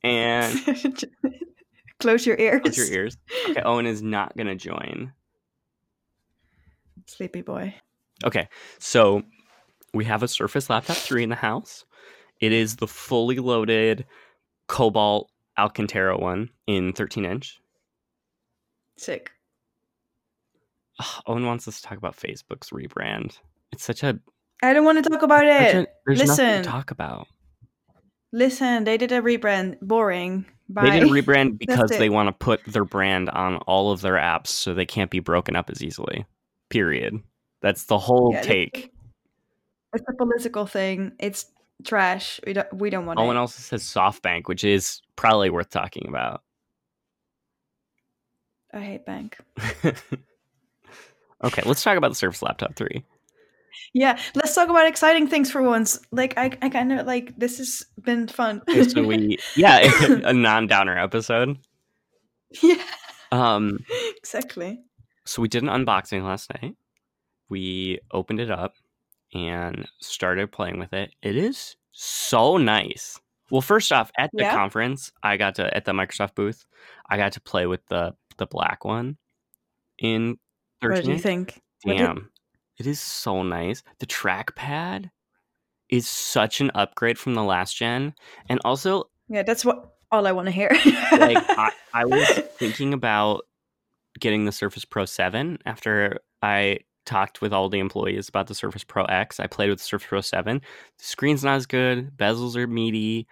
And 0.03 0.57
Close 1.99 2.25
your 2.25 2.37
ears. 2.39 2.61
close 2.61 2.77
your 2.77 2.87
ears. 2.87 3.17
Okay, 3.49 3.61
Owen 3.65 3.87
is 3.87 4.01
not 4.01 4.37
going 4.37 4.47
to 4.47 4.55
join. 4.55 5.11
Sleepy 7.07 7.41
boy. 7.41 7.75
Okay, 8.23 8.47
so 8.79 9.23
we 9.93 10.05
have 10.05 10.23
a 10.23 10.27
Surface 10.27 10.69
Laptop 10.69 10.97
3 10.97 11.23
in 11.23 11.29
the 11.29 11.35
house. 11.35 11.85
It 12.39 12.51
is 12.51 12.77
the 12.77 12.87
fully 12.87 13.37
loaded 13.37 14.05
Cobalt 14.67 15.29
Alcantara 15.57 16.17
one 16.17 16.49
in 16.67 16.93
13 16.93 17.25
inch. 17.25 17.59
Sick. 18.97 19.31
Ugh, 20.99 21.23
Owen 21.27 21.45
wants 21.45 21.67
us 21.67 21.81
to 21.81 21.87
talk 21.87 21.97
about 21.97 22.15
Facebook's 22.15 22.69
rebrand. 22.69 23.37
It's 23.71 23.83
such 23.83 24.03
a, 24.03 24.19
I 24.63 24.73
don't 24.73 24.85
want 24.85 25.03
to 25.03 25.09
talk 25.09 25.21
about 25.21 25.45
it. 25.45 25.75
a 25.75 25.87
there's 26.05 26.19
nothing 26.19 26.45
listen. 26.45 26.63
to 26.63 26.69
talk 26.69 26.91
about. 26.91 27.27
Listen, 28.33 28.85
they 28.85 28.97
did 28.97 29.11
a 29.11 29.21
rebrand. 29.21 29.77
Boring. 29.81 30.45
Bye. 30.69 30.89
They 30.89 30.99
did 31.01 31.09
a 31.09 31.11
rebrand 31.11 31.59
because 31.59 31.89
they 31.89 32.09
want 32.09 32.27
to 32.27 32.33
put 32.33 32.63
their 32.65 32.85
brand 32.85 33.29
on 33.29 33.57
all 33.57 33.91
of 33.91 34.01
their 34.01 34.13
apps 34.13 34.47
so 34.47 34.73
they 34.73 34.85
can't 34.85 35.11
be 35.11 35.19
broken 35.19 35.55
up 35.55 35.69
as 35.69 35.83
easily. 35.83 36.25
Period. 36.69 37.21
That's 37.61 37.85
the 37.85 37.97
whole 37.97 38.31
Yeah, 38.33 38.41
take. 38.41 38.91
It's 39.93 40.05
a 40.09 40.13
political 40.13 40.65
thing. 40.65 41.13
It's 41.19 41.45
trash. 41.83 42.39
We 42.45 42.53
don't. 42.53 42.73
We 42.73 42.89
don't 42.89 43.05
want 43.05 43.19
Owen 43.19 43.37
it. 43.37 43.39
also 43.39 43.59
says 43.61 43.83
SoftBank, 43.83 44.47
which 44.47 44.63
is 44.63 45.01
probably 45.15 45.49
worth 45.49 45.69
talking 45.69 46.05
about. 46.07 46.41
I 48.73 48.79
hate 48.79 49.05
bank. 49.05 49.37
okay, 51.43 51.61
let's 51.65 51.83
talk 51.83 51.97
about 51.97 52.09
the 52.09 52.15
Surface 52.15 52.41
Laptop 52.41 52.75
3. 52.75 53.03
Yeah, 53.93 54.17
let's 54.35 54.55
talk 54.55 54.69
about 54.69 54.87
exciting 54.87 55.27
things 55.27 55.51
for 55.51 55.61
once. 55.61 55.99
Like 56.11 56.37
I, 56.37 56.57
I 56.61 56.69
kind 56.69 56.93
of 56.93 57.05
like 57.05 57.37
this 57.37 57.57
has 57.57 57.83
been 58.01 58.27
fun. 58.27 58.61
Okay, 58.69 58.83
so 58.83 59.03
we, 59.03 59.37
yeah, 59.57 59.79
a 60.23 60.33
non-downer 60.33 60.97
episode. 60.97 61.57
yeah, 62.61 62.81
Um, 63.31 63.79
exactly. 64.17 64.79
so 65.25 65.41
we 65.41 65.47
did 65.49 65.63
an 65.63 65.69
unboxing 65.69 66.23
last 66.23 66.51
night. 66.61 66.75
We 67.49 67.99
opened 68.11 68.39
it 68.39 68.51
up 68.51 68.75
and 69.33 69.87
started 69.99 70.51
playing 70.51 70.79
with 70.79 70.93
it. 70.93 71.11
It 71.21 71.35
is 71.35 71.75
so 71.91 72.57
nice. 72.57 73.19
Well, 73.49 73.61
first 73.61 73.91
off, 73.91 74.11
at 74.17 74.29
the 74.33 74.43
Yeah? 74.43 74.53
conference, 74.55 75.11
I 75.23 75.37
got 75.37 75.55
to 75.55 75.75
at 75.75 75.85
the 75.85 75.91
Microsoft 75.91 76.35
booth, 76.35 76.65
I 77.09 77.17
got 77.17 77.33
to 77.33 77.41
play 77.41 77.65
with 77.67 77.85
the 77.87 78.15
the 78.37 78.45
black 78.47 78.85
one 78.85 79.17
in 79.99 80.37
What 80.79 80.89
13. 80.95 81.03
do 81.05 81.11
you 81.11 81.19
think? 81.19 81.61
What 81.83 81.97
did- 81.97 82.05
Damn. 82.05 82.29
It 82.79 82.87
is 82.87 82.99
so 82.99 83.43
nice. 83.43 83.83
The 83.99 84.07
trackpad 84.07 85.11
is 85.89 86.07
such 86.07 86.61
an 86.61 86.71
upgrade 86.73 87.19
from 87.19 87.35
the 87.35 87.43
last 87.43 87.75
gen. 87.75 88.15
And 88.49 88.59
also, 88.65 89.03
Yeah, 89.27 89.43
that's 89.43 89.63
what 89.63 89.93
all 90.11 90.25
I 90.25 90.31
want 90.31 90.47
to 90.47 90.51
hear. 90.51 90.69
like 91.11 91.37
I, 91.49 91.71
I 91.93 92.05
was 92.05 92.27
thinking 92.57 92.93
about 92.93 93.41
getting 94.19 94.45
the 94.45 94.51
Surface 94.51 94.85
Pro 94.85 95.05
7 95.05 95.59
after 95.65 96.19
I 96.41 96.79
talked 97.11 97.41
with 97.41 97.51
all 97.53 97.69
the 97.69 97.79
employees 97.79 98.29
about 98.29 98.47
the 98.47 98.55
Surface 98.55 98.83
Pro 98.83 99.03
X. 99.05 99.39
I 99.39 99.47
played 99.47 99.69
with 99.69 99.79
the 99.79 99.85
Surface 99.85 100.07
Pro 100.07 100.21
7. 100.21 100.59
The 100.59 101.03
screen's 101.03 101.43
not 101.43 101.55
as 101.55 101.65
good, 101.65 102.15
bezels 102.17 102.55
are 102.55 102.67
meaty, 102.67 103.27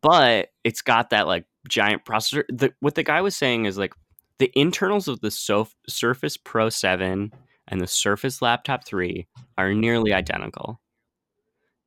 but 0.00 0.48
it's 0.64 0.82
got 0.82 1.10
that 1.10 1.26
like 1.26 1.44
giant 1.68 2.04
processor. 2.04 2.44
The, 2.48 2.72
what 2.80 2.94
the 2.94 3.02
guy 3.02 3.20
was 3.20 3.36
saying 3.36 3.66
is 3.66 3.76
like 3.78 3.92
the 4.38 4.50
internals 4.54 5.08
of 5.08 5.20
the 5.20 5.30
Sof- 5.30 5.74
Surface 5.88 6.36
Pro 6.36 6.70
7 6.70 7.32
and 7.68 7.80
the 7.80 7.86
Surface 7.86 8.40
Laptop 8.40 8.86
3 8.86 9.26
are 9.58 9.74
nearly 9.74 10.12
identical. 10.12 10.80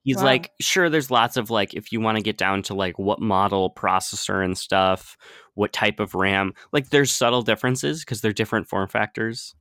He's 0.04 0.18
Wow. 0.18 0.24
like, 0.26 0.52
sure, 0.60 0.90
there's 0.90 1.12
lots 1.12 1.38
of 1.38 1.50
like, 1.52 1.74
if 1.76 1.92
you 1.92 2.02
want 2.02 2.18
to 2.18 2.24
get 2.24 2.38
down 2.38 2.64
to 2.64 2.74
like 2.74 2.98
what 2.98 3.22
model 3.22 3.72
processor 3.76 4.44
and 4.44 4.58
stuff, 4.58 5.16
what 5.54 5.74
type 5.74 6.00
of 6.00 6.16
RAM, 6.16 6.54
like 6.74 6.90
there's 6.90 7.12
subtle 7.12 7.44
differences 7.44 8.00
because 8.04 8.22
they're 8.22 8.34
different 8.34 8.68
form 8.68 8.88
factors. 8.88 9.54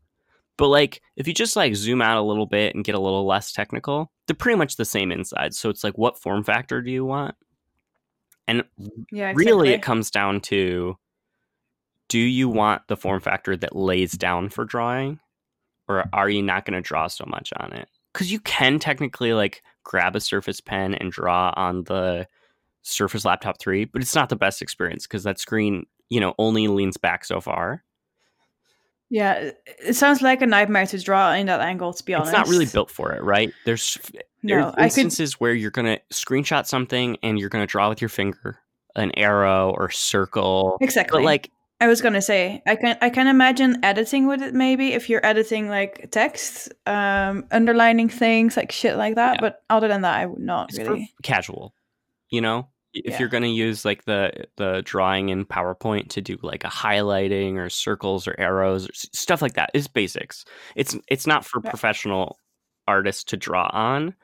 But 0.60 0.68
like, 0.68 1.00
if 1.16 1.26
you 1.26 1.32
just 1.32 1.56
like 1.56 1.74
zoom 1.74 2.02
out 2.02 2.18
a 2.18 2.22
little 2.22 2.44
bit 2.44 2.74
and 2.74 2.84
get 2.84 2.94
a 2.94 3.00
little 3.00 3.26
less 3.26 3.50
technical, 3.50 4.12
they're 4.26 4.36
pretty 4.36 4.58
much 4.58 4.76
the 4.76 4.84
same 4.84 5.10
inside. 5.10 5.54
So 5.54 5.70
it's 5.70 5.82
like, 5.82 5.96
what 5.96 6.20
form 6.20 6.44
factor 6.44 6.82
do 6.82 6.90
you 6.90 7.02
want? 7.02 7.34
And 8.46 8.64
Yeah, 9.10 9.32
really, 9.34 9.70
it 9.70 9.80
comes 9.80 10.10
down 10.10 10.42
to 10.42 10.98
do 12.10 12.18
you 12.18 12.50
want 12.50 12.82
the 12.88 12.96
form 12.98 13.22
factor 13.22 13.56
that 13.56 13.74
lays 13.74 14.12
down 14.12 14.50
for 14.50 14.66
drawing, 14.66 15.18
or 15.88 16.04
are 16.12 16.28
you 16.28 16.42
not 16.42 16.66
going 16.66 16.74
to 16.74 16.86
draw 16.86 17.06
so 17.06 17.24
much 17.26 17.54
on 17.56 17.72
it? 17.72 17.88
Because 18.12 18.30
you 18.30 18.40
can 18.40 18.78
technically 18.78 19.32
like 19.32 19.62
grab 19.82 20.14
a 20.14 20.20
Surface 20.20 20.60
Pen 20.60 20.94
and 20.94 21.10
draw 21.10 21.54
on 21.56 21.84
the 21.84 22.28
Surface 22.82 23.24
Laptop 23.24 23.58
3, 23.58 23.86
but 23.86 24.02
it's 24.02 24.14
not 24.14 24.28
the 24.28 24.36
best 24.36 24.60
experience 24.60 25.06
because 25.06 25.22
that 25.22 25.40
screen, 25.40 25.86
you 26.10 26.20
know, 26.20 26.34
only 26.36 26.68
leans 26.68 26.98
back 26.98 27.24
so 27.24 27.40
far. 27.40 27.82
Yeah, 29.10 29.50
it- 29.66 29.96
sounds 29.96 30.22
like 30.22 30.40
a 30.40 30.46
nightmare 30.46 30.86
to 30.86 30.98
draw 31.02 31.32
in 31.34 31.46
that 31.46 31.60
angle. 31.60 31.92
To 31.92 32.04
be 32.04 32.14
honest, 32.14 32.30
It's 32.32 32.38
not 32.38 32.48
really 32.48 32.66
built 32.66 32.90
for 32.90 33.12
it, 33.12 33.22
right? 33.22 33.52
There's 33.64 33.98
there's 34.42 34.62
No, 34.62 34.68
I 34.68 34.72
could. 34.72 34.82
instances 34.84 35.40
where 35.40 35.52
you're 35.52 35.70
gonna 35.72 35.98
screenshot 36.10 36.66
something 36.66 37.16
and 37.22 37.38
you're 37.38 37.48
gonna 37.50 37.66
draw 37.66 37.88
with 37.88 38.00
your 38.00 38.08
finger, 38.08 38.58
an 38.96 39.10
arrow 39.16 39.74
or 39.76 39.90
circle. 39.90 40.78
Exactly. 40.80 41.18
But 41.18 41.24
like 41.24 41.50
I 41.82 41.86
was 41.88 42.00
gonna 42.02 42.22
say, 42.22 42.62
I 42.66 42.76
can 42.76 42.96
I 43.02 43.10
can 43.10 43.26
imagine 43.26 43.82
editing 43.82 44.26
with 44.28 44.42
it 44.42 44.54
maybe 44.54 44.92
if 44.92 45.08
you're 45.10 45.24
editing 45.26 45.68
like 45.68 46.08
text, 46.10 46.72
um, 46.86 47.46
underlining 47.50 48.08
things 48.08 48.56
like 48.56 48.70
shit 48.70 48.96
like 48.96 49.16
that. 49.16 49.36
Yeah. 49.36 49.40
But 49.40 49.62
other 49.70 49.88
than 49.88 50.02
that, 50.02 50.14
I 50.18 50.26
would 50.26 50.40
not 50.42 50.68
it's 50.70 50.78
really. 50.78 51.10
casual 51.22 51.74
you 52.30 52.40
know 52.40 52.68
if 52.92 53.12
Yeah. 53.12 53.18
you're 53.20 53.28
going 53.28 53.42
to 53.44 53.48
use 53.48 53.84
like 53.84 54.04
the 54.04 54.46
the 54.56 54.82
drawing 54.84 55.28
in 55.28 55.44
powerpoint 55.44 56.08
to 56.10 56.20
do 56.20 56.36
like 56.42 56.64
a 56.64 56.68
highlighting 56.68 57.54
or 57.56 57.70
circles 57.70 58.26
or 58.26 58.34
arrows 58.38 58.88
or 58.88 58.92
stuff 58.94 59.40
like 59.42 59.54
that 59.54 59.70
is 59.74 59.86
basics 59.86 60.44
it's 60.74 60.96
it's 61.08 61.26
not 61.26 61.44
for 61.44 61.60
Yeah. 61.62 61.70
professional 61.70 62.36
artists 62.88 63.22
to 63.24 63.36
draw 63.36 63.70
on 63.72 64.14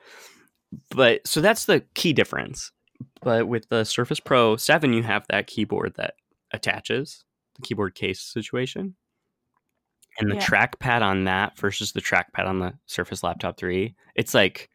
but 0.91 1.25
so 1.25 1.39
that's 1.39 1.65
the 1.65 1.79
key 1.95 2.11
difference 2.11 2.71
but 3.21 3.47
with 3.47 3.69
the 3.69 3.85
surface 3.85 4.19
pro 4.19 4.57
7 4.57 4.91
you 4.91 5.03
have 5.03 5.25
that 5.29 5.47
keyboard 5.47 5.93
that 5.95 6.15
attaches 6.51 7.23
the 7.55 7.61
keyboard 7.61 7.95
case 7.95 8.19
situation 8.21 8.95
and 10.19 10.29
the 10.29 10.35
Yeah. 10.35 10.45
trackpad 10.45 11.01
on 11.03 11.23
that 11.23 11.57
versus 11.57 11.93
the 11.93 12.01
trackpad 12.01 12.45
on 12.47 12.59
the 12.59 12.73
surface 12.85 13.23
laptop 13.23 13.57
3 13.57 13.95
it's 14.15 14.33
like 14.33 14.69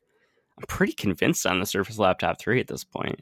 i'm 0.58 0.64
pretty 0.66 0.92
convinced 0.94 1.44
on 1.46 1.60
the 1.60 1.66
surface 1.66 1.98
laptop 1.98 2.38
3 2.40 2.58
at 2.60 2.68
this 2.68 2.84
point 2.84 3.20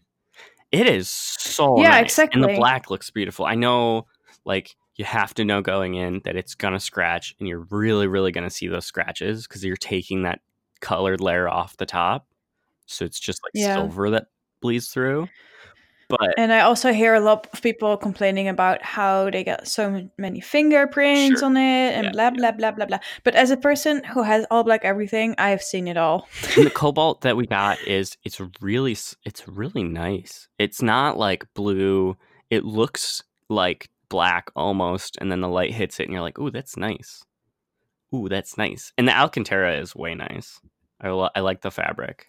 it 0.72 0.86
is 0.86 1.08
so 1.08 1.76
Yeah, 1.76 1.90
nice. 1.90 2.18
and 2.18 2.42
the 2.42 2.48
black 2.56 2.90
looks 2.90 3.10
beautiful 3.10 3.44
i 3.46 3.54
know 3.54 4.06
like 4.44 4.76
you 4.96 5.04
have 5.04 5.32
to 5.34 5.44
know 5.44 5.62
going 5.62 5.94
in 5.94 6.20
that 6.24 6.36
it's 6.36 6.54
gonna 6.54 6.80
scratch 6.80 7.34
and 7.38 7.48
you're 7.48 7.66
really 7.70 8.06
really 8.06 8.32
gonna 8.32 8.50
see 8.50 8.68
those 8.68 8.84
scratches 8.86 9.46
because 9.46 9.64
you're 9.64 9.76
taking 9.76 10.22
that 10.22 10.40
colored 10.80 11.20
layer 11.20 11.48
off 11.48 11.76
the 11.76 11.86
top 11.86 12.26
so 12.86 13.04
it's 13.04 13.20
just 13.20 13.40
like 13.44 13.52
Yeah. 13.54 13.74
silver 13.74 14.10
that 14.10 14.26
bleeds 14.60 14.88
through 14.88 15.28
but 16.10 16.34
And 16.36 16.52
I 16.52 16.60
also 16.60 16.92
hear 16.92 17.14
a 17.14 17.20
lot 17.20 17.46
of 17.52 17.62
people 17.62 17.96
complaining 17.96 18.48
about 18.48 18.82
how 18.82 19.30
they 19.30 19.42
get 19.44 19.66
so 19.66 20.06
many 20.18 20.40
fingerprints 20.40 21.40
Sure. 21.40 21.46
on 21.46 21.56
it 21.56 21.94
and 21.94 22.04
Yeah, 22.06 22.10
blah 22.12 22.30
blah 22.30 22.52
blah 22.52 22.70
blah 22.72 22.86
blah. 22.86 22.98
But 23.24 23.34
as 23.34 23.50
a 23.50 23.56
person 23.56 24.02
who 24.04 24.22
has 24.22 24.44
all 24.50 24.64
black 24.64 24.84
everything, 24.84 25.34
I 25.38 25.50
have 25.50 25.62
seen 25.62 25.88
it 25.88 25.96
all. 25.96 26.28
and 26.56 26.66
the 26.66 26.70
cobalt 26.82 27.20
that 27.22 27.36
we 27.36 27.46
got 27.46 27.78
is 27.86 28.16
it's 28.24 28.40
really 28.60 28.92
it's 29.24 29.46
really 29.48 29.84
nice. 29.84 30.48
It's 30.58 30.82
not 30.82 31.16
like 31.16 31.46
blue. 31.54 32.16
It 32.50 32.64
looks 32.64 33.22
like 33.48 33.88
black 34.08 34.50
almost 34.56 35.16
and 35.20 35.30
then 35.30 35.40
the 35.40 35.48
light 35.48 35.72
hits 35.72 36.00
it 36.00 36.04
and 36.04 36.12
you're 36.12 36.20
like 36.22 36.38
ooh 36.38 36.50
that's 36.50 36.76
nice. 36.76 37.22
Ooh 38.14 38.28
that's 38.28 38.58
nice. 38.58 38.92
And 38.98 39.06
the 39.06 39.16
alcantara 39.16 39.78
is 39.78 39.94
way 39.94 40.14
nice. 40.16 40.60
I, 41.00 41.10
lo- 41.10 41.30
I 41.34 41.40
like 41.40 41.60
the 41.62 41.70
fabric 41.70 42.26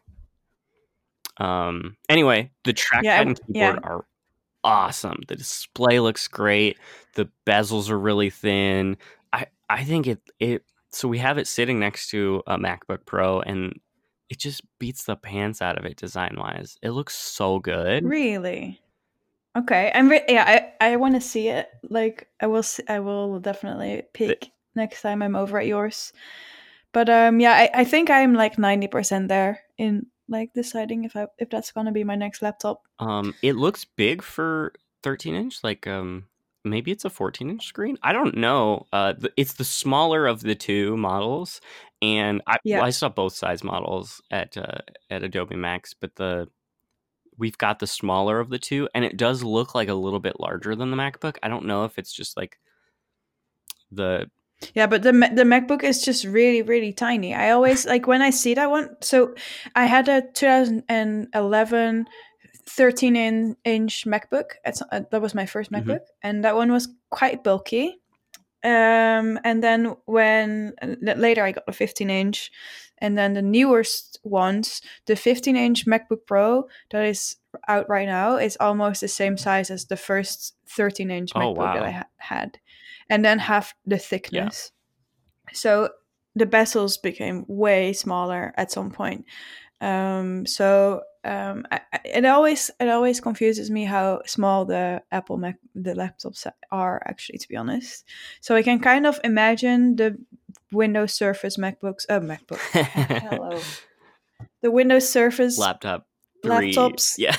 um 1.42 1.96
anyway 2.10 2.50
the 2.64 2.74
trackpad 2.74 3.04
Yeah, 3.04 3.22
and 3.22 3.40
keyboard 3.48 3.80
are 3.84 4.06
awesome 4.64 5.20
the 5.28 5.36
display 5.36 6.00
looks 6.00 6.28
great 6.28 6.78
the 7.16 7.28
bezels 7.46 7.90
are 7.90 7.98
really 8.00 8.30
thin 8.30 8.96
i 9.34 9.46
i 9.70 9.84
think 9.84 10.06
it 10.08 10.22
it 10.40 10.64
so 10.92 11.08
we 11.08 11.18
have 11.18 11.38
it 11.38 11.48
sitting 11.48 11.80
next 11.80 12.10
to 12.10 12.44
a 12.48 12.58
macbook 12.58 13.06
pro 13.06 13.42
and 13.42 13.80
it 14.30 14.38
just 14.38 14.62
beats 14.78 15.06
the 15.06 15.16
pants 15.16 15.62
out 15.62 15.78
of 15.80 15.86
it 15.86 15.98
design 15.98 16.36
wise 16.38 16.78
it 16.84 16.92
looks 16.92 17.16
so 17.16 17.60
good 17.60 18.04
Really? 18.06 18.80
Okay, 19.58 19.92
I'm 19.94 20.08
re- 20.08 20.24
yeah. 20.30 20.72
I 20.80 20.92
I 20.94 20.96
want 20.96 21.16
to 21.16 21.22
see 21.22 21.50
it. 21.50 21.68
Like 21.90 22.30
I 22.40 22.48
will. 22.48 22.64
See, 22.64 22.84
I 22.88 23.00
will 23.00 23.40
definitely 23.42 24.04
peek 24.14 24.52
next 24.76 25.02
time 25.02 25.22
I'm 25.22 25.36
over 25.36 25.60
at 25.60 25.68
yours. 25.68 26.14
But 26.94 27.10
um, 27.10 27.42
yeah, 27.42 27.52
I, 27.54 27.82
I 27.82 27.84
think 27.84 28.10
I'm 28.10 28.34
like 28.34 28.58
ninety 28.58 28.88
percent 28.88 29.28
there 29.28 29.60
in 29.78 30.06
like 30.32 30.52
deciding 30.54 31.04
if 31.04 31.16
I 31.16 31.28
if 31.38 31.50
that's 31.50 31.72
gonna 31.72 31.92
be 31.92 32.04
my 32.04 32.16
next 32.16 32.42
laptop. 32.42 32.82
um 33.00 33.36
it 33.44 33.56
looks 33.56 33.86
big 33.86 34.22
for 34.24 34.74
13 35.04 35.36
inch 35.36 35.64
like 35.64 35.86
um 35.88 36.26
maybe 36.64 36.92
it's 36.92 37.06
a 37.06 37.10
14 37.10 37.50
inch 37.50 37.66
screen 37.66 37.98
i 38.04 38.14
don't 38.14 38.36
know 38.38 38.86
uh 38.94 39.14
it's 39.36 39.54
the 39.54 39.64
smaller 39.64 40.28
of 40.28 40.42
the 40.42 40.54
two 40.56 40.96
models 40.96 41.60
and 42.04 42.42
i 42.48 42.58
Yeah. 42.64 42.78
well, 42.78 42.86
i 42.86 42.92
saw 42.92 43.10
both 43.10 43.34
size 43.34 43.64
models 43.64 44.22
at 44.30 44.56
uh, 44.58 44.78
at 45.10 45.24
adobe 45.24 45.56
max 45.56 45.96
but 45.96 46.16
the 46.16 46.48
we've 47.38 47.58
got 47.58 47.80
the 47.80 47.88
smaller 47.88 48.40
of 48.40 48.50
the 48.50 48.60
two 48.60 48.88
and 48.94 49.04
it 49.04 49.18
does 49.18 49.42
look 49.44 49.74
like 49.74 49.90
a 49.90 49.94
little 49.96 50.20
bit 50.20 50.40
larger 50.40 50.76
than 50.76 50.92
the 50.92 50.98
macbook 50.98 51.38
i 51.42 51.48
don't 51.48 51.66
know 51.66 51.84
if 51.86 51.98
it's 51.98 52.14
just 52.14 52.38
like 52.38 52.60
the 53.92 54.30
Yeah, 54.76 54.88
but 54.88 55.02
the 55.04 55.12
the 55.12 55.44
MacBook 55.44 55.84
is 55.84 56.04
just 56.04 56.24
really 56.26 56.62
really 56.62 56.94
tiny. 56.94 57.34
I 57.34 57.52
always 57.52 57.86
like 57.94 58.08
when 58.08 58.22
I 58.22 58.30
see 58.30 58.54
that 58.54 58.70
one. 58.70 58.96
So 59.02 59.34
I 59.76 59.86
had 59.86 60.08
a 60.08 60.22
2011 60.34 62.06
13 62.68 63.16
in, 63.16 63.56
inch 63.66 64.06
MacBook. 64.06 64.52
Uh, 64.66 65.02
that 65.12 65.22
was 65.22 65.34
my 65.36 65.46
first 65.46 65.72
Mhm. 65.72 65.84
MacBook, 65.84 66.00
and 66.22 66.44
that 66.46 66.56
one 66.56 66.72
was 66.72 66.88
quite 67.10 67.44
bulky. 67.44 67.98
Um, 68.64 69.40
and 69.44 69.64
then 69.64 69.96
when 70.06 70.74
later 71.02 71.44
I 71.44 71.52
got 71.52 71.64
a 71.68 71.74
15 71.74 72.10
inch, 72.12 72.52
and 73.00 73.18
then 73.18 73.34
the 73.34 73.42
newest 73.42 74.20
ones, 74.24 74.82
the 75.08 75.16
15 75.16 75.56
inch 75.58 75.86
MacBook 75.88 76.28
Pro 76.28 76.68
that 76.92 77.04
is 77.06 77.38
out 77.68 77.90
right 77.90 78.08
now 78.08 78.38
is 78.38 78.58
almost 78.60 79.02
the 79.02 79.08
same 79.08 79.38
size 79.38 79.72
as 79.72 79.86
the 79.86 79.98
first 79.98 80.54
13 80.70 81.10
inch 81.10 81.32
Oh, 81.34 81.40
MacBook 81.40 81.74
that. 81.74 81.84
I 81.84 81.92
ha- 81.92 82.08
had, 82.18 82.60
and 83.10 83.24
then 83.26 83.40
have 83.40 83.74
the 83.86 83.98
thickness. 83.98 84.72
So 85.54 85.90
the 86.36 86.46
bezels 86.46 87.02
became 87.02 87.46
way 87.48 87.94
smaller 87.94 88.54
at 88.58 88.72
some 88.72 88.92
point. 88.92 89.26
Um, 89.82 90.46
so 90.46 91.02
um, 91.24 91.66
I- 91.72 91.82
it 92.06 92.26
always 92.26 92.72
it 92.80 92.88
always 92.90 93.20
confuses 93.20 93.70
me 93.70 93.86
how 93.86 94.22
small 94.26 94.66
the 94.66 95.02
Apple 95.12 95.38
Mac 95.38 95.58
the 95.76 95.94
laptops 95.94 96.46
are 96.72 97.02
actually, 97.06 97.40
to 97.40 97.48
be 97.48 97.56
honest. 97.58 98.06
So 98.42 98.56
I 98.56 98.64
can 98.64 98.80
kind 98.80 99.06
of 99.06 99.20
imagine 99.24 99.96
the 99.98 100.18
Windows 100.72 101.14
Surface 101.14 101.58
MacBooks, 101.58 102.06
uh, 102.10 102.20
MacBook, 102.22 102.60
hello, 103.20 103.60
the 104.62 104.72
Windows 104.72 105.10
Surface 105.10 105.58
laptop 105.58 106.08
three. 106.44 106.74
laptops 106.74 107.16
yeah 107.18 107.36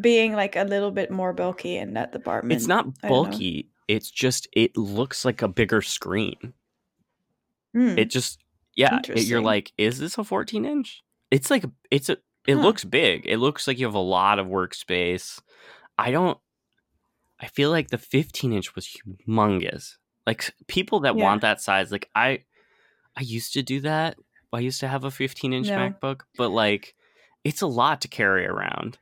being 0.00 0.32
like 0.34 0.56
a 0.56 0.64
little 0.64 0.90
bit 0.90 1.10
more 1.10 1.32
bulky 1.32 1.76
in 1.76 1.94
that 1.94 2.12
department. 2.12 2.56
it's 2.56 2.66
not 2.68 3.00
bulky 3.02 3.68
it's 3.88 4.10
just 4.10 4.48
it 4.52 4.76
looks 4.76 5.24
like 5.24 5.42
a 5.42 5.48
bigger 5.48 5.82
screen 5.82 6.52
Hmm. 7.74 7.98
it 7.98 8.10
just 8.10 8.38
yeah 8.76 9.00
it- 9.08 9.24
you're 9.24 9.40
like 9.40 9.72
is 9.78 9.98
this 9.98 10.18
a 10.18 10.24
14 10.24 10.64
inch 10.64 11.02
it's 11.30 11.50
like 11.50 11.64
it's 11.90 12.08
a 12.08 12.18
it 12.46 12.54
Huh. 12.56 12.60
looks 12.60 12.84
big 12.84 13.26
it 13.26 13.38
looks 13.38 13.66
like 13.66 13.78
you 13.78 13.86
have 13.86 13.94
a 13.94 13.98
lot 13.98 14.38
of 14.38 14.46
workspace 14.46 15.40
i 15.96 16.10
don't 16.10 16.38
i 17.40 17.46
feel 17.46 17.70
like 17.70 17.88
the 17.88 17.98
15 17.98 18.52
inch 18.52 18.74
was 18.74 18.86
humongous 19.26 19.96
like 20.26 20.54
people 20.68 21.00
that 21.00 21.16
Yeah. 21.16 21.24
want 21.24 21.40
that 21.40 21.60
size 21.62 21.90
like 21.90 22.10
i 22.14 22.44
i 23.16 23.22
used 23.22 23.52
to 23.54 23.62
do 23.62 23.80
that 23.80 24.18
i 24.52 24.58
used 24.60 24.80
to 24.80 24.88
have 24.88 25.04
a 25.04 25.10
15 25.10 25.52
inch 25.54 25.68
No. 25.68 25.76
macbook 25.78 26.20
but 26.36 26.50
like 26.50 26.94
it's 27.44 27.62
a 27.62 27.66
lot 27.66 28.00
to 28.02 28.08
carry 28.08 28.44
around 28.46 28.98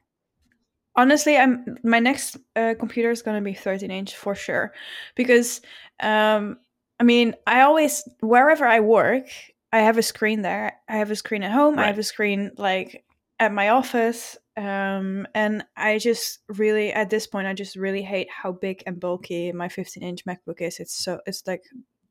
honestly 1.01 1.36
i'm 1.36 1.78
my 1.82 1.98
next 1.98 2.36
uh, 2.57 2.74
computer 2.78 3.11
is 3.11 3.22
going 3.22 3.36
to 3.36 3.44
be 3.44 3.55
13 3.55 3.90
inch 3.90 4.16
for 4.16 4.34
sure 4.34 4.72
because 5.14 5.61
um 6.01 6.59
i 6.98 7.05
mean 7.05 7.34
i 7.46 7.62
always 7.62 8.07
wherever 8.20 8.66
i 8.66 8.80
work 8.80 9.26
i 9.72 9.78
have 9.78 9.98
a 9.98 10.03
screen 10.03 10.42
there 10.42 10.72
i 10.88 10.96
have 10.96 11.11
a 11.11 11.16
screen 11.16 11.42
at 11.42 11.53
home 11.53 11.78
i 11.78 11.86
have 11.86 11.98
a 11.98 12.03
screen 12.03 12.51
like 12.57 13.05
at 13.38 13.53
my 13.53 13.70
office 13.70 14.36
Um, 14.57 15.26
and 15.34 15.64
I 15.74 15.96
just 15.98 16.40
really, 16.48 16.92
at 16.92 17.09
this 17.09 17.26
point, 17.26 17.46
I 17.46 17.55
just 17.55 17.76
really 17.76 18.03
hate 18.03 18.28
how 18.28 18.53
big 18.53 18.82
and 18.86 19.01
bulky 19.01 19.53
my 19.53 19.68
15 19.70 20.03
inch 20.03 20.24
MacBook 20.26 20.61
is. 20.61 20.80
It's 20.80 20.92
so, 20.92 21.20
it's 21.24 21.46
like 21.46 21.62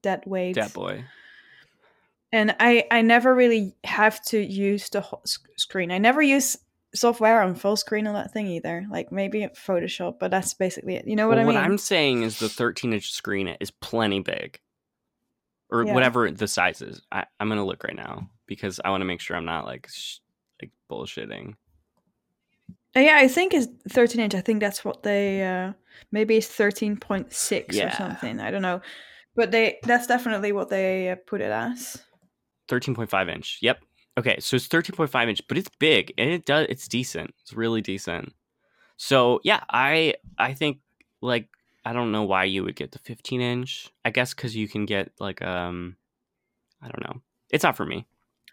that 0.01 0.25
weight. 0.25 0.55
That 0.55 0.73
boy. 0.73 1.05
And 2.31 2.55
I, 2.59 2.85
I 2.89 3.01
never 3.03 3.35
really 3.35 3.75
have 3.83 4.23
to 4.27 4.39
use 4.39 4.89
the 4.89 5.01
whole 5.01 5.21
sc- 5.25 5.47
screen. 5.57 5.91
I 5.91 5.99
never 5.99 6.23
use 6.23 6.57
software 6.95 7.41
on 7.41 7.55
full 7.55 7.75
screen 7.75 8.07
on 8.07 8.13
that 8.13 8.31
thing 8.31 8.47
either. 8.47 8.85
Like 8.89 9.11
maybe 9.11 9.47
Photoshop, 9.55 10.19
but 10.19 10.31
that's 10.31 10.53
basically 10.53 10.95
it. 10.95 11.07
You 11.07 11.15
know 11.15 11.27
what 11.27 11.37
well, 11.37 11.45
I 11.45 11.47
mean? 11.47 11.55
What 11.55 11.63
I'm 11.63 11.77
saying 11.77 12.23
is 12.23 12.39
the 12.39 12.49
13 12.49 12.93
inch 12.93 13.11
screen 13.11 13.47
is 13.59 13.71
plenty 13.71 14.19
big, 14.19 14.59
or 15.69 15.85
Yeah. 15.85 15.93
whatever 15.93 16.31
the 16.31 16.47
size 16.47 16.81
is. 16.81 17.01
I, 17.11 17.25
I'm 17.39 17.49
gonna 17.49 17.65
look 17.65 17.83
right 17.83 17.95
now 17.95 18.29
because 18.47 18.79
I 18.83 18.89
want 18.89 19.01
to 19.01 19.05
make 19.05 19.21
sure 19.21 19.37
I'm 19.37 19.45
not 19.45 19.65
like 19.65 19.87
sh- 19.89 20.19
like 20.61 20.71
bullshitting. 20.91 21.53
Uh, 22.95 23.01
yeah, 23.01 23.17
I 23.17 23.27
think 23.27 23.53
it's 23.53 23.67
13 23.89 24.19
inch. 24.21 24.33
I 24.33 24.41
think 24.41 24.59
that's 24.59 24.83
what 24.83 25.03
they, 25.03 25.45
uh, 25.45 25.73
maybe 26.11 26.37
it's 26.37 26.47
13.6 26.47 27.71
Yeah. 27.71 27.87
or 27.87 27.91
something. 27.91 28.39
I 28.39 28.49
don't 28.49 28.63
know. 28.63 28.81
But 29.35 29.51
they, 29.51 29.77
that's 29.83 30.07
definitely 30.07 30.51
what 30.53 30.69
they 30.69 31.09
uh, 31.11 31.15
put 31.27 31.39
it 31.41 31.51
as. 31.51 32.01
13.5 32.67 33.29
inch. 33.31 33.59
Yep. 33.61 33.79
Okay, 34.17 34.37
so 34.39 34.55
it's 34.55 34.67
13.5 34.67 35.29
inch, 35.29 35.41
but 35.47 35.57
it's 35.57 35.69
big 35.79 36.13
and 36.17 36.29
it 36.29 36.45
does 36.45 36.65
it's 36.69 36.87
decent. 36.87 37.33
It's 37.41 37.53
really 37.53 37.81
decent. 37.81 38.33
So 38.97 39.39
yeah, 39.43 39.63
I 39.69 40.15
I 40.37 40.53
think 40.53 40.79
like 41.21 41.47
I 41.85 41.93
don't 41.93 42.11
know 42.11 42.23
why 42.23 42.43
you 42.43 42.63
would 42.63 42.75
get 42.75 42.91
the 42.91 42.99
15 42.99 43.39
inch. 43.41 43.89
I 44.03 44.09
guess 44.09 44.33
because 44.33 44.55
you 44.55 44.67
can 44.67 44.85
get 44.85 45.11
like 45.19 45.41
um 45.41 45.95
I 46.81 46.87
don't 46.87 47.03
know. 47.03 47.21
It's 47.49 47.63
not 47.63 47.77
for 47.77 47.85
me. 47.85 48.05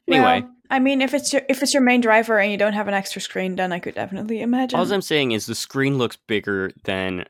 Anyway, 0.08 0.42
Well, 0.42 0.50
I 0.70 0.78
mean, 0.78 1.02
if 1.02 1.14
it's 1.14 1.32
your 1.32 1.42
if 1.48 1.62
it's 1.62 1.74
your 1.74 1.82
main 1.82 2.00
driver 2.00 2.38
and 2.38 2.52
you 2.52 2.58
don't 2.58 2.74
have 2.74 2.86
an 2.86 2.94
extra 2.94 3.20
screen, 3.20 3.56
then 3.56 3.72
I 3.72 3.80
could 3.80 3.96
definitely 3.96 4.40
imagine. 4.40 4.78
all 4.78 4.92
I'm 4.92 5.02
saying 5.02 5.32
is 5.32 5.46
the 5.46 5.54
screen 5.56 5.98
looks 5.98 6.16
bigger 6.16 6.70
than 6.84 7.24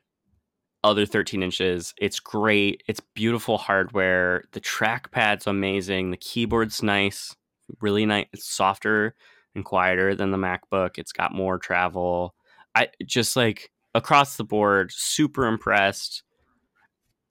other 0.84 1.06
13 1.06 1.42
inches. 1.42 1.94
It's 1.98 2.20
great. 2.20 2.82
It's 2.86 3.00
beautiful 3.14 3.56
hardware. 3.58 4.44
The 4.52 4.60
trackpad's 4.60 5.46
amazing. 5.46 6.10
The 6.10 6.16
keyboard's 6.18 6.82
nice, 6.82 7.34
really 7.80 8.06
nice. 8.06 8.26
It's 8.32 8.48
softer 8.48 9.14
and 9.54 9.64
quieter 9.64 10.14
than 10.14 10.30
the 10.30 10.36
MacBook. 10.38 10.98
It's 10.98 11.12
got 11.12 11.34
more 11.34 11.58
travel. 11.58 12.34
I 12.74 12.88
just 13.04 13.36
like 13.36 13.70
across 13.94 14.36
the 14.36 14.44
board, 14.44 14.92
super 14.92 15.46
impressed. 15.46 16.22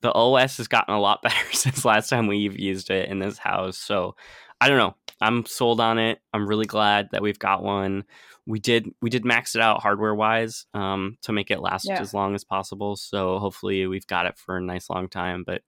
The 0.02 0.12
OS 0.12 0.58
has 0.58 0.68
gotten 0.68 0.94
a 0.94 1.00
lot 1.00 1.22
better 1.22 1.52
since 1.52 1.84
last 1.84 2.08
time 2.10 2.26
we've 2.26 2.58
used 2.58 2.90
it 2.90 3.08
in 3.08 3.18
this 3.18 3.38
house. 3.38 3.78
So 3.78 4.16
I 4.60 4.68
don't 4.68 4.78
know. 4.78 4.94
I'm 5.20 5.46
sold 5.46 5.80
on 5.80 5.98
it. 5.98 6.18
I'm 6.32 6.46
really 6.46 6.66
glad 6.66 7.08
that 7.12 7.22
we've 7.22 7.38
got 7.38 7.62
one. 7.62 8.04
We 8.46 8.60
did 8.60 8.88
we 9.02 9.10
did 9.10 9.24
max 9.24 9.54
it 9.56 9.60
out 9.62 9.82
hardware 9.82 10.14
wise 10.14 10.66
um, 10.74 11.16
to 11.22 11.32
make 11.32 11.50
it 11.50 11.60
last 11.60 11.86
Yeah. 11.86 12.00
as 12.00 12.14
long 12.14 12.34
as 12.34 12.44
possible. 12.44 12.94
So 12.96 13.38
hopefully 13.38 13.86
we've 13.86 14.06
got 14.06 14.26
it 14.26 14.38
for 14.38 14.56
a 14.56 14.62
nice 14.62 14.88
long 14.90 15.08
time. 15.08 15.42
But 15.44 15.62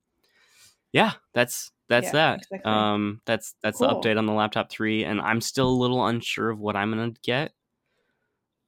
yeah, 0.92 1.12
that's 1.34 1.72
that's 1.88 2.10
Yeah, 2.10 2.12
that. 2.12 2.40
exactly. 2.40 2.70
Um, 2.70 3.20
that's 3.26 3.54
that's 3.62 3.78
Cool. 3.78 3.88
the 3.88 3.94
update 3.94 4.18
on 4.18 4.26
the 4.26 4.32
laptop 4.32 4.70
three, 4.70 5.04
and 5.04 5.20
I'm 5.20 5.40
still 5.40 5.68
a 5.68 5.80
little 5.80 6.06
unsure 6.06 6.50
of 6.50 6.60
what 6.60 6.76
I'm 6.76 6.90
gonna 6.90 7.12
get. 7.22 7.52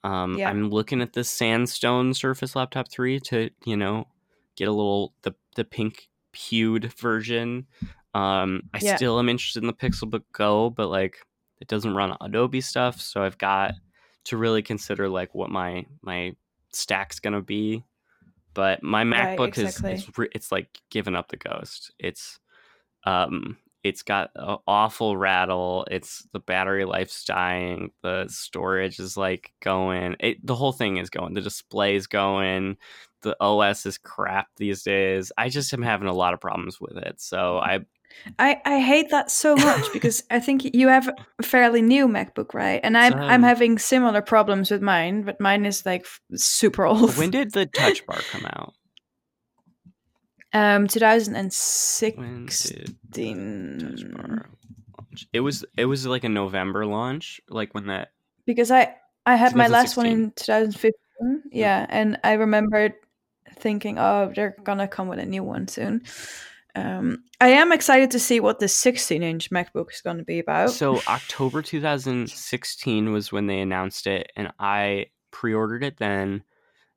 Um, 0.03 0.39
Yeah. 0.39 0.49
I'm 0.49 0.71
looking 0.71 1.03
at 1.03 1.13
the 1.13 1.25
Sandstone 1.25 2.15
Surface 2.15 2.57
Laptop 2.57 2.91
3 2.91 3.21
to, 3.21 3.51
you 3.67 3.77
know, 3.77 4.09
get 4.57 4.69
a 4.69 4.73
little 4.73 5.15
the 5.23 5.33
the 5.57 5.65
pink 5.65 6.09
hued 6.33 6.93
version. 6.95 7.67
Um, 8.15 8.63
I 8.75 8.79
Yeah. 8.81 8.97
still 8.97 9.19
am 9.19 9.29
interested 9.29 9.63
in 9.63 9.67
the 9.67 9.73
Pixelbook 9.75 10.25
Go, 10.33 10.71
but 10.71 10.89
like 10.89 11.19
it 11.61 11.69
doesn't 11.69 11.95
run 11.95 12.17
Adobe 12.21 12.61
stuff, 12.63 13.01
so 13.01 13.23
I've 13.23 13.37
got 13.39 13.75
to 14.25 14.37
really 14.39 14.63
consider 14.63 15.09
like 15.09 15.35
what 15.35 15.51
my 15.51 15.85
my 16.03 16.35
stack's 16.73 17.21
gonna 17.21 17.43
be. 17.43 17.85
But 18.55 18.83
my 18.83 19.05
Right, 19.13 19.39
MacBook 19.39 19.49
exactly. 19.49 19.93
is 19.93 20.09
re- 20.19 20.31
it's 20.35 20.53
like 20.53 20.81
giving 20.91 21.15
up 21.17 21.29
the 21.29 21.37
ghost. 21.37 21.93
It's 21.99 22.41
um 23.05 23.57
it's 23.83 24.03
got 24.03 24.31
an 24.35 24.59
awful 24.67 25.17
rattle. 25.17 25.87
It's 25.91 26.27
the 26.33 26.41
battery 26.41 26.85
life's 26.85 27.25
dying. 27.25 27.93
The 28.03 28.27
storage 28.29 28.99
is 28.99 29.17
like 29.17 29.53
going. 29.63 30.17
It, 30.21 30.47
the 30.47 30.55
whole 30.55 30.73
thing 30.73 30.99
is 30.99 31.09
going. 31.09 31.35
The 31.35 31.41
display's 31.41 32.07
going. 32.07 32.77
The 33.23 33.37
OS 33.41 33.87
is 33.87 33.99
crap 33.99 34.49
these 34.57 34.83
days. 34.83 35.33
I 35.37 35.49
just 35.49 35.73
am 35.73 35.83
having 35.83 36.09
a 36.09 36.13
lot 36.13 36.35
of 36.35 36.41
problems 36.41 36.81
with 36.81 36.97
it. 36.99 37.21
So 37.21 37.59
I 37.59 37.81
I, 38.39 38.61
I 38.65 38.81
hate 38.81 39.11
that 39.11 39.31
so 39.31 39.57
much 39.57 39.87
because 39.93 40.25
I 40.31 40.41
think 40.41 40.75
you 40.75 40.89
have 40.89 41.09
a 41.39 41.43
fairly 41.43 41.81
new 41.81 42.07
MacBook, 42.07 42.55
right? 42.55 42.81
And 42.83 42.99
I'm 42.99 43.15
I'm 43.15 43.31
um, 43.31 43.43
having 43.43 43.79
similar 43.79 44.21
problems 44.21 44.71
with 44.71 44.83
mine, 44.83 45.23
but 45.23 45.41
mine 45.41 45.65
is 45.65 45.87
like 45.87 46.07
super 46.35 46.85
old. 46.85 47.17
when 47.17 47.31
did 47.31 47.53
the 47.53 47.67
Touch 47.75 48.05
Bar 48.07 48.19
come 48.31 48.47
out? 48.47 48.75
Um 50.53 50.83
When 50.83 50.89
2016. 50.89 52.47
did 53.11 53.81
Touch 53.81 54.13
Bar 54.13 54.47
launch? 54.99 55.29
It 55.33 55.41
was 55.41 55.65
it 55.77 55.87
was 55.87 56.07
like 56.07 56.25
a 56.25 56.29
November 56.29 56.87
launch, 56.87 57.41
like 57.49 57.75
when 57.75 57.87
that 57.87 58.13
Because 58.47 58.71
I 58.71 58.95
I 59.27 59.37
had 59.37 59.55
my 59.55 59.69
last 59.69 59.97
one 59.97 60.07
in 60.07 60.31
2015. 60.33 60.93
Yeah, 61.53 61.87
and 61.89 62.19
I 62.25 62.35
remembered 62.35 62.95
thinking, 63.57 63.99
oh, 63.99 64.33
they're 64.35 64.57
gonna 64.65 64.89
come 64.89 65.09
with 65.09 65.19
a 65.19 65.27
new 65.27 65.45
one 65.45 65.69
soon. 65.69 66.03
Um, 66.75 67.25
I 67.41 67.49
am 67.49 67.73
excited 67.73 68.13
to 68.13 68.21
see 68.21 68.39
what 68.39 68.61
the 68.61 68.69
16 68.69 69.23
inch 69.23 69.51
MacBook 69.51 69.93
is 69.93 70.01
gonna 70.01 70.25
be 70.25 70.39
about. 70.39 70.71
So 70.71 71.01
October 71.09 71.63
2016 71.63 73.13
was 73.13 73.33
when 73.33 73.47
they 73.47 73.61
announced 73.61 74.07
it, 74.07 74.31
and 74.37 74.53
I 74.59 75.07
pre-ordered 75.31 75.85
it 75.85 75.99
then 75.99 76.43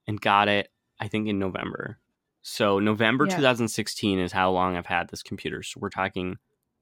and 0.08 0.20
got 0.20 0.48
it. 0.48 0.70
I 1.00 1.08
think 1.08 1.28
in 1.28 1.40
November. 1.40 1.98
So 2.44 2.78
November 2.80 3.26
Yeah. 3.26 3.38
2016 3.38 4.20
is 4.20 4.32
how 4.32 4.52
long 4.52 4.76
I've 4.76 4.86
had 4.86 5.10
this 5.10 5.24
computer. 5.24 5.64
So 5.64 5.80
we're 5.80 5.90
talking 5.90 6.38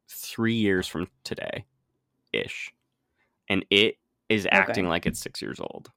three 0.09 0.55
years 0.55 0.87
from 0.87 1.07
today, 1.23 1.65
ish, 2.33 2.73
and 3.47 3.63
it 3.69 3.95
is 4.27 4.47
acting 4.51 4.87
like 4.89 5.05
it's 5.05 5.19
six 5.19 5.41
years 5.41 5.59
old. 5.59 5.91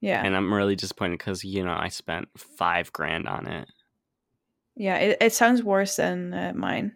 yeah, 0.00 0.22
And 0.24 0.36
I'm 0.36 0.52
really 0.52 0.76
disappointed 0.76 1.18
because 1.18 1.44
you 1.44 1.64
know 1.64 1.74
I 1.76 1.88
spent 1.88 2.28
five 2.36 2.92
grand 2.92 3.26
on 3.26 3.46
it. 3.46 3.68
yeah, 4.76 4.96
it, 4.96 5.18
it 5.20 5.32
sounds 5.32 5.62
worse 5.62 5.96
than 5.96 6.34
uh, 6.34 6.52
mine. 6.54 6.94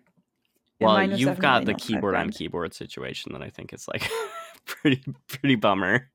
Well, 0.80 0.94
mine 0.94 1.16
you've 1.16 1.38
got 1.38 1.64
the 1.64 1.74
keyboard 1.74 2.14
on 2.16 2.30
keyboard 2.30 2.74
situation 2.74 3.32
that 3.32 3.42
I 3.42 3.48
think 3.48 3.72
is 3.72 3.88
like 3.88 4.07
pretty 4.66 5.02
pretty 5.26 5.54
bummer. 5.54 6.11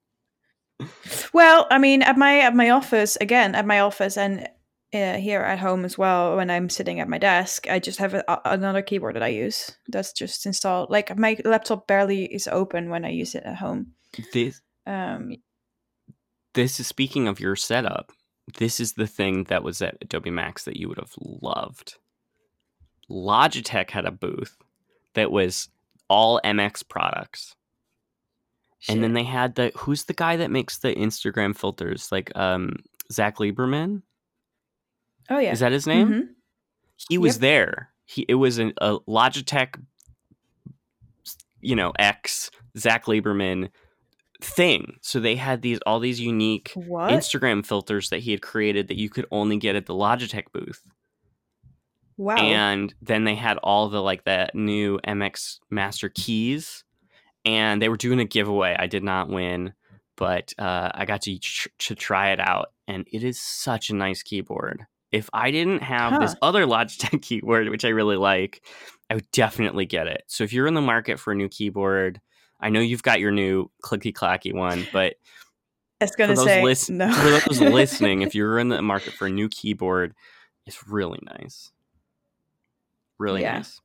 Well, 1.33 1.67
I 1.71 1.77
mean, 1.79 2.03
at 2.03 2.17
my 2.17 2.39
at 2.39 2.55
my 2.55 2.69
office 2.69 3.15
again, 3.19 3.55
at 3.55 3.65
my 3.65 3.79
office 3.79 4.17
and 4.17 4.47
uh, 4.93 5.17
here 5.17 5.41
at 5.41 5.59
home 5.59 5.85
as 5.85 5.97
well. 5.97 6.35
When 6.35 6.49
I'm 6.49 6.69
sitting 6.69 6.99
at 6.99 7.09
my 7.09 7.17
desk, 7.17 7.67
I 7.69 7.79
just 7.79 7.99
have 7.99 8.13
a, 8.13 8.41
another 8.45 8.81
keyboard 8.81 9.15
that 9.15 9.23
I 9.23 9.29
use. 9.29 9.71
That's 9.87 10.11
just 10.11 10.45
installed. 10.45 10.89
Like 10.89 11.17
my 11.17 11.37
laptop 11.45 11.87
barely 11.87 12.25
is 12.25 12.47
open 12.47 12.89
when 12.89 13.05
I 13.05 13.09
use 13.09 13.35
it 13.35 13.43
at 13.43 13.55
home. 13.55 13.93
This 14.33 14.61
Um, 14.85 15.35
this 16.53 16.79
is 16.79 16.87
speaking 16.87 17.27
of 17.27 17.39
your 17.39 17.55
setup. 17.55 18.11
This 18.57 18.79
is 18.79 18.93
the 18.93 19.07
thing 19.07 19.45
that 19.45 19.63
was 19.63 19.81
at 19.81 19.97
Adobe 20.01 20.31
Max 20.31 20.65
that 20.65 20.75
you 20.75 20.89
would 20.89 20.97
have 20.97 21.13
loved. 21.17 21.95
Logitech 23.09 23.91
had 23.91 24.05
a 24.05 24.11
booth 24.11 24.57
that 25.13 25.31
was 25.31 25.69
all 26.09 26.41
MX 26.43 26.87
products. 26.87 27.55
And 28.89 29.03
then 29.03 29.13
they 29.13 29.23
had 29.23 29.55
the 29.55 29.71
who's 29.75 30.05
the 30.05 30.13
guy 30.13 30.37
that 30.37 30.49
makes 30.49 30.79
the 30.79 30.93
Instagram 30.95 31.55
filters? 31.55 32.11
Like 32.11 32.35
um 32.35 32.77
Zach 33.11 33.37
Lieberman? 33.37 34.01
Oh 35.31 35.39
yeah, 35.39 35.51
Is 35.51 35.59
that 35.61 35.71
his 35.71 35.87
name? 35.87 36.07
Mhm. 36.09 36.27
He 37.09 37.17
was 37.17 37.35
Yep. 37.35 37.41
there. 37.41 37.89
He 38.05 38.25
it 38.29 38.35
was 38.35 38.57
an, 38.59 38.73
a 38.79 38.99
Logitech 39.07 39.81
you 41.61 41.75
know, 41.75 41.91
X 41.99 42.49
Zach 42.77 43.05
Lieberman 43.05 43.69
thing. 44.41 44.97
So 45.01 45.19
they 45.19 45.35
had 45.35 45.61
these 45.61 45.79
all 45.85 45.99
these 45.99 46.19
unique 46.19 46.71
What? 46.73 47.11
Instagram 47.11 47.65
filters 47.65 48.09
that 48.09 48.21
he 48.21 48.31
had 48.31 48.41
created 48.41 48.87
that 48.87 48.97
you 48.97 49.09
could 49.09 49.25
only 49.31 49.57
get 49.57 49.75
at 49.75 49.85
the 49.85 49.93
Logitech 49.93 50.45
booth. 50.51 50.81
wow. 52.17 52.35
And 52.37 52.93
then 53.01 53.23
they 53.23 53.35
had 53.35 53.57
all 53.57 53.89
the 53.89 54.01
like 54.01 54.23
the 54.23 54.49
new 54.53 54.99
MX 55.07 55.59
Master 55.69 56.09
keys, 56.09 56.83
and 57.45 57.81
they 57.81 57.89
were 57.89 57.97
doing 57.97 58.19
a 58.19 58.25
giveaway. 58.25 58.75
I 58.77 58.87
did 58.87 59.03
not 59.03 59.29
win, 59.29 59.73
but 60.17 60.53
uh, 60.59 60.89
I 60.93 61.05
got 61.05 61.21
to 61.23 61.37
tr- 61.39 61.69
to 61.79 61.95
try 61.95 62.31
it 62.31 62.39
out, 62.39 62.71
and 62.87 63.07
it 63.11 63.23
is 63.23 63.39
such 63.39 63.89
a 63.91 63.95
nice 63.95 64.23
keyboard. 64.23 64.85
If 65.11 65.29
I 65.33 65.51
didn't 65.51 65.83
have 65.83 66.19
this 66.21 66.35
other 66.41 66.65
Logitech 66.65 67.21
keyboard, 67.21 67.69
which 67.69 67.83
I 67.85 67.89
really 67.89 68.15
like, 68.15 68.61
I 69.09 69.15
would 69.15 69.29
definitely 69.31 69.85
get 69.85 70.07
it. 70.07 70.23
So 70.27 70.43
if 70.43 70.53
you're 70.53 70.67
in 70.67 70.73
the 70.73 70.81
market 70.81 71.19
for 71.19 71.33
a 71.33 71.35
new 71.35 71.49
keyboard, 71.49 72.21
I 72.61 72.69
know 72.69 72.79
you've 72.79 73.03
got 73.03 73.19
your 73.19 73.31
new 73.31 73.69
clicky 73.83 74.13
clacky 74.13 74.53
one, 74.53 74.87
but 74.93 75.15
I 75.99 76.05
was 76.05 76.11
gonna 76.15 76.35
for 76.35 76.43
say 76.43 76.63
lis- 76.63 76.89
no. 76.89 77.11
for 77.11 77.29
those 77.29 77.59
listening, 77.73 78.21
if 78.21 78.33
you're 78.35 78.57
in 78.57 78.69
the 78.69 78.81
market 78.81 79.13
for 79.13 79.27
a 79.27 79.29
new 79.31 79.49
keyboard, 79.49 80.13
it's 80.65 80.87
really 80.87 81.19
nice. 81.23 81.71
Really 83.19 83.41
Yeah. 83.41 83.57
nice. 83.57 83.81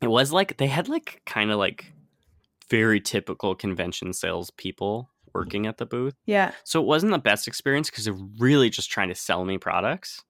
It 0.00 0.08
was 0.08 0.32
like 0.32 0.58
they 0.58 0.66
had 0.66 0.88
like 0.88 1.22
kind 1.26 1.50
of 1.50 1.58
like 1.58 1.86
very 2.70 3.00
typical 3.00 3.54
convention 3.54 4.12
sales 4.12 4.50
people 4.50 5.10
working 5.34 5.66
at 5.66 5.78
the 5.78 5.86
booth. 5.86 6.14
Yeah. 6.26 6.52
So 6.64 6.80
it 6.80 6.86
wasn't 6.86 7.12
the 7.12 7.18
best 7.18 7.48
experience 7.48 7.90
because 7.90 8.04
they're 8.04 8.16
really 8.38 8.70
just 8.70 8.90
trying 8.90 9.08
to 9.08 9.14
sell 9.14 9.44
me 9.44 9.58
products. 9.58 10.22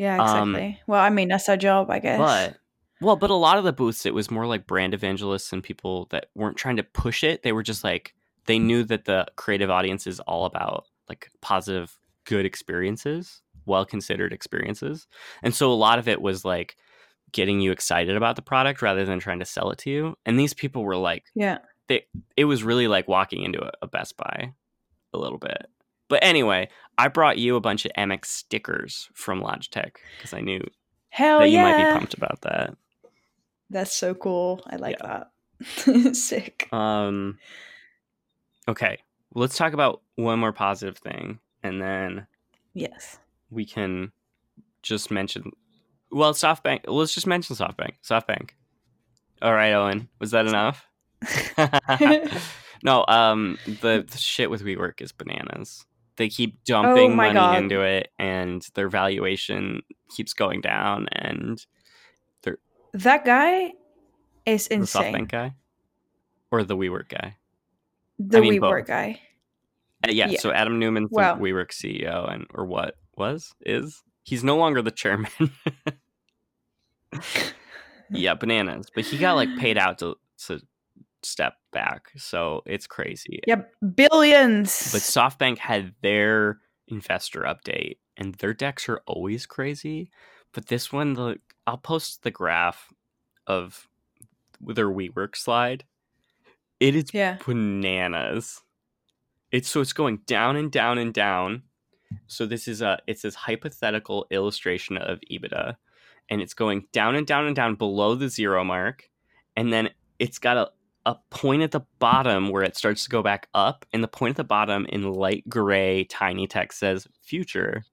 Yeah, 0.00 0.16
Um, 0.16 0.54
exactly. 0.54 0.80
well, 0.86 1.02
I 1.02 1.10
mean, 1.10 1.28
that's 1.28 1.46
our 1.50 1.58
job, 1.58 1.90
I 1.90 1.98
guess. 1.98 2.18
But 2.18 2.56
well, 3.02 3.16
but 3.16 3.28
a 3.28 3.34
lot 3.34 3.58
of 3.58 3.64
the 3.64 3.72
booths 3.72 4.06
it 4.06 4.14
was 4.14 4.30
more 4.30 4.46
like 4.46 4.66
brand 4.66 4.94
evangelists 4.94 5.52
and 5.52 5.62
people 5.62 6.06
that 6.08 6.30
weren't 6.34 6.56
trying 6.56 6.78
to 6.78 6.82
push 6.82 7.22
it. 7.22 7.42
They 7.42 7.52
were 7.52 7.62
just 7.62 7.84
like 7.84 8.14
they 8.46 8.58
knew 8.58 8.82
that 8.84 9.04
the 9.04 9.26
creative 9.36 9.68
audience 9.68 10.06
is 10.06 10.18
all 10.20 10.46
about 10.46 10.86
like 11.10 11.28
positive, 11.42 11.98
good 12.24 12.46
experiences, 12.46 13.42
well 13.66 13.84
considered 13.84 14.32
experiences. 14.32 15.06
And 15.42 15.54
so 15.54 15.70
a 15.70 15.74
lot 15.74 15.98
of 15.98 16.08
it 16.08 16.22
was 16.22 16.46
like 16.46 16.76
getting 17.30 17.60
you 17.60 17.70
excited 17.70 18.16
about 18.16 18.36
the 18.36 18.42
product 18.42 18.80
rather 18.80 19.04
than 19.04 19.20
trying 19.20 19.40
to 19.40 19.44
sell 19.44 19.70
it 19.70 19.76
to 19.80 19.90
you. 19.90 20.16
And 20.24 20.38
these 20.38 20.54
people 20.54 20.82
were 20.82 20.96
like 20.96 21.24
yeah. 21.34 21.58
they, 21.88 22.06
it 22.38 22.46
was 22.46 22.64
really 22.64 22.88
like 22.88 23.06
walking 23.06 23.42
into 23.42 23.62
a, 23.62 23.70
a 23.82 23.86
Best 23.86 24.16
Buy 24.16 24.54
a 25.12 25.18
little 25.18 25.38
bit. 25.38 25.66
But 26.10 26.22
anyway, 26.24 26.68
I 26.98 27.08
brought 27.08 27.38
you 27.38 27.54
a 27.56 27.60
bunch 27.60 27.86
of 27.86 27.92
MX 27.96 28.26
stickers 28.26 29.08
from 29.14 29.40
Logitech 29.40 29.92
because 30.18 30.34
I 30.34 30.40
knew 30.40 30.60
Hell 31.08 31.38
that 31.38 31.48
you 31.48 31.58
might 31.58 31.78
be 31.78 31.92
pumped 31.92 32.14
about 32.14 32.42
that. 32.42 32.76
That's 33.70 33.92
so 33.94 34.12
cool. 34.14 34.60
I 34.66 34.76
like 34.76 34.98
that. 34.98 35.30
Sick. 36.16 36.68
Um, 36.72 37.38
okay, 38.68 38.98
let's 39.34 39.56
talk 39.56 39.72
about 39.72 40.02
one 40.16 40.40
more 40.40 40.52
positive 40.52 40.98
thing, 40.98 41.38
and 41.62 41.80
then 41.80 42.26
Yes. 42.74 43.18
we 43.50 43.64
can 43.64 44.10
just 44.82 45.12
mention. 45.12 45.52
Well, 46.10 46.34
SoftBank. 46.34 46.80
Let's 46.88 47.14
just 47.14 47.28
mention 47.28 47.54
SoftBank. 47.54 47.92
SoftBank. 48.04 48.50
All 49.42 49.54
right, 49.54 49.72
Owen. 49.72 50.08
Was 50.18 50.32
that 50.32 50.46
enough? 50.46 50.84
no. 52.82 53.04
Um, 53.06 53.58
the, 53.66 54.04
the 54.10 54.18
shit 54.18 54.50
with 54.50 54.64
WeWork 54.64 55.00
is 55.00 55.12
bananas. 55.12 55.86
They 56.20 56.28
keep 56.28 56.62
dumping 56.64 57.12
Oh 57.12 57.14
money 57.14 57.32
God. 57.32 57.56
into 57.62 57.80
it, 57.80 58.08
and 58.18 58.60
their 58.74 58.90
valuation 58.90 59.80
keeps 60.14 60.34
going 60.34 60.60
down. 60.60 61.08
And 61.12 61.64
that 62.92 63.24
guy 63.24 63.72
is 64.44 64.68
the 64.68 64.74
insane. 64.74 65.14
SoftBank 65.14 65.28
guy, 65.30 65.54
or 66.50 66.62
the 66.62 66.76
WeWork 66.76 67.08
guy. 67.08 67.38
The 68.18 68.36
I 68.36 68.40
mean, 68.42 68.60
WeWork 68.60 68.80
both. 68.80 68.86
guy. 68.88 69.20
Uh, 70.06 70.10
yeah, 70.10 70.26
Yeah. 70.28 70.40
So 70.40 70.50
Adam 70.52 70.78
Neumann's 70.78 71.08
Well- 71.10 71.36
the 71.36 71.42
WeWork 71.42 71.70
CEO, 71.70 72.30
and 72.30 72.46
or 72.52 72.66
what 72.66 72.96
was 73.16 73.54
is 73.64 74.02
he's 74.22 74.44
no 74.44 74.56
longer 74.58 74.82
the 74.82 74.90
chairman. 74.90 75.30
yeah, 78.10 78.34
bananas. 78.34 78.88
But 78.94 79.04
he 79.04 79.16
got 79.18 79.34
like 79.34 79.48
paid 79.58 79.78
out 79.78 79.98
to 80.00 80.16
to 80.46 80.60
step 81.22 81.54
back, 81.72 82.10
so 82.16 82.62
it's 82.66 82.86
crazy. 82.86 83.40
Yep. 83.46 83.70
Billions. 83.94 84.92
But 84.92 85.02
SoftBank 85.02 85.58
had 85.58 85.94
their 86.02 86.58
investor 86.88 87.42
update, 87.42 87.98
and 88.16 88.34
their 88.36 88.54
decks 88.54 88.88
are 88.88 89.00
always 89.06 89.46
crazy. 89.46 90.10
But 90.52 90.66
this 90.66 90.92
one, 90.92 91.14
the 91.14 91.38
I'll 91.66 91.78
post 91.78 92.22
the 92.22 92.30
graph 92.30 92.92
of 93.46 93.88
their 94.60 94.88
WeWork 94.88 95.36
slide. 95.36 95.84
It 96.80 96.96
is 96.96 97.12
yeah. 97.12 97.38
bananas. 97.44 98.62
It's 99.52 99.68
so 99.68 99.80
it's 99.80 99.92
going 99.92 100.18
down 100.26 100.56
and 100.56 100.70
down 100.70 100.98
and 100.98 101.12
down. 101.12 101.62
So 102.26 102.46
this 102.46 102.66
is 102.66 102.82
a 102.82 102.98
it's 103.06 103.22
this 103.22 103.34
hypothetical 103.34 104.26
illustration 104.30 104.96
of 104.96 105.20
EBITDA, 105.30 105.76
and 106.28 106.40
it's 106.40 106.54
going 106.54 106.86
down 106.92 107.14
and 107.14 107.26
down 107.26 107.46
and 107.46 107.54
down 107.54 107.74
below 107.76 108.14
the 108.14 108.28
zero 108.28 108.64
mark, 108.64 109.08
and 109.56 109.72
then 109.72 109.90
it's 110.18 110.38
got 110.38 110.56
a 110.56 110.70
a 111.06 111.16
point 111.30 111.62
at 111.62 111.70
the 111.70 111.82
bottom 111.98 112.50
where 112.50 112.62
it 112.62 112.76
starts 112.76 113.04
to 113.04 113.10
go 113.10 113.22
back 113.22 113.48
up, 113.54 113.84
and 113.92 114.02
the 114.02 114.08
point 114.08 114.32
at 114.32 114.36
the 114.36 114.44
bottom 114.44 114.86
in 114.86 115.12
light 115.12 115.48
gray 115.48 116.04
tiny 116.04 116.46
text 116.46 116.78
says 116.78 117.06
future. 117.22 117.84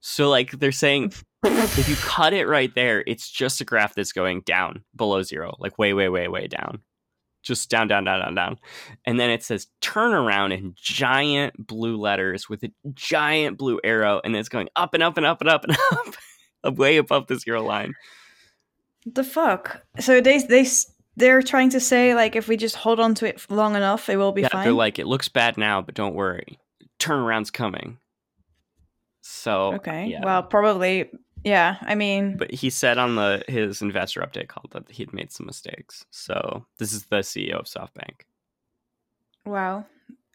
So 0.00 0.28
like 0.28 0.52
they're 0.52 0.72
saying 0.72 1.12
if 1.44 1.88
you 1.88 1.96
cut 1.96 2.32
it 2.32 2.46
right 2.46 2.74
there, 2.74 3.02
it's 3.06 3.30
just 3.30 3.60
a 3.60 3.64
graph 3.64 3.94
that's 3.94 4.12
going 4.12 4.42
down 4.42 4.84
below 4.94 5.22
zero, 5.22 5.56
like 5.58 5.78
way, 5.78 5.94
way, 5.94 6.08
way, 6.08 6.28
way 6.28 6.46
down. 6.46 6.80
Just 7.42 7.70
down, 7.70 7.88
down, 7.88 8.04
down, 8.04 8.20
down, 8.20 8.34
down. 8.34 8.58
And 9.06 9.18
then 9.18 9.30
it 9.30 9.42
says 9.42 9.68
turnaround 9.80 10.52
in 10.52 10.74
giant 10.76 11.54
blue 11.66 11.96
letters 11.96 12.50
with 12.50 12.62
a 12.64 12.72
giant 12.92 13.56
blue 13.56 13.80
arrow, 13.82 14.20
and 14.22 14.36
it's 14.36 14.50
going 14.50 14.68
up 14.76 14.92
and 14.92 15.02
up 15.02 15.16
and 15.16 15.24
up 15.24 15.40
and 15.40 15.48
up 15.48 15.64
and 15.64 15.74
up, 16.64 16.76
way 16.76 16.98
above 16.98 17.28
the 17.28 17.36
zero 17.38 17.62
line. 17.62 17.94
the 19.06 19.24
fuck? 19.24 19.82
So 20.00 20.20
they 20.20 20.42
they 20.42 20.66
they're 21.20 21.42
trying 21.42 21.70
to 21.70 21.80
say 21.80 22.14
like 22.14 22.34
if 22.34 22.48
we 22.48 22.56
just 22.56 22.74
hold 22.74 22.98
on 22.98 23.14
to 23.16 23.28
it 23.28 23.48
long 23.50 23.76
enough, 23.76 24.08
it 24.08 24.16
will 24.16 24.32
be 24.32 24.42
yeah, 24.42 24.48
fine. 24.48 24.64
they're 24.64 24.72
like, 24.72 24.98
it 24.98 25.06
looks 25.06 25.28
bad 25.28 25.56
now, 25.56 25.80
but 25.80 25.94
don't 25.94 26.14
worry. 26.14 26.58
Turnaround's 26.98 27.50
coming. 27.50 27.98
So 29.20 29.74
okay. 29.74 30.06
yeah. 30.06 30.24
Well, 30.24 30.42
probably. 30.42 31.10
Yeah. 31.44 31.76
I 31.82 31.94
mean, 31.94 32.36
but 32.36 32.50
he 32.50 32.68
said 32.68 32.98
on 32.98 33.14
the 33.14 33.42
his 33.46 33.80
investor 33.80 34.20
update 34.20 34.48
call 34.48 34.64
that 34.72 34.90
he'd 34.90 35.12
made 35.12 35.30
some 35.30 35.46
mistakes. 35.46 36.04
So 36.10 36.66
this 36.78 36.92
is 36.92 37.04
the 37.04 37.16
CEO 37.18 37.60
of 37.60 37.66
SoftBank. 37.66 38.22
wow. 39.46 39.86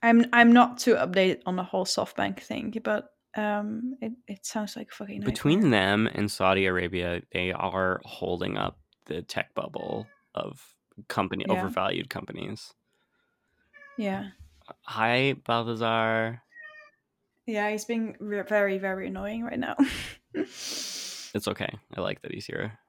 I'm 0.02 0.26
I'm 0.34 0.52
not 0.54 0.78
too 0.78 0.96
updated 0.96 1.42
on 1.48 1.56
the 1.56 1.64
whole 1.64 1.86
SoftBank 1.86 2.40
thing, 2.40 2.80
but 2.84 3.10
um, 3.36 3.96
it 4.02 4.14
it 4.28 4.46
sounds 4.46 4.76
like 4.76 4.92
fucking 4.92 5.20
nightmare. 5.20 5.32
Between 5.32 5.72
them 5.72 6.08
and 6.14 6.32
Saudi 6.32 6.68
Arabia, 6.68 7.22
they 7.32 7.52
are 7.52 8.02
holding 8.06 8.56
up 8.56 8.78
the 9.06 9.24
tech 9.24 9.54
bubble 9.56 10.06
of 10.36 10.75
company 11.08 11.46
Yeah. 11.48 11.54
overvalued 11.54 12.10
companies. 12.10 12.74
Yeah. 13.98 14.30
Hi, 14.84 15.36
Balthazar. 15.46 16.42
Yeah, 17.46 17.70
he's 17.70 17.86
being 17.86 18.16
re- 18.20 18.42
very 18.42 18.78
very 18.78 19.08
annoying 19.08 19.44
right 19.44 19.60
now. 19.60 19.76
It's 21.36 21.50
okay. 21.50 21.78
I 21.96 22.00
like 22.00 22.22
that 22.22 22.34
he's 22.34 22.46
here. 22.46 22.80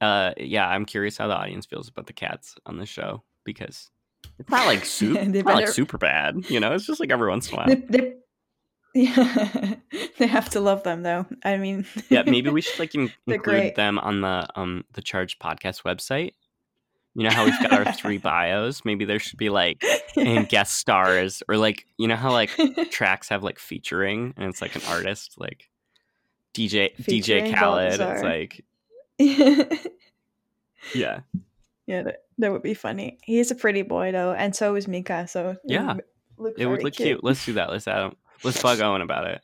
Uh, 0.00 0.32
yeah, 0.36 0.68
I'm 0.68 0.84
curious 0.84 1.16
how 1.18 1.26
the 1.26 1.34
audience 1.34 1.66
feels 1.66 1.88
about 1.88 2.06
the 2.06 2.12
cats 2.12 2.54
on 2.64 2.78
the 2.78 2.86
show 2.86 3.24
because 3.44 3.90
it's 4.38 4.48
not 4.50 4.66
like 4.66 4.84
super, 4.84 5.24
not 5.24 5.46
like 5.46 5.68
super 5.68 5.98
bad. 5.98 6.48
You 6.48 6.60
know, 6.60 6.72
it's 6.72 6.86
just 6.86 7.00
like 7.00 7.10
every 7.10 7.28
once 7.28 7.48
in 7.48 7.54
a 7.54 7.56
while. 7.56 7.66
they, 7.68 7.74
they, 7.74 8.14
yeah, 8.94 9.74
they 10.18 10.26
have 10.26 10.50
to 10.50 10.60
love 10.60 10.82
them 10.82 11.02
though. 11.02 11.26
I 11.44 11.56
mean, 11.56 11.86
yeah, 12.08 12.22
maybe 12.24 12.50
we 12.50 12.60
should 12.60 12.78
like 12.78 12.94
in- 12.94 13.12
include 13.26 13.42
great. 13.42 13.74
them 13.76 13.98
on 13.98 14.20
the 14.20 14.46
um 14.56 14.84
the 14.92 15.02
Charge 15.02 15.38
Podcast 15.38 15.82
website. 15.82 16.32
You 17.14 17.24
know 17.24 17.30
how 17.30 17.44
we've 17.44 17.60
got 17.60 17.72
our 17.72 17.92
three 17.92 18.18
bios. 18.18 18.84
Maybe 18.84 19.04
there 19.04 19.18
should 19.18 19.38
be 19.38 19.50
like 19.50 19.82
and 20.16 20.48
guest 20.48 20.74
stars 20.74 21.42
or 21.48 21.56
like 21.56 21.84
you 21.98 22.06
know 22.06 22.14
how 22.16 22.30
like 22.30 22.50
tracks 22.90 23.28
have 23.30 23.42
like 23.42 23.58
featuring 23.58 24.32
and 24.36 24.48
it's 24.48 24.62
like 24.62 24.76
an 24.76 24.82
artist 24.88 25.34
like 25.36 25.68
DJ 26.54 26.94
Featuring 26.96 27.52
DJ 27.52 27.56
Khaled. 27.56 28.00
It's 28.00 28.22
like 28.22 28.64
yeah, 30.94 31.20
yeah, 31.86 32.02
that, 32.02 32.22
that 32.38 32.52
would 32.52 32.62
be 32.62 32.74
funny. 32.74 33.18
He 33.22 33.38
is 33.38 33.50
a 33.50 33.54
pretty 33.54 33.82
boy 33.82 34.12
though, 34.12 34.32
and 34.32 34.54
so 34.54 34.74
is 34.76 34.88
Mika. 34.88 35.26
So 35.28 35.50
it 35.50 35.58
Yeah. 35.64 35.94
would 35.94 36.04
look 36.38 36.54
it 36.58 36.66
would 36.66 36.82
look 36.82 36.94
cute. 36.94 37.22
Let's 37.24 37.44
do 37.44 37.54
that. 37.54 37.70
Let's 37.70 37.86
add 37.88 38.04
'em- 38.04 38.16
Let's 38.42 38.62
bug 38.62 38.80
Owen 38.80 39.02
about 39.02 39.26
it. 39.26 39.42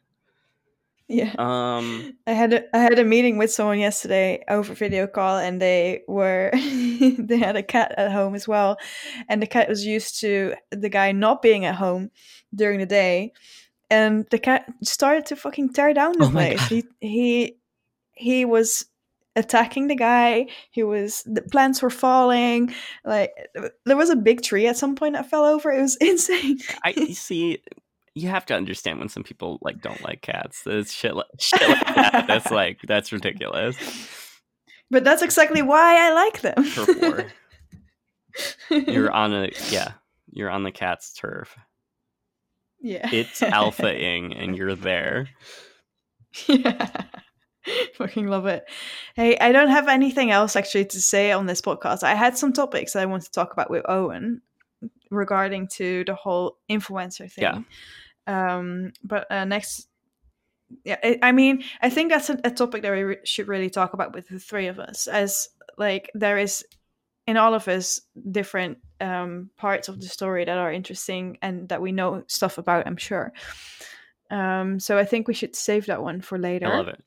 Yeah. 1.09 1.33
Um, 1.39 2.17
I 2.27 2.33
had 2.33 2.53
a, 2.53 2.77
I 2.77 2.81
had 2.81 2.99
a 2.99 3.05
meeting 3.05 3.39
with 3.39 3.53
someone 3.53 3.79
yesterday 3.79 4.43
over 4.49 4.75
video 4.75 5.07
call, 5.07 5.39
and 5.39 5.63
they 5.63 6.03
were 6.09 6.51
they 6.55 7.39
had 7.39 7.55
a 7.55 7.63
cat 7.63 7.95
at 7.97 8.11
home 8.11 8.35
as 8.35 8.49
well, 8.49 8.79
and 9.29 9.41
the 9.41 9.47
cat 9.47 9.69
was 9.69 9.87
used 9.87 10.21
to 10.21 10.55
the 10.71 10.89
guy 10.89 11.13
not 11.13 11.43
being 11.43 11.65
at 11.65 11.77
home 11.77 12.11
during 12.53 12.81
the 12.81 12.87
day, 12.87 13.33
and 13.89 14.27
the 14.31 14.39
cat 14.39 14.67
started 14.83 15.27
to 15.27 15.37
fucking 15.37 15.73
tear 15.73 15.95
down 15.95 16.19
the 16.19 16.25
Oh 16.25 16.31
place. 16.31 16.67
He 16.67 16.85
he 17.01 17.57
he 18.13 18.45
was 18.45 18.87
attacking 19.37 19.87
the 19.87 19.95
guy. 19.95 20.47
He 20.71 20.83
was 20.83 21.23
the 21.25 21.43
plants 21.43 21.83
were 21.83 21.91
falling. 21.91 22.75
Like 23.05 23.31
there 23.85 23.97
was 23.97 24.11
a 24.11 24.17
big 24.17 24.43
tree 24.43 24.67
at 24.67 24.77
some 24.77 24.97
point 24.97 25.15
that 25.15 25.31
fell 25.31 25.45
over. 25.45 25.71
It 25.71 25.83
was 25.83 25.97
insane. 26.01 26.59
I 26.85 26.93
see. 27.13 27.63
You 28.17 28.29
have 28.31 28.47
to 28.47 28.55
understand 28.55 28.99
when 28.99 29.11
some 29.11 29.25
people 29.25 29.59
like 29.61 29.83
don't 29.83 30.03
like 30.03 30.23
cats. 30.23 30.63
It's 30.65 30.91
shit 30.91 31.15
like 31.15 31.27
shit 31.39 31.61
like 31.69 31.95
that. 31.95 32.25
That's 32.27 32.51
like 32.51 32.79
that's 32.89 33.13
ridiculous. 33.13 33.77
but 34.91 35.05
that's 35.05 35.21
exactly 35.21 35.61
why 35.61 36.09
I 36.09 36.15
like 36.15 36.41
them. 36.41 37.29
You're 38.71 39.13
on 39.13 39.35
a 39.35 39.51
yeah. 39.71 39.93
You're 40.33 40.49
on 40.51 40.63
the 40.63 40.73
cat's 40.73 41.13
turf. 41.13 41.57
yeah. 42.81 43.09
It's 43.13 43.43
alpha 43.43 43.95
ing, 43.95 44.33
and 44.35 44.57
you're 44.57 44.75
there. 44.75 45.29
yeah. 46.47 46.89
Fucking 47.97 48.29
love 48.29 48.47
it. 48.47 48.65
Hey, 49.15 49.37
I 49.39 49.53
don't 49.53 49.69
have 49.69 49.89
anything 49.89 50.31
else 50.31 50.57
actually 50.57 50.87
to 50.87 51.01
say 51.03 51.33
on 51.33 51.45
this 51.45 51.61
podcast. 51.61 52.03
I 52.03 52.15
had 52.15 52.39
some 52.39 52.55
topics 52.55 52.95
that 52.95 53.03
I 53.03 53.07
want 53.07 53.25
to 53.25 53.31
talk 53.31 53.53
about 53.53 53.71
with 53.71 53.85
Owen 53.89 54.41
regarding 55.11 55.69
to 55.75 56.05
the 56.05 56.15
whole 56.15 56.57
influencer 56.71 57.31
thing. 57.31 57.43
Yeah. 57.43 57.61
Um, 58.27 58.93
but 59.03 59.31
uh, 59.31 59.45
next, 59.45 59.89
yeah, 60.85 60.99
I, 61.03 61.19
I 61.23 61.33
mean, 61.33 61.65
I 61.81 61.91
think 61.91 62.11
that's 62.11 62.31
a, 62.31 62.39
a 62.45 62.51
topic 62.51 62.83
that 62.83 62.93
we 62.93 63.03
re- 63.03 63.17
should 63.25 63.49
really 63.49 63.71
talk 63.71 63.93
about 63.93 64.15
with 64.15 64.29
the 64.29 64.39
three 64.39 64.67
of 64.67 64.79
us, 64.79 65.07
as 65.07 65.49
like 65.79 66.11
there 66.15 66.39
is 66.39 66.65
in 67.27 67.37
all 67.37 67.55
of 67.55 67.69
us 67.69 68.01
different 68.31 68.79
um, 69.01 69.51
parts 69.57 69.89
of 69.89 70.01
the 70.01 70.07
story 70.09 70.45
that 70.45 70.59
are 70.59 70.73
interesting 70.73 71.39
and 71.43 71.69
that 71.69 71.83
we 71.83 71.93
know 71.93 72.23
stuff 72.29 72.59
about. 72.59 72.87
I'm 72.87 72.97
sure. 72.97 73.33
Um, 74.31 74.81
so 74.81 74.99
I 74.99 75.05
think 75.05 75.29
we 75.29 75.35
should 75.35 75.55
save 75.55 75.87
that 75.87 76.03
one 76.03 76.21
for 76.21 76.39
later. 76.39 76.67
I 76.67 76.77
love 76.77 76.89
it. 76.89 77.03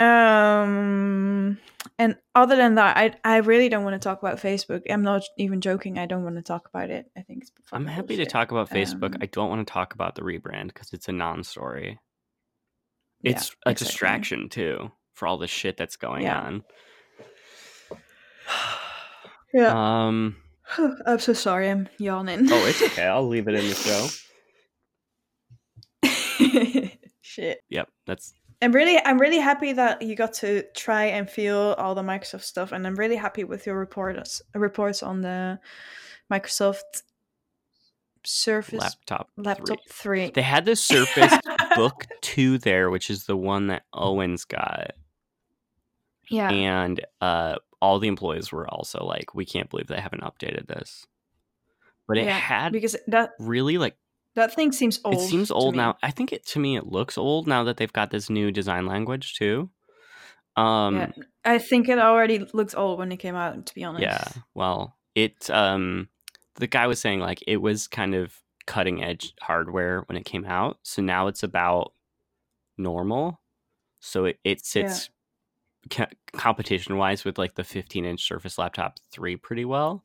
Um, 0.00 1.58
and 1.98 2.16
other 2.34 2.56
than 2.56 2.76
that, 2.76 2.96
I 2.96 3.14
I 3.24 3.38
really 3.38 3.68
don't 3.68 3.84
want 3.84 3.94
to 4.00 4.06
talk 4.08 4.22
about 4.22 4.38
Facebook. 4.38 4.82
I'm 4.88 5.02
not 5.02 5.22
even 5.36 5.60
joking. 5.60 5.98
I 5.98 6.06
don't 6.06 6.22
want 6.24 6.36
to 6.36 6.42
talk 6.42 6.68
about 6.72 6.90
it. 6.90 7.06
I 7.16 7.22
think 7.22 7.42
it's. 7.42 7.52
I'm 7.72 7.86
happy 7.86 8.16
to 8.16 8.26
talk 8.26 8.50
about 8.52 8.70
Facebook. 8.70 9.14
Um, 9.16 9.20
I 9.20 9.26
don't 9.26 9.48
want 9.50 9.66
to 9.66 9.72
talk 9.72 9.94
about 9.94 10.14
the 10.14 10.22
rebrand 10.22 10.68
because 10.68 10.92
it's 10.92 11.08
a 11.08 11.12
non-story. 11.12 11.98
Yeah, 13.22 13.32
It's 13.32 13.50
a 13.66 13.70
exactly. 13.70 13.86
distraction 13.86 14.48
too 14.48 14.92
for 15.14 15.26
all 15.26 15.38
the 15.38 15.48
shit 15.48 15.76
that's 15.76 15.96
going 15.96 16.22
Yeah. 16.22 16.40
on. 16.40 16.64
Yeah. 19.54 20.06
Um. 20.06 20.36
I'm 21.06 21.18
so 21.18 21.32
sorry. 21.32 21.70
I'm 21.70 21.88
yawning. 21.98 22.46
Oh, 22.52 22.66
it's 22.66 22.82
okay. 22.82 23.06
I'll 23.06 23.26
leave 23.26 23.48
it 23.48 23.54
in 23.54 23.66
the 23.66 23.74
show. 23.74 24.08
Shit. 27.22 27.60
Yep. 27.70 27.88
That's 28.06 28.34
I'm 28.60 28.72
really 28.72 28.98
I'm 29.04 29.18
really 29.18 29.38
happy 29.38 29.72
that 29.72 30.02
you 30.02 30.16
got 30.16 30.32
to 30.34 30.64
try 30.74 31.04
and 31.04 31.30
feel 31.30 31.74
all 31.78 31.94
the 31.94 32.02
Microsoft 32.02 32.42
stuff 32.42 32.72
and 32.72 32.86
I'm 32.86 32.96
really 32.96 33.16
happy 33.16 33.44
with 33.44 33.66
your 33.66 33.78
reports 33.78 34.42
reports 34.54 35.02
on 35.02 35.20
the 35.20 35.60
Microsoft 36.32 37.02
Surface 38.24 38.80
laptop. 38.80 39.30
laptop 39.36 39.78
3. 39.88 40.26
3. 40.26 40.30
They 40.34 40.42
had 40.42 40.64
the 40.64 40.74
Surface 40.74 41.32
Book 41.76 42.04
2 42.22 42.58
there, 42.58 42.90
which 42.90 43.10
is 43.10 43.24
the 43.24 43.36
one 43.36 43.68
that 43.68 43.84
Owens 43.92 44.44
got. 44.44 44.92
yeah. 46.28 46.50
And 46.50 47.04
uh 47.20 47.56
all 47.80 48.00
the 48.00 48.08
employees 48.08 48.50
were 48.50 48.68
also 48.68 49.04
like, 49.04 49.36
we 49.36 49.44
can't 49.44 49.70
believe 49.70 49.86
they 49.86 50.00
haven't 50.00 50.22
updated 50.22 50.66
this. 50.66 51.06
But 52.08 52.18
it 52.18 52.24
yeah, 52.24 52.38
had 52.38 52.72
because 52.72 52.96
that 53.06 53.30
really 53.38 53.78
like 53.78 53.96
that 54.38 54.54
thing 54.54 54.72
seems 54.72 55.00
old. 55.04 55.14
it 55.14 55.20
seems 55.20 55.50
old 55.50 55.76
now. 55.76 55.96
I 56.02 56.10
think 56.10 56.32
it 56.32 56.46
to 56.46 56.58
me 56.58 56.76
it 56.76 56.86
looks 56.86 57.18
old 57.18 57.46
now 57.46 57.64
that 57.64 57.76
they've 57.76 57.92
got 57.92 58.10
this 58.10 58.30
new 58.30 58.50
design 58.50 58.86
language 58.86 59.34
too. 59.34 59.70
Um 60.56 60.96
yeah. 60.96 61.12
I 61.44 61.58
think 61.58 61.88
it 61.88 61.98
already 61.98 62.46
looks 62.52 62.74
old 62.74 62.98
when 62.98 63.12
it 63.12 63.18
came 63.18 63.34
out 63.34 63.66
to 63.66 63.74
be 63.74 63.84
honest. 63.84 64.02
Yeah. 64.02 64.24
Well, 64.54 64.96
it 65.14 65.48
um 65.50 66.08
the 66.56 66.66
guy 66.66 66.86
was 66.86 67.00
saying 67.00 67.20
like 67.20 67.42
it 67.46 67.58
was 67.58 67.86
kind 67.86 68.14
of 68.14 68.34
cutting 68.66 69.02
edge 69.02 69.34
hardware 69.40 70.02
when 70.06 70.16
it 70.16 70.24
came 70.24 70.44
out. 70.44 70.78
So 70.82 71.02
now 71.02 71.26
it's 71.26 71.42
about 71.42 71.92
normal. 72.76 73.40
So 74.00 74.26
it, 74.26 74.38
it 74.44 74.64
sits 74.64 75.10
co- 75.90 76.06
competition 76.32 76.96
wise 76.96 77.24
with 77.24 77.38
like 77.38 77.54
the 77.54 77.64
15 77.64 78.04
inch 78.04 78.26
Surface 78.26 78.58
Laptop 78.58 78.98
3 79.12 79.36
pretty 79.36 79.64
well. 79.64 80.04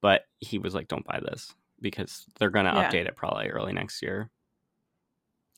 But 0.00 0.22
he 0.38 0.58
was 0.58 0.74
like, 0.74 0.88
don't 0.88 1.04
buy 1.04 1.20
this 1.20 1.54
because 1.84 2.24
they're 2.40 2.50
going 2.50 2.64
to 2.66 2.72
Yeah. 2.72 2.90
update 2.90 3.06
it 3.06 3.14
probably 3.14 3.46
early 3.48 3.72
next 3.72 4.02
year. 4.02 4.30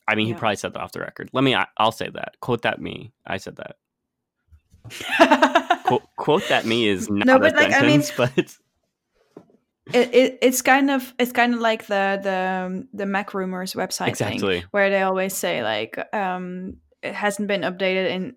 I 0.07 0.13
mean, 0.15 0.27
Yeah. 0.27 0.35
he 0.35 0.39
probably 0.39 0.57
said 0.57 0.73
that 0.73 0.81
off 0.81 0.91
the 0.91 0.99
record. 0.99 1.29
Let 1.33 1.43
me, 1.43 1.55
I, 1.55 1.65
I'll 1.77 1.91
say 1.91 2.09
that. 2.09 2.35
Quote 2.39 2.61
that 2.61 2.79
me. 2.79 3.13
I 3.25 3.37
said 3.37 3.55
that. 3.57 3.77
Quote, 5.85 6.03
quote 6.17 6.47
that 6.49 6.65
me 6.65 6.87
is 6.87 7.09
not 7.09 7.25
No, 7.25 7.35
a 7.37 7.39
but, 7.39 7.55
like, 7.55 7.73
I 7.73 7.81
mean- 7.81 8.03
but 8.17 8.31
it, 8.37 10.13
it 10.13 10.37
it's 10.41 10.61
kind 10.61 10.91
of 10.91 11.13
it's 11.17 11.31
kind 11.31 11.53
of 11.53 11.61
like 11.61 11.87
the 11.87 12.19
the 12.21 12.87
the 12.93 13.05
MacRumors 13.05 13.73
website 13.75 14.17
thing 14.17 14.33
exactly. 14.33 14.65
where 14.71 14.89
they 14.89 15.01
always 15.01 15.33
say 15.33 15.63
like 15.63 15.97
um 16.13 16.75
it 17.01 17.13
hasn't 17.13 17.47
been 17.47 17.61
updated 17.61 18.09
in 18.09 18.35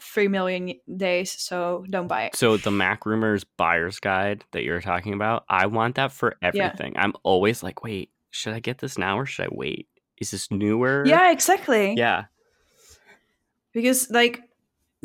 3 0.00 0.28
million 0.28 0.74
days 0.96 1.32
so 1.32 1.84
don't 1.90 2.06
buy 2.06 2.24
it. 2.24 2.36
So 2.36 2.56
the 2.56 2.70
MacRumors 2.70 3.44
buyer's 3.56 3.98
guide 3.98 4.44
that 4.52 4.62
you're 4.62 4.80
talking 4.80 5.14
about, 5.14 5.44
I 5.48 5.66
want 5.66 5.96
that 5.96 6.12
for 6.12 6.36
everything. 6.42 6.94
I'm 6.96 7.14
always 7.22 7.62
like, 7.62 7.82
wait, 7.82 8.10
should 8.30 8.54
I 8.54 8.60
get 8.60 8.78
this 8.78 8.98
now 8.98 9.18
or 9.18 9.26
should 9.26 9.46
I 9.46 9.48
wait? 9.50 9.88
Is 10.18 10.30
this 10.30 10.50
newer? 10.50 11.04
Yeah, 11.06 11.30
exactly. 11.30 11.94
Yeah. 11.96 12.24
Because 13.72 14.10
like 14.10 14.42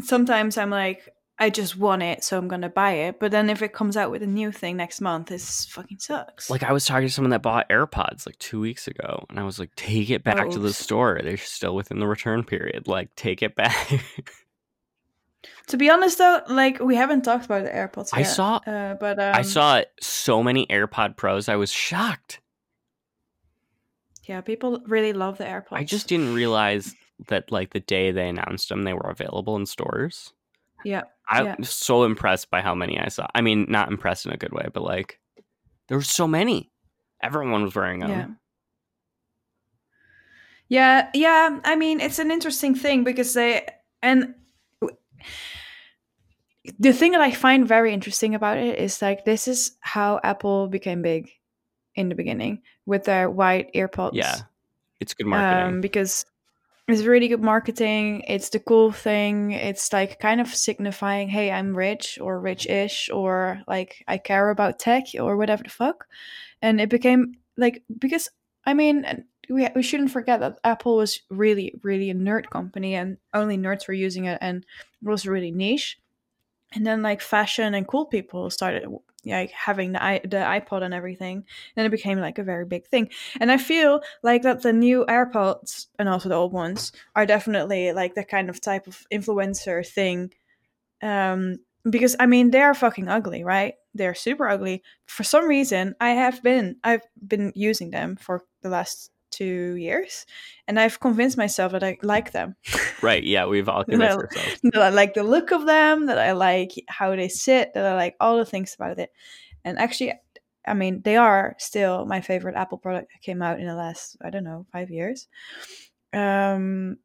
sometimes 0.02 0.58
I'm 0.58 0.70
like 0.70 1.10
I 1.44 1.50
just 1.50 1.76
want 1.78 2.04
it 2.04 2.24
so 2.24 2.38
I'm 2.38 2.50
to 2.50 2.70
buy 2.70 2.92
it, 2.92 3.20
but 3.20 3.32
then 3.32 3.50
if 3.50 3.62
it 3.62 3.74
comes 3.74 3.98
out 3.98 4.12
with 4.12 4.24
a 4.24 4.28
new 4.28 4.50
thing 4.50 4.78
next 4.78 5.02
month, 5.02 5.28
this 5.28 5.66
fucking 5.66 6.00
sucks. 6.00 6.50
Like 6.50 6.64
I 6.64 6.72
was 6.72 6.86
talking 6.86 7.10
to 7.10 7.14
someone 7.14 7.32
that 7.32 7.42
bought 7.42 7.68
AirPods 7.68 8.26
like 8.26 8.40
two 8.40 8.62
weeks 8.62 8.88
ago, 8.88 9.26
and 9.30 9.38
I 9.38 9.44
was 9.44 9.60
like, 9.60 9.76
take 9.76 10.10
it 10.10 10.24
back 10.24 10.50
to 10.52 10.60
the 10.60 10.72
store. 10.72 11.20
They're 11.22 11.36
still 11.36 11.76
within 11.76 12.00
the 12.00 12.08
return 12.08 12.46
period. 12.46 12.88
Like, 12.88 13.14
take 13.16 13.44
it 13.44 13.58
back. 13.58 13.76
to 15.68 15.76
be 15.76 15.90
honest 15.90 16.18
though, 16.18 16.40
like 16.48 16.80
we 16.80 16.96
haven't 16.96 17.24
talked 17.24 17.44
about 17.44 17.66
the 17.66 17.72
AirPods 17.72 18.12
I 18.14 18.20
yet. 18.20 18.24
saw 18.24 18.62
uh, 18.66 18.94
but 18.94 19.20
um, 19.20 19.36
I 19.36 19.42
saw 19.42 19.82
so 20.00 20.42
many 20.42 20.66
AirPod 20.68 21.18
Pros, 21.18 21.50
I 21.50 21.58
was 21.58 21.74
shocked. 21.74 22.40
yeah, 24.30 24.40
people 24.40 24.82
really 24.88 25.12
love 25.12 25.40
the 25.40 25.44
AirPods. 25.44 25.74
I 25.74 25.84
just 25.84 26.08
didn't 26.08 26.34
realize 26.34 26.96
that 27.28 27.52
like 27.52 27.74
the 27.74 27.82
day 27.82 28.12
they 28.12 28.30
announced 28.30 28.70
them, 28.70 28.84
they 28.84 28.94
were 28.94 29.10
available 29.10 29.58
in 29.58 29.66
stores. 29.66 30.32
Yeah. 30.86 31.04
I'm 31.30 31.46
Yeah. 31.46 31.56
so 31.64 32.04
impressed 32.04 32.50
by 32.50 32.62
how 32.62 32.76
many 32.76 33.00
I 33.00 33.08
saw. 33.08 33.28
I 33.34 33.42
mean, 33.42 33.66
not 33.70 33.90
impressed 33.90 34.26
in 34.26 34.34
a 34.34 34.38
good 34.38 34.52
way, 34.52 34.68
but 34.74 34.84
like 34.84 35.20
there 35.88 35.98
were 35.98 36.04
so 36.04 36.28
many. 36.28 36.72
Everyone 37.22 37.64
was 37.64 37.76
wearing 37.76 38.00
them. 38.00 38.10
Yeah. 38.10 38.28
Yeah, 40.70 41.10
yeah. 41.14 41.60
I 41.64 41.76
mean, 41.76 42.00
it's 42.02 42.20
an 42.20 42.32
interesting 42.32 42.76
thing 42.76 43.04
because 43.04 43.34
they 43.34 43.66
and 44.02 44.34
the 46.80 46.94
thing 46.94 47.12
that 47.12 47.22
I 47.22 47.32
find 47.32 47.68
very 47.68 47.94
interesting 47.94 48.36
about 48.36 48.58
it 48.58 48.80
is 48.80 49.02
like 49.02 49.26
this 49.26 49.48
is 49.48 49.78
how 49.82 50.20
Apple 50.24 50.68
became 50.68 51.02
big 51.02 51.30
in 51.96 52.10
the 52.10 52.16
beginning 52.16 52.62
with 52.86 53.04
their 53.04 53.30
white 53.30 53.72
earpods. 53.74 54.14
Yeah. 54.14 54.36
It's 55.00 55.14
good 55.14 55.28
marketing. 55.28 55.76
Um, 55.76 55.82
because 55.82 56.26
it's 56.88 57.04
really 57.04 57.30
good 57.30 57.42
marketing. 57.42 58.24
It's 58.28 58.50
the 58.50 58.60
cool 58.60 58.92
thing. 58.92 59.52
It's 59.52 59.94
like 59.94 60.20
kind 60.20 60.42
of 60.42 60.48
signifying, 60.54 61.30
hey, 61.30 61.50
I'm 61.52 61.76
rich 61.76 62.20
or 62.22 62.40
rich-ish 62.40 63.10
or 63.10 63.62
like 63.68 64.04
I 64.08 64.18
care 64.18 64.50
about 64.50 64.80
tech 64.80 65.06
or 65.18 65.38
whatever 65.38 65.64
the 65.64 65.70
fuck. 65.70 66.06
And 66.62 66.82
it 66.82 66.90
became 66.90 67.36
like 67.58 67.84
because 68.00 68.30
I 68.66 68.74
mean 68.74 69.26
we 69.50 69.68
we 69.76 69.84
shouldn't 69.84 70.12
forget 70.12 70.40
that 70.42 70.60
Apple 70.64 70.98
was 70.98 71.22
really 71.30 71.74
really 71.84 72.10
a 72.10 72.16
nerd 72.16 72.50
company 72.50 72.96
and 72.96 73.18
only 73.34 73.58
nerds 73.58 73.88
were 73.88 73.94
using 73.94 74.26
it 74.26 74.38
and 74.42 74.66
it 75.02 75.08
was 75.08 75.26
really 75.26 75.52
niche. 75.52 75.98
And 76.76 76.86
then 76.86 77.02
like 77.02 77.22
fashion 77.22 77.74
and 77.74 77.88
cool 77.88 78.06
people 78.06 78.50
started 78.50 78.88
like 79.26 79.52
having 79.52 79.94
the 79.94 80.22
the 80.24 80.38
iPod 80.38 80.84
and 80.84 80.94
everything. 80.94 81.46
Then 81.76 81.86
it 81.86 81.90
became 81.90 82.20
like 82.20 82.40
a 82.40 82.44
very 82.44 82.66
big 82.66 82.86
thing. 82.88 83.10
And 83.40 83.52
I 83.52 83.58
feel 83.58 84.02
like 84.22 84.42
that 84.44 84.62
the 84.62 84.74
new 84.74 85.06
AirPods 85.06 85.88
and 85.98 86.10
also 86.10 86.30
the 86.30 86.36
old 86.36 86.54
ones 86.54 86.92
are 87.16 87.26
definitely 87.26 87.94
like 87.94 88.16
the 88.16 88.24
kind 88.24 88.50
of 88.50 88.60
type 88.62 88.88
of 88.88 89.06
influencer 89.12 89.88
thing. 89.88 90.34
Um, 91.02 91.60
because 91.90 92.16
I 92.20 92.26
mean 92.26 92.52
they 92.52 92.62
are 92.62 92.74
fucking 92.74 93.10
ugly, 93.10 93.44
right? 93.44 93.76
They're 93.94 94.16
super 94.16 94.48
ugly. 94.48 94.84
For 95.06 95.24
some 95.24 95.48
reason, 95.48 95.96
I 96.00 96.12
have 96.12 96.42
been 96.44 96.78
I've 96.84 97.04
been 97.26 97.52
using 97.56 97.92
them 97.92 98.16
for 98.16 98.42
the 98.62 98.70
last 98.70 99.12
two 99.34 99.76
years, 99.76 100.26
and 100.68 100.80
I've 100.80 101.00
convinced 101.00 101.38
myself 101.38 101.72
that 101.72 101.84
I 101.84 101.98
like 102.04 102.32
them. 102.32 102.56
right. 103.02 103.24
Yeah. 103.24 103.46
We've 103.48 103.68
all 103.70 103.84
convinced 103.84 104.18
No. 104.18 104.22
ourselves. 104.24 104.62
that 104.64 104.82
I 104.82 104.90
like 104.90 105.14
the 105.14 105.24
look 105.24 105.52
of 105.52 105.66
them, 105.66 106.06
that 106.08 106.18
I 106.20 106.32
like 106.34 106.72
how 106.88 107.16
they 107.16 107.30
sit, 107.30 107.74
that 107.74 107.86
I 107.86 107.96
like 107.96 108.16
all 108.20 108.38
the 108.38 108.46
things 108.46 108.76
about 108.76 109.00
it. 109.00 109.12
And 109.66 109.80
actually, 109.80 110.14
I 110.68 110.74
mean, 110.74 111.02
they 111.04 111.18
are 111.18 111.56
still 111.58 112.06
my 112.06 112.22
favorite 112.22 112.56
Apple 112.56 112.78
product 112.78 113.12
that 113.14 113.22
came 113.22 113.42
out 113.42 113.60
in 113.60 113.68
the 113.68 113.76
last, 113.76 114.18
I 114.24 114.30
don't 114.30 114.44
know, 114.46 114.66
five 114.72 114.90
years. 114.90 115.28
Um, 116.14 116.98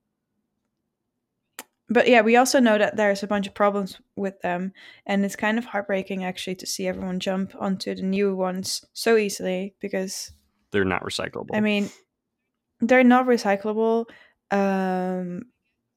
but 1.91 2.07
yeah, 2.07 2.21
we 2.21 2.37
also 2.37 2.61
know 2.61 2.77
that 2.77 2.97
there's 2.97 3.23
a 3.23 3.27
bunch 3.27 3.47
of 3.47 3.55
problems 3.55 3.99
with 4.15 4.39
them, 4.43 4.73
and 5.07 5.25
it's 5.25 5.37
kind 5.37 5.57
of 5.59 5.65
heartbreaking 5.65 6.23
actually 6.23 6.57
to 6.57 6.67
see 6.67 6.87
everyone 6.87 7.19
jump 7.19 7.55
onto 7.59 7.95
the 7.95 8.03
new 8.03 8.37
ones 8.37 8.85
so 8.93 9.17
easily 9.17 9.75
because 9.81 10.31
They're 10.71 10.85
not 10.85 11.03
recyclable. 11.03 11.49
I 11.55 11.61
mean, 11.61 11.89
they're 12.81 13.05
not 13.05 13.27
recyclable. 13.27 14.07
Um, 14.51 15.47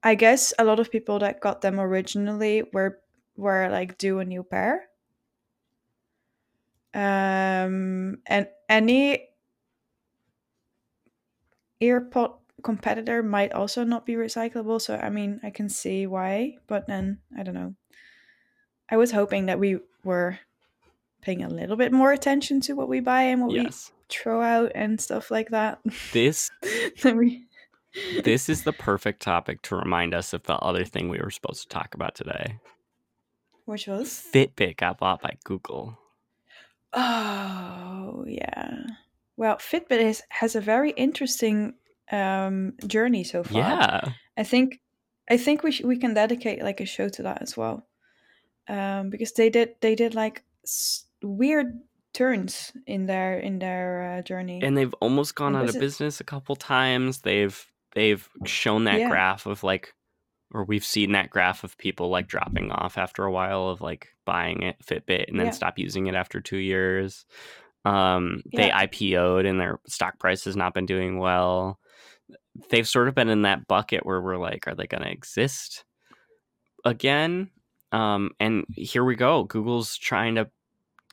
I 0.04 0.16
guess 0.16 0.54
a 0.58 0.64
lot 0.64 0.80
of 0.80 0.92
people 0.92 1.20
that 1.20 1.42
got 1.42 1.62
them 1.62 1.80
originally 1.80 2.64
were 2.74 3.00
were 3.38 3.70
like 3.70 3.98
do 3.98 4.20
a 4.20 4.26
new 4.26 4.44
pair. 4.44 4.88
Um, 6.94 8.18
and 8.26 8.48
any 8.68 9.30
earpod 11.82 12.36
competitor 12.64 13.24
might 13.24 13.54
also 13.54 13.84
not 13.84 14.06
be 14.06 14.14
recyclable. 14.14 14.82
So 14.82 14.96
I 14.96 15.10
mean, 15.10 15.40
I 15.44 15.50
can 15.50 15.70
see 15.70 16.08
why, 16.08 16.58
but 16.68 16.88
then 16.88 17.20
I 17.38 17.44
don't 17.44 17.56
know. 17.56 17.76
I 18.90 18.98
was 18.98 19.12
hoping 19.12 19.46
that 19.46 19.60
we 19.60 19.80
were 20.04 20.40
paying 21.22 21.44
a 21.44 21.50
little 21.50 21.78
bit 21.78 21.94
more 21.94 22.12
attention 22.12 22.60
to 22.62 22.74
what 22.74 22.90
we 22.90 23.00
buy 23.00 23.24
and 23.24 23.42
what 23.42 23.52
we 23.52 23.62
yes. 23.62 23.92
Throw 24.12 24.41
out 24.41 24.72
and 24.76 24.99
stuff 25.01 25.32
like 25.32 25.49
that. 25.49 25.80
This 26.12 26.51
we- 27.03 27.45
this 28.24 28.47
is 28.49 28.64
the 28.64 28.74
perfect 28.74 29.22
topic 29.22 29.62
to 29.64 29.76
remind 29.76 30.14
us 30.14 30.34
of 30.34 30.43
the 30.43 30.55
other 30.55 30.86
thing 30.86 31.09
we 31.09 31.20
were 31.20 31.30
supposed 31.32 31.64
to 31.64 31.68
talk 31.68 31.93
about 31.95 32.16
today. 32.16 32.59
Which 33.66 33.88
was? 33.88 34.26
Fitbit 34.34 34.78
got 34.78 34.97
bought 34.99 35.22
by 35.22 35.36
Google. 35.43 35.97
Oh 36.93 38.26
yeah. 38.28 38.78
Well, 39.38 39.57
Fitbit 39.57 39.99
is, 40.01 40.22
has 40.30 40.55
a 40.55 40.62
very 40.62 40.91
interesting 40.91 41.74
um, 42.12 42.74
journey 42.86 43.24
so 43.24 43.43
far. 43.43 43.57
Yeah. 43.62 44.12
I 44.38 44.43
think 44.43 44.80
I 45.30 45.38
think 45.38 45.64
we 45.64 45.72
sh- 45.72 45.84
we 45.84 45.97
can 45.97 46.14
dedicate 46.14 46.62
like 46.64 46.82
a 46.82 46.86
show 46.86 47.07
to 47.09 47.24
that 47.24 47.41
as 47.41 47.55
well, 47.55 47.86
um, 48.68 49.09
because 49.09 49.32
they 49.34 49.49
did 49.49 49.76
they 49.82 49.95
did 49.95 50.14
like 50.16 50.43
s- 50.66 51.05
weird 51.24 51.80
turns 52.14 52.74
in 52.88 53.05
their 53.05 53.39
in 53.39 53.59
their 53.59 54.18
uh, 54.20 54.22
journey. 54.22 54.62
And 54.62 54.78
they've 54.78 54.93
almost 54.95 55.36
gone 55.36 55.53
And 55.53 55.64
out 55.64 55.70
of 55.70 55.78
business 55.78 56.20
a 56.20 56.24
couple 56.24 56.55
times. 56.55 57.22
They've 57.22 57.66
they've 57.93 58.30
shown 58.45 58.86
that 58.86 58.97
Yeah. 58.97 59.09
graph 59.09 59.45
of 59.45 59.64
like 59.64 59.93
or 60.53 60.66
we've 60.66 60.86
seen 60.86 61.14
that 61.14 61.30
graph 61.30 61.64
of 61.64 61.78
people 61.78 62.09
like 62.09 62.28
dropping 62.28 62.72
off 62.72 62.97
after 62.97 63.24
a 63.26 63.32
while 63.32 63.70
of 63.70 63.82
like 63.82 64.09
buying 64.26 64.64
it 64.64 64.78
Fitbit 64.86 65.30
and 65.30 65.39
then 65.39 65.47
Yeah. 65.47 65.51
stop 65.51 65.80
using 65.80 66.07
it 66.07 66.16
after 66.16 66.41
2 66.41 66.57
years. 66.57 67.26
Um 67.86 68.43
they 68.55 68.70
Yeah. 68.70 68.72
IPO'd 68.72 69.45
and 69.45 69.59
their 69.59 69.80
stock 69.88 70.20
price 70.20 70.45
has 70.45 70.55
not 70.57 70.74
been 70.74 70.86
doing 70.88 71.20
well. 71.20 71.80
They've 72.70 72.88
sort 72.88 73.07
of 73.09 73.16
been 73.16 73.30
in 73.30 73.43
that 73.43 73.68
bucket 73.68 74.05
where 74.05 74.22
we're 74.22 74.38
like 74.38 74.68
are 74.68 74.76
they 74.76 74.88
going 74.88 75.03
to 75.03 75.12
exist 75.12 75.86
again? 76.86 77.49
Um 77.91 78.32
and 78.39 78.66
here 78.76 79.03
we 79.03 79.16
go. 79.16 79.43
Google's 79.43 79.97
trying 79.97 80.36
to 80.36 80.49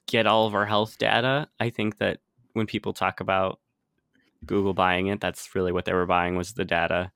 get 0.08 0.26
all 0.26 0.46
of 0.46 0.54
our 0.54 0.66
health 0.66 0.98
data. 0.98 1.48
I 1.60 1.70
think 1.70 1.98
that 1.98 2.18
when 2.54 2.66
people 2.66 2.92
talk 2.92 3.20
about 3.20 3.60
Google 4.44 4.74
buying 4.74 5.06
it, 5.06 5.20
that's 5.20 5.54
really 5.54 5.70
what 5.70 5.84
they 5.84 5.92
were 5.92 6.06
buying 6.06 6.34
was 6.34 6.54
the 6.54 6.64
data. 6.64 7.12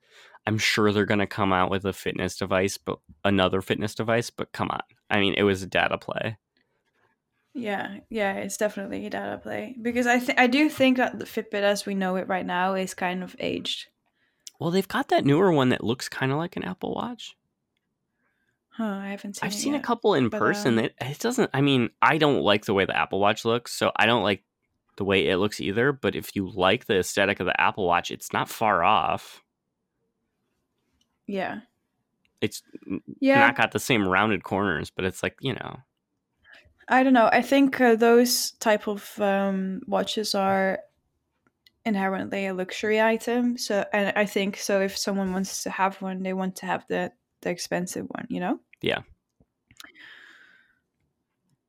I'm 0.46 0.58
sure 0.58 0.92
they're 0.92 1.06
going 1.06 1.18
to 1.20 1.26
come 1.26 1.52
out 1.52 1.70
with 1.70 1.84
a 1.84 1.92
fitness 1.92 2.36
device, 2.36 2.78
but 2.78 2.98
another 3.24 3.60
fitness 3.60 3.94
device, 3.94 4.30
but 4.30 4.52
come 4.52 4.70
on. 4.70 4.82
I 5.10 5.18
mean, 5.20 5.34
it 5.34 5.42
was 5.42 5.62
a 5.62 5.66
data 5.66 5.98
play. 5.98 6.36
Yeah, 7.54 7.98
yeah, 8.08 8.34
it's 8.34 8.56
definitely 8.56 9.06
a 9.06 9.10
data 9.10 9.38
play 9.42 9.76
because 9.80 10.06
I 10.06 10.18
think 10.18 10.38
I 10.38 10.46
do 10.46 10.70
think 10.70 10.96
that 10.96 11.18
the 11.18 11.26
Fitbit 11.26 11.62
as 11.62 11.84
we 11.84 11.94
know 11.94 12.16
it 12.16 12.26
right 12.26 12.46
now 12.46 12.74
is 12.74 12.94
kind 12.94 13.22
of 13.22 13.36
aged. 13.38 13.88
Well, 14.58 14.70
they've 14.70 14.88
got 14.88 15.08
that 15.08 15.24
newer 15.24 15.52
one 15.52 15.68
that 15.68 15.84
looks 15.84 16.08
kind 16.08 16.32
of 16.32 16.38
like 16.38 16.56
an 16.56 16.64
Apple 16.64 16.94
Watch. 16.94 17.36
Huh, 18.76 18.84
I 18.84 19.08
haven't 19.08 19.36
seen. 19.36 19.46
I've 19.46 19.52
it 19.52 19.58
seen 19.58 19.74
a 19.74 19.80
couple 19.80 20.14
in 20.14 20.30
but, 20.30 20.38
person 20.38 20.78
um, 20.78 20.84
that 20.84 20.92
it 21.00 21.18
doesn't 21.18 21.50
I 21.52 21.60
mean, 21.60 21.90
I 22.00 22.18
don't 22.18 22.40
like 22.40 22.64
the 22.64 22.74
way 22.74 22.86
the 22.86 22.96
Apple 22.96 23.20
Watch 23.20 23.44
looks, 23.44 23.72
so 23.72 23.92
I 23.96 24.06
don't 24.06 24.22
like 24.22 24.44
the 24.96 25.04
way 25.04 25.28
it 25.28 25.36
looks 25.36 25.60
either, 25.60 25.92
but 25.92 26.14
if 26.14 26.34
you 26.36 26.50
like 26.50 26.86
the 26.86 26.98
aesthetic 26.98 27.40
of 27.40 27.46
the 27.46 27.60
Apple 27.60 27.86
Watch, 27.86 28.10
it's 28.10 28.32
not 28.32 28.48
far 28.48 28.82
off. 28.82 29.42
Yeah, 31.26 31.60
It's 32.40 32.62
yeah. 33.20 33.38
not 33.38 33.56
got 33.56 33.72
the 33.72 33.78
same 33.78 34.06
rounded 34.06 34.42
corners, 34.42 34.90
but 34.90 35.04
it's 35.04 35.22
like, 35.22 35.36
you 35.40 35.54
know, 35.54 35.78
I 36.88 37.02
don't 37.02 37.12
know. 37.12 37.30
I 37.32 37.42
think 37.42 37.80
uh, 37.80 37.94
those 37.94 38.52
type 38.52 38.88
of 38.88 39.18
um, 39.20 39.80
watches 39.86 40.34
are 40.34 40.80
inherently 41.84 42.46
a 42.46 42.54
luxury 42.54 43.00
item. 43.00 43.56
So, 43.56 43.84
and 43.92 44.12
I 44.16 44.26
think 44.26 44.56
so. 44.56 44.80
If 44.80 44.98
someone 44.98 45.32
wants 45.32 45.62
to 45.62 45.70
have 45.70 46.02
one, 46.02 46.22
they 46.22 46.32
want 46.32 46.56
to 46.56 46.66
have 46.66 46.84
the 46.88 47.12
the 47.42 47.50
expensive 47.50 48.06
one. 48.08 48.26
You 48.28 48.40
know. 48.40 48.60
Yeah. 48.80 49.00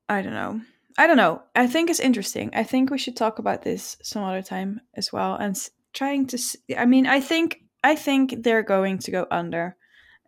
I 0.09 0.21
don't 0.21 0.33
know. 0.33 0.61
I 0.97 1.07
don't 1.07 1.17
know. 1.17 1.41
I 1.55 1.67
think 1.67 1.89
it's 1.89 1.99
interesting. 1.99 2.51
I 2.53 2.63
think 2.63 2.89
we 2.89 2.97
should 2.97 3.17
talk 3.17 3.39
about 3.39 3.63
this 3.63 3.97
some 4.03 4.23
other 4.23 4.43
time 4.43 4.81
as 4.95 5.11
well. 5.11 5.35
And 5.35 5.55
s- 5.55 5.71
trying 5.93 6.27
to. 6.27 6.37
I 6.77 6.85
mean, 6.85 7.07
I 7.07 7.19
think 7.19 7.61
I 7.83 7.95
think 7.95 8.43
they're 8.43 8.63
going 8.63 8.99
to 8.99 9.11
go 9.11 9.25
under, 9.31 9.75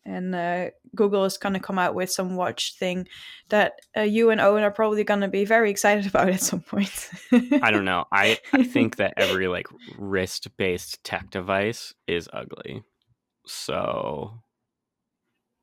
and 0.06 0.34
uh, 0.34 0.70
Google 0.96 1.26
is 1.26 1.38
going 1.38 1.54
to 1.54 1.60
come 1.60 1.78
out 1.78 1.93
with 1.93 2.12
some 2.12 2.36
watch 2.36 2.78
thing 2.78 3.08
that 3.50 3.74
uh, 3.96 4.02
you 4.02 4.32
and 4.32 4.41
Owen 4.41 4.64
are 4.64 4.72
probably 4.72 5.04
going 5.04 5.22
to 5.22 5.28
be 5.28 5.46
very 5.46 5.70
excited 5.70 6.06
about 6.08 6.30
at 6.30 6.41
some 6.41 6.62
point. 6.62 7.10
I 7.32 7.70
don't 7.72 7.86
know. 7.86 8.06
I, 8.12 8.39
I 8.54 8.64
think 8.64 8.96
that 8.96 9.14
every 9.18 9.48
like 9.48 9.68
wrist 9.98 10.48
based 10.58 11.04
tech 11.04 11.30
device 11.30 11.93
is 12.08 12.28
ugly. 12.34 12.84
So 13.46 14.39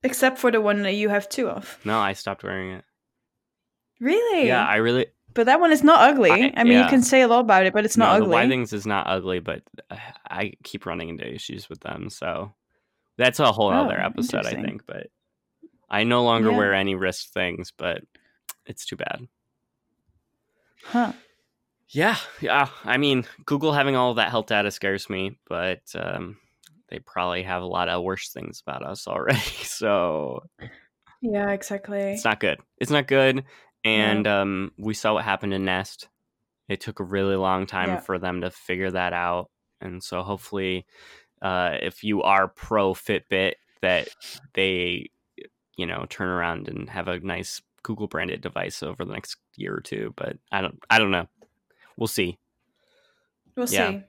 Except 0.04 0.38
for 0.38 0.50
the 0.50 0.60
one 0.60 0.82
that 0.82 0.92
you 0.94 1.08
have 1.08 1.28
two 1.28 1.48
of. 1.48 1.78
no, 1.84 1.98
I 1.98 2.12
stopped 2.14 2.42
wearing 2.42 2.72
it. 2.72 2.84
Really? 4.00 4.46
Yeah, 4.48 4.66
I 4.66 4.76
really 4.76 5.06
but 5.34 5.46
that 5.46 5.60
one 5.60 5.72
is 5.72 5.82
not 5.82 6.00
ugly. 6.10 6.30
I, 6.30 6.52
I- 6.56 6.64
mean, 6.64 6.74
yeah. 6.74 6.82
you 6.84 6.90
can 6.90 7.02
say 7.02 7.22
a 7.22 7.28
lot 7.28 7.40
about 7.40 7.64
it, 7.64 7.72
but 7.72 7.84
it's 7.84 7.96
not 7.96 8.12
no, 8.12 8.18
the 8.18 8.24
ugly. 8.36 8.36
Withings 8.56 8.72
is 8.74 8.84
not 8.86 9.06
ugly, 9.08 9.38
but 9.40 9.62
uh, 9.90 9.96
I 10.28 10.52
keep 10.62 10.84
running 10.84 11.08
into 11.08 11.26
issues 11.26 11.68
with 11.70 11.80
them. 11.80 12.10
So 12.10 12.52
that's 13.16 13.40
a 13.40 13.50
whole 13.52 13.68
Oh, 13.68 13.72
other 13.84 13.98
episode, 13.98 14.44
I 14.44 14.52
think. 14.52 14.84
But 14.86 15.06
I 15.88 16.04
no 16.04 16.24
longer 16.24 16.50
Yeah. 16.50 16.58
wear 16.58 16.74
any 16.74 16.94
wrist 16.96 17.32
things, 17.32 17.72
but 17.74 18.02
it's 18.66 18.84
too 18.84 18.96
bad. 18.96 19.26
Huh. 20.84 21.12
Yeah, 21.88 22.16
yeah. 22.40 22.68
I 22.84 22.96
mean, 22.96 23.24
Google 23.46 23.72
having 23.72 23.96
all 23.96 24.14
that 24.14 24.30
health 24.30 24.46
data 24.46 24.70
scares 24.70 25.08
me, 25.08 25.38
but 25.48 25.80
um, 25.94 26.38
they 26.92 26.98
probably 26.98 27.42
have 27.42 27.62
a 27.62 27.66
lot 27.66 27.88
of 27.88 28.02
worse 28.02 28.28
things 28.30 28.62
about 28.66 28.84
us 28.84 29.08
already. 29.08 29.38
So 29.64 30.42
Yeah, 31.22 31.50
exactly. 31.50 31.98
it's 32.12 32.24
not 32.24 32.38
good. 32.38 32.58
It's 32.78 32.90
not 32.90 33.06
good. 33.08 33.44
And 33.82 34.26
um, 34.26 34.72
we 34.78 34.92
saw 34.92 35.14
what 35.14 35.24
happened 35.24 35.52
to 35.52 35.58
Nest. 35.58 36.08
It 36.68 36.82
took 36.82 37.00
a 37.00 37.04
really 37.04 37.34
long 37.34 37.64
time 37.64 37.88
Yeah. 37.88 38.00
for 38.00 38.18
them 38.18 38.42
to 38.42 38.50
figure 38.50 38.90
that 38.90 39.14
out. 39.14 39.50
And 39.80 40.02
so 40.04 40.22
hopefully, 40.22 40.84
uh, 41.40 41.78
if 41.80 42.04
you 42.04 42.22
are 42.22 42.46
pro 42.46 42.92
Fitbit, 42.92 43.54
that 43.80 44.08
they, 44.52 45.10
you 45.76 45.86
know, 45.86 46.04
turn 46.10 46.28
around 46.28 46.68
and 46.68 46.88
have 46.90 47.08
a 47.08 47.18
nice 47.20 47.62
Google 47.82 48.06
branded 48.06 48.42
device 48.42 48.82
over 48.82 49.04
the 49.04 49.12
next 49.14 49.36
year 49.56 49.74
or 49.74 49.80
two. 49.80 50.12
But 50.14 50.36
I 50.52 50.60
don't, 50.60 50.78
I 50.90 50.98
don't 50.98 51.10
know. 51.10 51.26
We'll 51.96 52.06
see. 52.06 52.38
We'll 53.56 53.68
yeah. 53.70 53.90
see. 53.90 54.02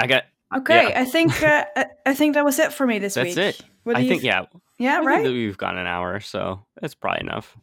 I 0.00 0.06
got. 0.06 0.24
Okay, 0.56 0.88
Yeah. 0.88 1.00
I 1.00 1.04
think 1.04 1.42
uh, 1.42 1.64
I, 2.06 2.14
think 2.14 2.34
that 2.34 2.44
was 2.44 2.58
it 2.58 2.72
for 2.72 2.86
me 2.86 2.98
this 2.98 3.14
That's 3.14 3.28
week. 3.28 3.34
That's 3.36 3.60
it. 3.60 3.66
What 3.84 3.94
do 3.94 4.00
I 4.00 4.02
you 4.02 4.08
think 4.10 4.22
yeah. 4.22 4.44
Yeah, 4.78 4.94
I 4.94 4.96
think 4.96 5.06
right. 5.08 5.24
that 5.24 5.30
we've 5.30 5.58
gone 5.58 5.78
an 5.78 5.86
hour, 5.86 6.20
so 6.20 6.64
that's 6.80 6.94
probably 6.94 7.20
enough. 7.20 7.56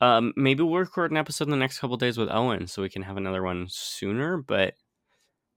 Um, 0.00 0.32
maybe 0.36 0.62
we'll 0.62 0.78
record 0.78 1.10
an 1.10 1.16
episode 1.16 1.44
in 1.44 1.50
the 1.50 1.56
next 1.56 1.78
couple 1.78 1.96
days 1.96 2.18
with 2.18 2.28
Owen, 2.30 2.66
so 2.66 2.82
we 2.82 2.88
can 2.88 3.02
have 3.02 3.16
another 3.16 3.42
one 3.42 3.66
sooner. 3.68 4.36
But 4.36 4.74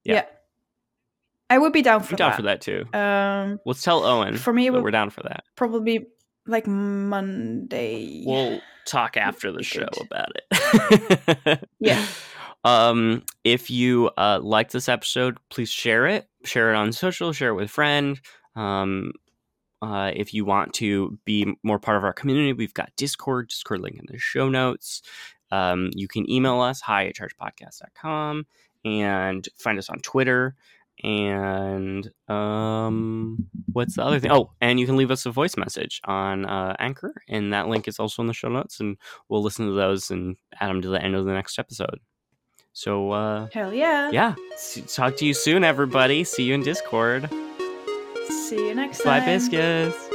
yeah. 0.03 0.13
yeah. 0.13 0.25
I 1.49 1.57
would 1.57 1.73
be 1.73 1.81
down 1.81 2.01
for 2.01 2.13
I'm 2.13 2.17
down 2.17 2.29
that. 2.29 2.35
for 2.37 2.41
that 2.43 2.61
too. 2.61 2.85
Um, 2.93 3.59
Let's 3.65 3.81
tell 3.81 4.05
Owen 4.05 4.37
for 4.37 4.53
me, 4.53 4.69
we're 4.69 4.89
down 4.89 5.09
for 5.09 5.23
that. 5.23 5.43
probably 5.55 6.07
like 6.47 6.65
Monday. 6.65 8.23
We'll 8.25 8.61
talk 8.85 9.17
after 9.17 9.51
the 9.51 9.63
show 9.63 9.87
about 9.99 10.29
it. 10.35 11.67
Yeah. 11.79 12.05
Um, 12.63 13.23
if 13.43 13.71
you 13.71 14.11
uh 14.17 14.39
like 14.41 14.71
this 14.71 14.89
episode, 14.89 15.37
please 15.49 15.69
share 15.69 16.07
it. 16.07 16.27
Share 16.45 16.71
it 16.71 16.75
on 16.75 16.91
social. 16.91 17.33
Share 17.33 17.49
it 17.49 17.55
with 17.55 17.65
a 17.65 17.69
friend. 17.69 18.19
Um, 18.55 19.13
uh, 19.81 20.11
if 20.15 20.33
you 20.33 20.45
want 20.45 20.73
to 20.75 21.17
be 21.25 21.55
more 21.63 21.79
part 21.79 21.97
of 21.97 22.03
our 22.03 22.13
community, 22.13 22.53
we've 22.53 22.73
got 22.73 22.91
Discord. 22.97 23.49
Discord 23.49 23.81
link 23.81 23.97
in 23.97 24.05
the 24.07 24.19
show 24.19 24.47
notes. 24.47 25.01
Um, 25.51 25.89
you 25.95 26.07
can 26.07 26.29
email 26.29 26.61
us 26.61 26.81
hi 26.81 27.07
at 27.07 27.15
chargepodcast.com 27.15 28.45
and 28.85 29.47
find 29.57 29.79
us 29.79 29.89
on 29.89 29.99
Twitter. 29.99 30.55
And 31.03 32.09
um, 32.27 33.49
what's 33.73 33.95
the 33.95 34.03
other 34.03 34.19
thing? 34.19 34.31
Oh, 34.31 34.51
and 34.61 34.79
you 34.79 34.85
can 34.85 34.97
leave 34.97 35.09
us 35.09 35.25
a 35.25 35.31
voice 35.31 35.57
message 35.57 35.99
on 36.05 36.45
uh, 36.45 36.75
Anchor, 36.77 37.23
and 37.27 37.51
that 37.53 37.67
link 37.67 37.87
is 37.87 37.99
also 37.99 38.21
in 38.21 38.27
the 38.27 38.33
show 38.33 38.49
notes. 38.49 38.79
And 38.79 38.97
we'll 39.27 39.41
listen 39.41 39.65
to 39.65 39.73
those 39.73 40.11
and 40.11 40.37
add 40.59 40.69
them 40.69 40.81
to 40.83 40.89
the 40.89 41.01
end 41.01 41.15
of 41.15 41.25
the 41.25 41.33
next 41.33 41.57
episode. 41.57 41.99
So, 42.73 43.11
uh, 43.11 43.47
Hell 43.53 43.73
yeah. 43.73 44.11
yeah, 44.11 44.35
talk 44.87 45.17
to 45.17 45.25
you 45.25 45.33
soon, 45.33 45.63
everybody. 45.63 46.23
See 46.23 46.43
you 46.43 46.53
in 46.53 46.63
Discord. 46.63 47.29
See 48.47 48.67
you 48.67 48.75
next 48.75 49.03
Bye, 49.03 49.19
time. 49.19 49.27
Bye, 49.27 49.33
Biscuits. 49.33 50.07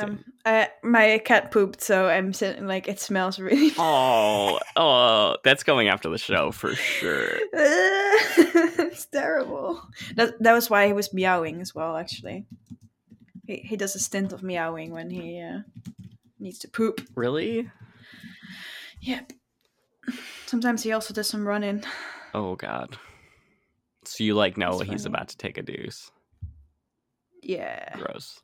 Damn. 0.00 0.24
Uh, 0.44 0.66
my 0.82 1.18
cat 1.24 1.50
pooped, 1.50 1.80
so 1.80 2.08
I'm 2.08 2.32
sitting 2.32 2.66
like 2.66 2.88
it 2.88 3.00
smells 3.00 3.38
really. 3.38 3.72
Oh, 3.78 4.58
oh, 4.76 5.36
that's 5.44 5.62
going 5.62 5.88
after 5.88 6.08
the 6.08 6.18
show 6.18 6.50
for 6.52 6.74
sure. 6.74 7.30
it's 7.52 9.06
terrible. 9.06 9.82
That 10.16 10.42
that 10.42 10.52
was 10.52 10.68
why 10.70 10.86
he 10.86 10.92
was 10.92 11.12
meowing 11.12 11.60
as 11.60 11.74
well. 11.74 11.96
Actually, 11.96 12.46
he 13.46 13.56
he 13.56 13.76
does 13.76 13.94
a 13.94 13.98
stint 13.98 14.32
of 14.32 14.42
meowing 14.42 14.90
when 14.92 15.10
he 15.10 15.40
uh, 15.40 15.60
needs 16.38 16.58
to 16.60 16.68
poop. 16.68 17.00
Really? 17.14 17.70
Yep. 19.00 19.32
Sometimes 20.46 20.82
he 20.82 20.92
also 20.92 21.14
does 21.14 21.28
some 21.28 21.46
running. 21.46 21.82
Oh 22.34 22.56
God. 22.56 22.96
So 24.04 24.24
you 24.24 24.34
like 24.34 24.56
know 24.56 24.78
he's 24.80 25.06
about 25.06 25.28
to 25.28 25.36
take 25.36 25.58
a 25.58 25.62
deuce. 25.62 26.10
Yeah. 27.42 27.96
Gross. 27.96 28.40